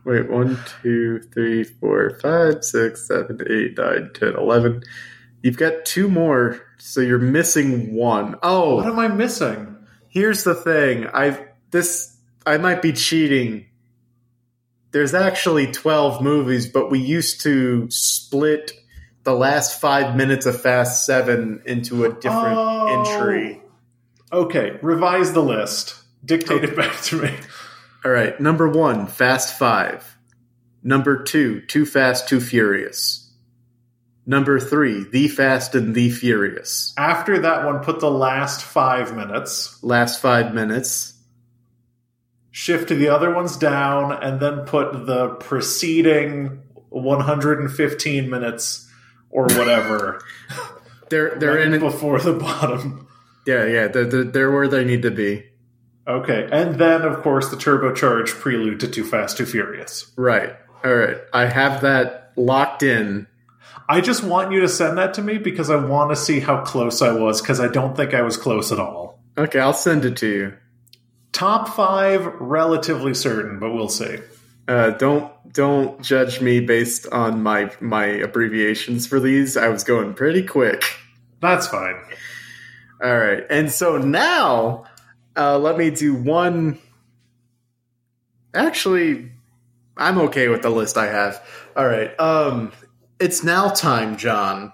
[0.06, 4.84] Wait, one, two, three, four, five, six, seven, eight, nine, ten, eleven.
[5.42, 8.36] You've got two more, so you're missing one.
[8.44, 9.72] Oh, what am I missing?
[10.10, 11.08] here's the thing.
[11.08, 11.42] I've
[11.72, 12.16] this
[12.46, 13.66] I might be cheating.
[14.92, 18.72] There's actually 12 movies, but we used to split
[19.24, 23.04] the last 5 minutes of Fast 7 into a different Oh.
[23.20, 23.62] entry.
[24.32, 25.96] Okay, revise the list.
[26.24, 27.32] Dictate it back to me.
[28.06, 30.16] All right, number 1, Fast 5.
[30.84, 33.34] Number 2, Too Fast, Too Furious.
[34.28, 36.94] Number 3, The Fast and the Furious.
[37.00, 39.84] After that one, put the last five minutes.
[39.84, 41.14] Last 5 minutes.
[42.52, 48.88] shift the other ones down and then put the preceding 115 minutes
[49.32, 50.22] or whatever
[51.10, 53.08] They're they're right in before the bottom.
[53.46, 55.46] Yeah, yeah, they're, they're where they need to be.
[56.08, 60.12] Okay, and then of course the turbocharged prelude to Too Fast, Too Furious.
[60.16, 60.56] Right.
[60.84, 61.18] All right.
[61.34, 63.28] I have that locked in.
[63.90, 66.64] I just want you to send that to me because I want to see how
[66.64, 69.20] close I was because I don't think I was close at all.
[69.38, 70.54] Okay, I'll send it to you.
[71.32, 74.18] Top five, relatively certain, but we'll see.
[74.68, 79.58] Uh, don't don't judge me based on my my abbreviations for these.
[79.58, 80.84] I was going pretty quick.
[81.42, 81.96] That's fine.
[83.04, 84.86] All right, and so now
[85.38, 86.80] uh, let me do one.
[88.54, 89.32] Actually,
[89.98, 91.42] I'm okay with the list I have.
[91.76, 92.72] All right, um,
[93.20, 94.74] it's now time, John,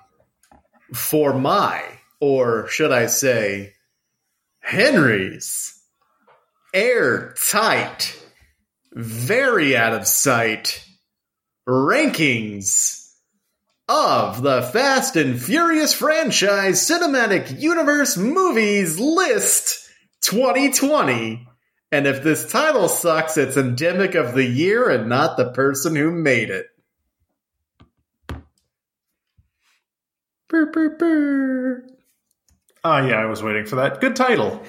[0.93, 1.83] for my,
[2.19, 3.73] or should I say,
[4.59, 5.79] Henry's
[6.73, 8.17] airtight,
[8.93, 10.85] very out of sight
[11.67, 13.01] rankings
[13.87, 19.89] of the Fast and Furious franchise cinematic universe movies list
[20.21, 21.47] 2020.
[21.91, 26.11] And if this title sucks, it's endemic of the year and not the person who
[26.11, 26.67] made it.
[30.47, 31.83] Brr, brr, brr.
[32.83, 34.01] Ah, yeah, I was waiting for that.
[34.01, 34.63] Good title.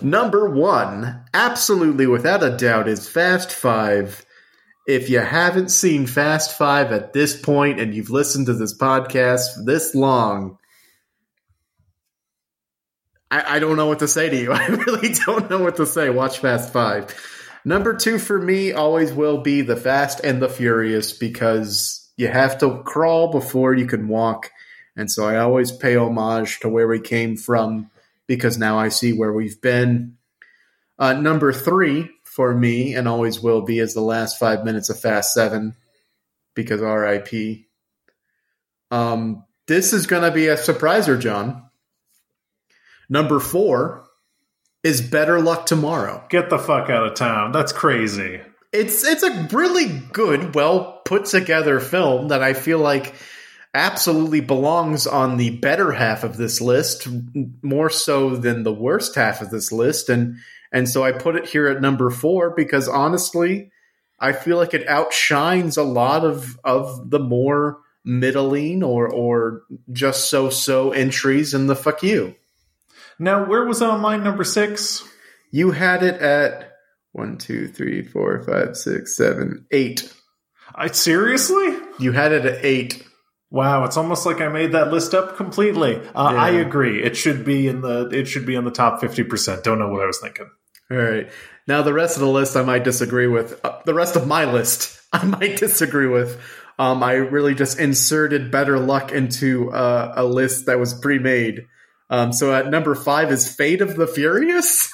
[0.00, 4.24] Number one, absolutely without a doubt, is Fast Five.
[4.86, 9.64] If you haven't seen Fast Five at this point and you've listened to this podcast
[9.64, 10.57] this long,
[13.30, 14.52] I, I don't know what to say to you.
[14.52, 16.10] I really don't know what to say.
[16.10, 17.14] Watch Fast Five.
[17.64, 22.58] Number two for me always will be The Fast and the Furious because you have
[22.58, 24.50] to crawl before you can walk.
[24.96, 27.90] And so I always pay homage to where we came from
[28.26, 30.16] because now I see where we've been.
[30.98, 35.00] Uh, number three for me, and always will be, is the last five minutes of
[35.00, 35.74] Fast Seven
[36.54, 37.66] because RIP.
[38.90, 41.67] Um, this is going to be a surpriser, John.
[43.08, 44.04] Number four
[44.82, 46.24] is Better Luck Tomorrow.
[46.28, 47.52] Get the fuck out of town.
[47.52, 48.40] That's crazy.
[48.72, 53.14] It's it's a really good, well put together film that I feel like
[53.74, 57.08] absolutely belongs on the better half of this list,
[57.62, 60.36] more so than the worst half of this list, and
[60.70, 63.70] and so I put it here at number four because honestly,
[64.20, 69.62] I feel like it outshines a lot of of the more middling or or
[69.92, 72.34] just so so entries in the fuck you.
[73.18, 75.04] Now, where was on line number six?
[75.50, 76.72] You had it at
[77.12, 80.12] one, two, three, four, five, six, seven, eight.
[80.74, 81.76] I seriously?
[81.98, 83.02] You had it at eight.
[83.50, 85.96] Wow, it's almost like I made that list up completely.
[86.14, 86.42] Uh, Yeah.
[86.42, 87.02] I agree.
[87.02, 89.64] It should be in the it should be in the top fifty percent.
[89.64, 90.50] Don't know what I was thinking.
[90.90, 91.30] All right.
[91.66, 93.58] Now the rest of the list I might disagree with.
[93.64, 96.38] Uh, the rest of my list I might disagree with.
[96.78, 101.66] Um, I really just inserted better luck into uh, a list that was pre-made.
[102.10, 104.90] Um, so at number five is Fate of the Furious.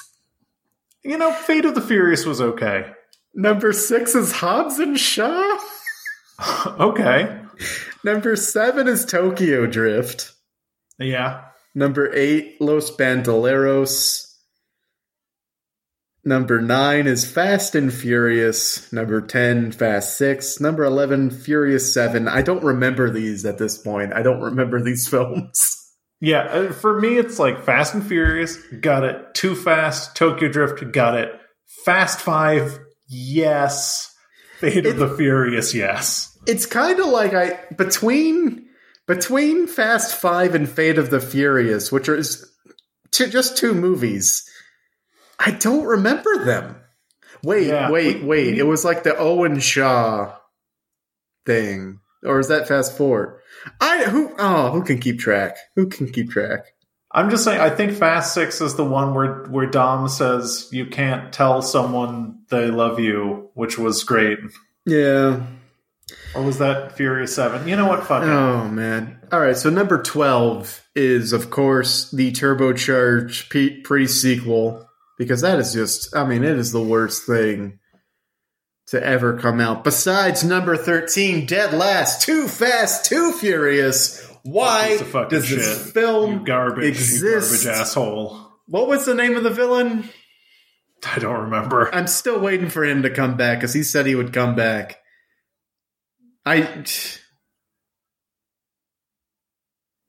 [1.03, 2.91] You know, Fate of the Furious was okay.
[3.33, 5.59] Number six is Hobbs and Shaw.
[6.79, 7.41] okay.
[8.03, 10.33] Number seven is Tokyo Drift.
[10.99, 11.45] Yeah.
[11.73, 14.25] Number eight, Los Bandoleros.
[16.23, 18.91] Number nine is Fast and Furious.
[18.91, 20.59] Number 10, Fast 6.
[20.59, 22.27] Number 11, Furious 7.
[22.27, 24.11] I don't remember these at this point.
[24.11, 25.74] I don't remember these films.
[26.21, 29.33] Yeah, uh, for me, it's like Fast and Furious, got it.
[29.33, 31.31] Too Fast, Tokyo Drift, got it.
[31.83, 34.15] Fast 5, yes.
[34.59, 36.37] Fate of the Furious, yes.
[36.47, 38.67] It's kind of like I, between,
[39.07, 42.21] between Fast 5 and Fate of the Furious, which are
[43.11, 44.49] two, just two movies,
[45.37, 46.77] I don't remember them.
[47.43, 47.91] Wait, yeah.
[47.91, 48.57] wait, wait.
[48.57, 50.35] It was like the Owen Shaw
[51.45, 51.99] thing.
[52.23, 53.39] Or is that fast forward?
[53.81, 55.57] I who oh who can keep track?
[55.75, 56.65] Who can keep track?
[57.11, 60.85] I'm just saying I think Fast Six is the one where where Dom says you
[60.85, 64.39] can't tell someone they love you, which was great.
[64.85, 65.45] Yeah.
[66.35, 67.67] Or was that Furious Seven?
[67.67, 68.05] You know what?
[68.05, 69.19] Fuck Oh man!
[69.31, 74.87] All right, so number twelve is of course the turbocharged pre sequel
[75.17, 77.79] because that is just I mean it is the worst thing
[78.87, 79.83] to ever come out.
[79.83, 84.21] Besides number 13, Dead Last, Too Fast, Too Furious.
[84.43, 84.97] Why
[85.29, 85.57] does shit.
[85.57, 87.23] this film you garbage, exist?
[87.23, 88.51] You garbage asshole.
[88.67, 90.09] What was the name of the villain?
[91.05, 91.93] I don't remember.
[91.93, 94.99] I'm still waiting for him to come back because he said he would come back.
[96.45, 96.85] I.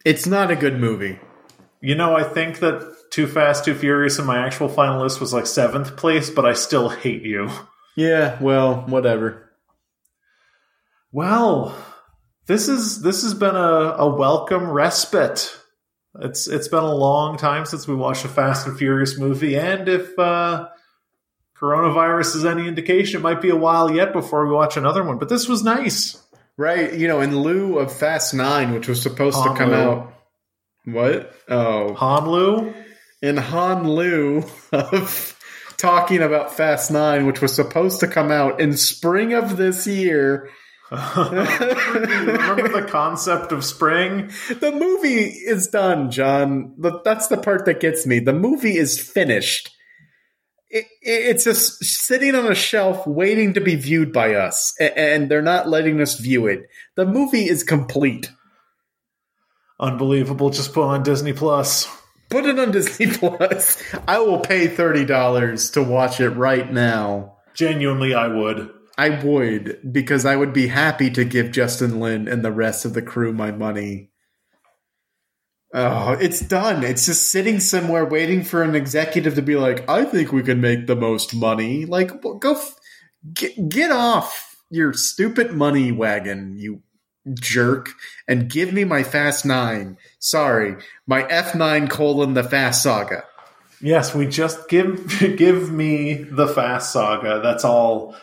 [0.05, 1.19] It's not a good movie.
[1.81, 5.33] You know, I think that Too Fast, Too Furious in my actual final list was
[5.33, 7.51] like seventh place, but I still hate you.
[7.97, 9.51] Yeah, well, whatever.
[11.11, 11.75] Well,
[12.47, 15.59] this is this has been a, a welcome respite.
[16.21, 19.89] It's it's been a long time since we watched a Fast and Furious movie, and
[19.89, 20.69] if uh,
[21.59, 25.19] coronavirus is any indication, it might be a while yet before we watch another one.
[25.19, 26.23] But this was nice,
[26.59, 26.93] right?
[26.93, 30.13] You know, in lieu of Fast Nine, which was supposed to come out.
[30.85, 31.35] What?
[31.49, 32.75] Oh, Han Lue.
[33.23, 35.36] In Han Lue of
[35.79, 40.51] talking about Fast Nine, which was supposed to come out in spring of this year.
[40.91, 44.31] Remember the concept of spring?
[44.49, 46.75] The movie is done, John.
[47.05, 48.21] That's the part that gets me.
[48.21, 49.71] The movie is finished.
[50.69, 55.43] It, it's just sitting on a shelf waiting to be viewed by us, and they're
[55.43, 56.69] not letting us view it.
[56.95, 58.31] The movie is complete.
[59.81, 60.51] Unbelievable.
[60.51, 61.89] Just put on Disney Plus.
[62.29, 63.83] Put it on Disney Plus.
[64.07, 67.37] I will pay thirty dollars to watch it right now.
[67.55, 68.71] Genuinely, I would.
[68.99, 72.95] I would because I would be happy to give Justin Lin and the rest of
[72.95, 74.11] the crew my money.
[75.75, 76.83] Oh, it's done.
[76.83, 80.61] It's just sitting somewhere waiting for an executive to be like, "I think we can
[80.61, 82.77] make the most money." Like, go f-
[83.35, 86.83] get, get off your stupid money wagon, you
[87.35, 87.91] jerk,
[88.29, 89.99] and give me my Fast Nine.
[90.19, 90.77] Sorry,
[91.07, 93.25] my F nine colon the Fast Saga.
[93.81, 97.41] Yes, we just give give me the Fast Saga.
[97.43, 98.17] That's all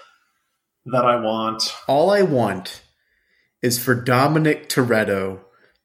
[0.86, 1.64] that I want.
[1.88, 2.82] All I want
[3.62, 5.40] is for Dominic Toretto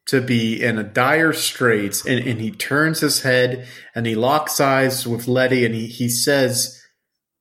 [0.06, 4.58] to be in a dire straits and, and he turns his head and he locks
[4.58, 6.82] eyes with Letty and he, he says,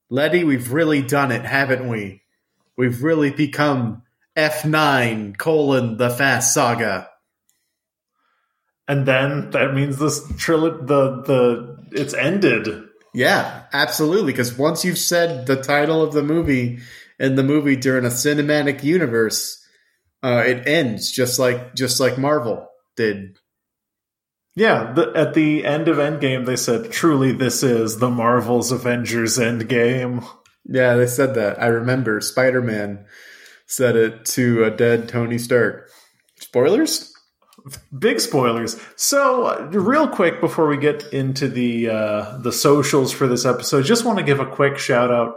[0.09, 2.23] Letty, we've really done it, haven't we?
[2.77, 4.03] We've really become
[4.37, 7.09] F9 colon the Fast Saga.
[8.87, 12.85] And then that means this trilogy, the, the, it's ended.
[13.13, 14.31] Yeah, absolutely.
[14.31, 16.79] Because once you've said the title of the movie
[17.19, 19.65] in the movie during a cinematic universe,
[20.23, 23.39] uh, it ends just like just like Marvel did.
[24.55, 29.37] Yeah, the, at the end of Endgame, they said, "Truly, this is the Marvel's Avengers
[29.37, 30.27] Endgame."
[30.65, 31.61] Yeah, they said that.
[31.61, 33.05] I remember Spider Man
[33.67, 35.89] said it to a dead Tony Stark.
[36.39, 37.13] Spoilers?
[37.97, 38.79] Big spoilers.
[38.95, 44.05] So, real quick before we get into the uh, the socials for this episode, just
[44.05, 45.35] want to give a quick shout out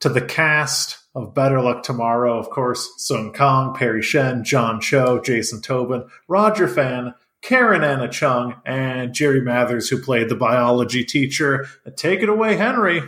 [0.00, 2.38] to the cast of Better Luck Tomorrow.
[2.38, 8.60] Of course, Sung Kang, Parry Shen, John Cho, Jason Tobin, Roger Fan, Karin Anna Cheung,
[8.66, 11.66] and Jerry Mathers, who played the biology teacher.
[11.96, 13.02] Take it away, Henry.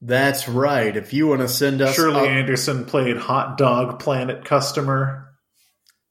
[0.00, 0.96] That's right.
[0.96, 1.94] If you want to send us.
[1.96, 5.28] Shirley up, Anderson played Hot Dog Planet customer.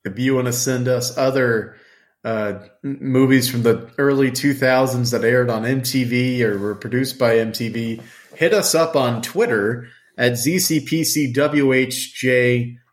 [0.03, 1.77] If you want to send us other
[2.23, 8.01] uh, movies from the early 2000s that aired on MTV or were produced by MTV,
[8.35, 9.88] hit us up on Twitter
[10.18, 11.35] at ZCPCWHJ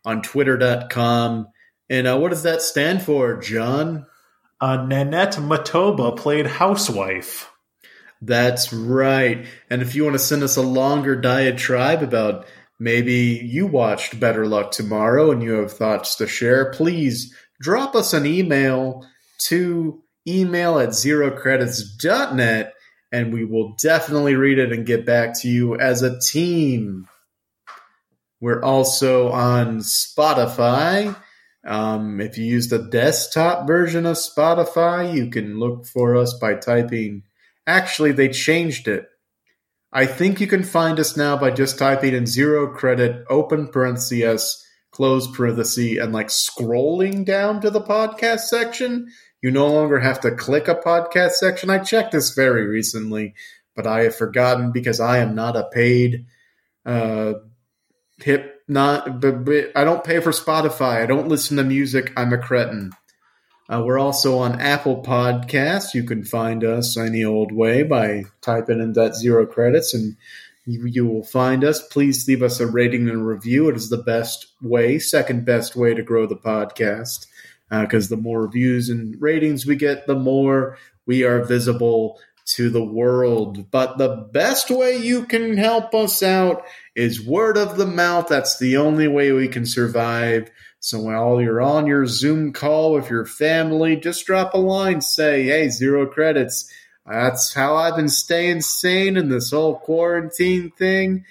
[0.05, 1.49] on twitter.com.
[1.91, 4.07] And uh, what does that stand for, John?
[4.61, 7.51] Uh, Nanette Matoba played Housewife.
[8.27, 9.45] That's right.
[9.69, 12.47] And if you want to send us a longer diatribe about
[12.79, 18.15] maybe you watched Better Luck Tomorrow and you have thoughts to share, please drop us
[18.15, 19.07] an email
[19.49, 22.73] to email at zerocredits.net
[23.13, 27.07] and we will definitely read it and get back to you as a team.
[28.41, 31.15] We're also on Spotify.
[31.67, 36.55] Um, if you use the desktop version of Spotify, you can look for us by
[36.55, 37.23] typing.
[37.66, 39.07] Actually, they changed it.
[39.93, 44.66] I think you can find us now by just typing in zero credit, open parenthesis,
[44.91, 49.09] close parenthesis, and like scrolling down to the podcast section.
[49.41, 51.70] You no longer have to click a podcast section.
[51.70, 53.35] I checked this very recently,
[53.77, 56.27] but I have forgotten because I am not a paid
[56.85, 57.35] uh,
[58.19, 61.03] hip not but, but I don't pay for Spotify.
[61.03, 62.12] I don't listen to music.
[62.16, 62.93] I'm a cretin.
[63.69, 65.95] Uh, we're also on Apple Podcasts.
[65.95, 70.16] You can find us any old way by typing in that zero credits and
[70.66, 71.86] you, you will find us.
[71.89, 73.69] Please leave us a rating and review.
[73.69, 77.27] It is the best way, second best way to grow the podcast.
[77.70, 82.69] Because uh, the more reviews and ratings we get, the more we are visible to
[82.69, 83.70] the world.
[83.70, 86.65] But the best way you can help us out
[86.95, 88.28] is word of the mouth.
[88.28, 90.51] That's the only way we can survive.
[90.85, 95.44] So while you're on your Zoom call with your family, just drop a line, say,
[95.44, 96.70] hey, zero credits.
[97.06, 101.24] That's how I've been staying sane in this whole quarantine thing.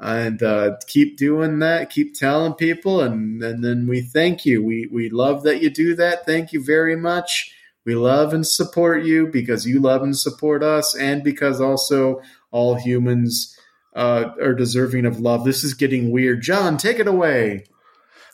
[0.00, 4.60] And uh, keep doing that, keep telling people, and, and then we thank you.
[4.64, 6.26] We, we love that you do that.
[6.26, 7.54] Thank you very much.
[7.84, 12.74] We love and support you because you love and support us, and because also all
[12.74, 13.56] humans
[13.94, 15.44] uh, are deserving of love.
[15.44, 16.42] This is getting weird.
[16.42, 17.66] John, take it away.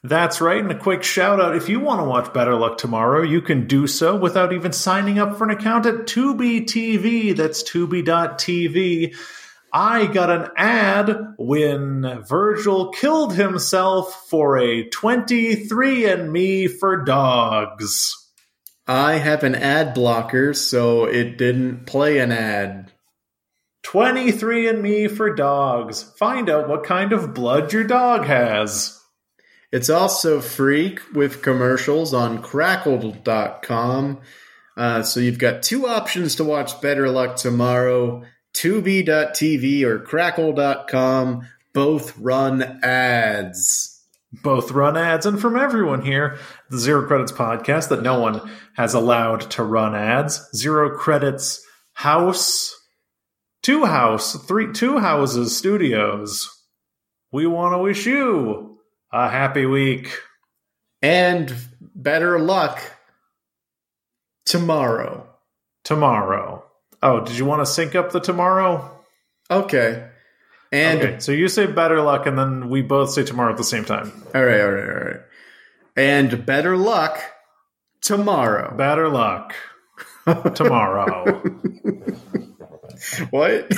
[0.05, 0.61] That's right.
[0.61, 3.69] And a quick shout out if you want to watch Better Luck Tomorrow, you can
[3.69, 7.37] do so without even signing up for an account at Tubi TV.
[7.37, 9.15] That's Tubi.tv.
[9.73, 18.19] I got an ad when Virgil killed himself for a 23andMe for dogs.
[18.87, 22.93] I have an ad blocker, so it didn't play an ad.
[23.87, 26.03] 23andMe for dogs.
[26.19, 29.02] Find out what kind of blood your dog has.
[29.73, 34.21] It's also free with commercials on crackle.com.
[34.77, 38.25] Uh, so you've got two options to watch Better Luck Tomorrow
[38.55, 41.49] Tubi.tv or crackle.com.
[41.73, 43.93] Both run ads
[44.43, 46.39] both run ads and from everyone here
[46.71, 48.41] the zero credits podcast that no one
[48.75, 51.63] has allowed to run ads zero credits
[51.93, 52.75] house
[53.63, 56.49] two house three two houses studios
[57.31, 58.72] we want to wish you
[59.13, 60.13] a happy week
[61.01, 61.55] and
[61.95, 62.81] better luck
[64.47, 65.29] tomorrow
[65.85, 66.65] tomorrow
[67.03, 68.99] oh did you want to sync up the tomorrow
[69.51, 70.09] okay
[70.73, 73.65] and okay, so you say better luck, and then we both say tomorrow at the
[73.65, 74.11] same time.
[74.35, 75.21] All right, all right, all right.
[75.95, 77.21] And better luck
[78.01, 78.75] tomorrow.
[78.75, 79.55] Better luck
[80.55, 81.43] tomorrow.
[83.29, 83.71] what?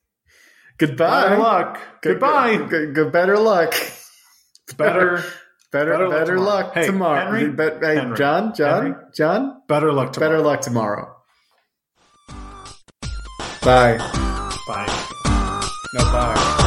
[0.78, 1.28] Goodbye.
[1.28, 1.80] Better luck.
[2.00, 2.56] Goodbye.
[2.56, 3.74] Good, good, good, better luck.
[4.76, 5.16] Better.
[5.16, 5.26] Better,
[5.92, 6.74] better, better luck, tomorrow.
[6.74, 7.24] Hey, tomorrow.
[7.32, 9.62] Henry, Be- hey, Henry, John, John, Henry, John.
[9.68, 10.30] Better luck tomorrow.
[10.32, 11.16] Better luck tomorrow.
[13.62, 13.98] Bye.
[14.68, 15.08] Bye.
[15.94, 16.60] No, bye.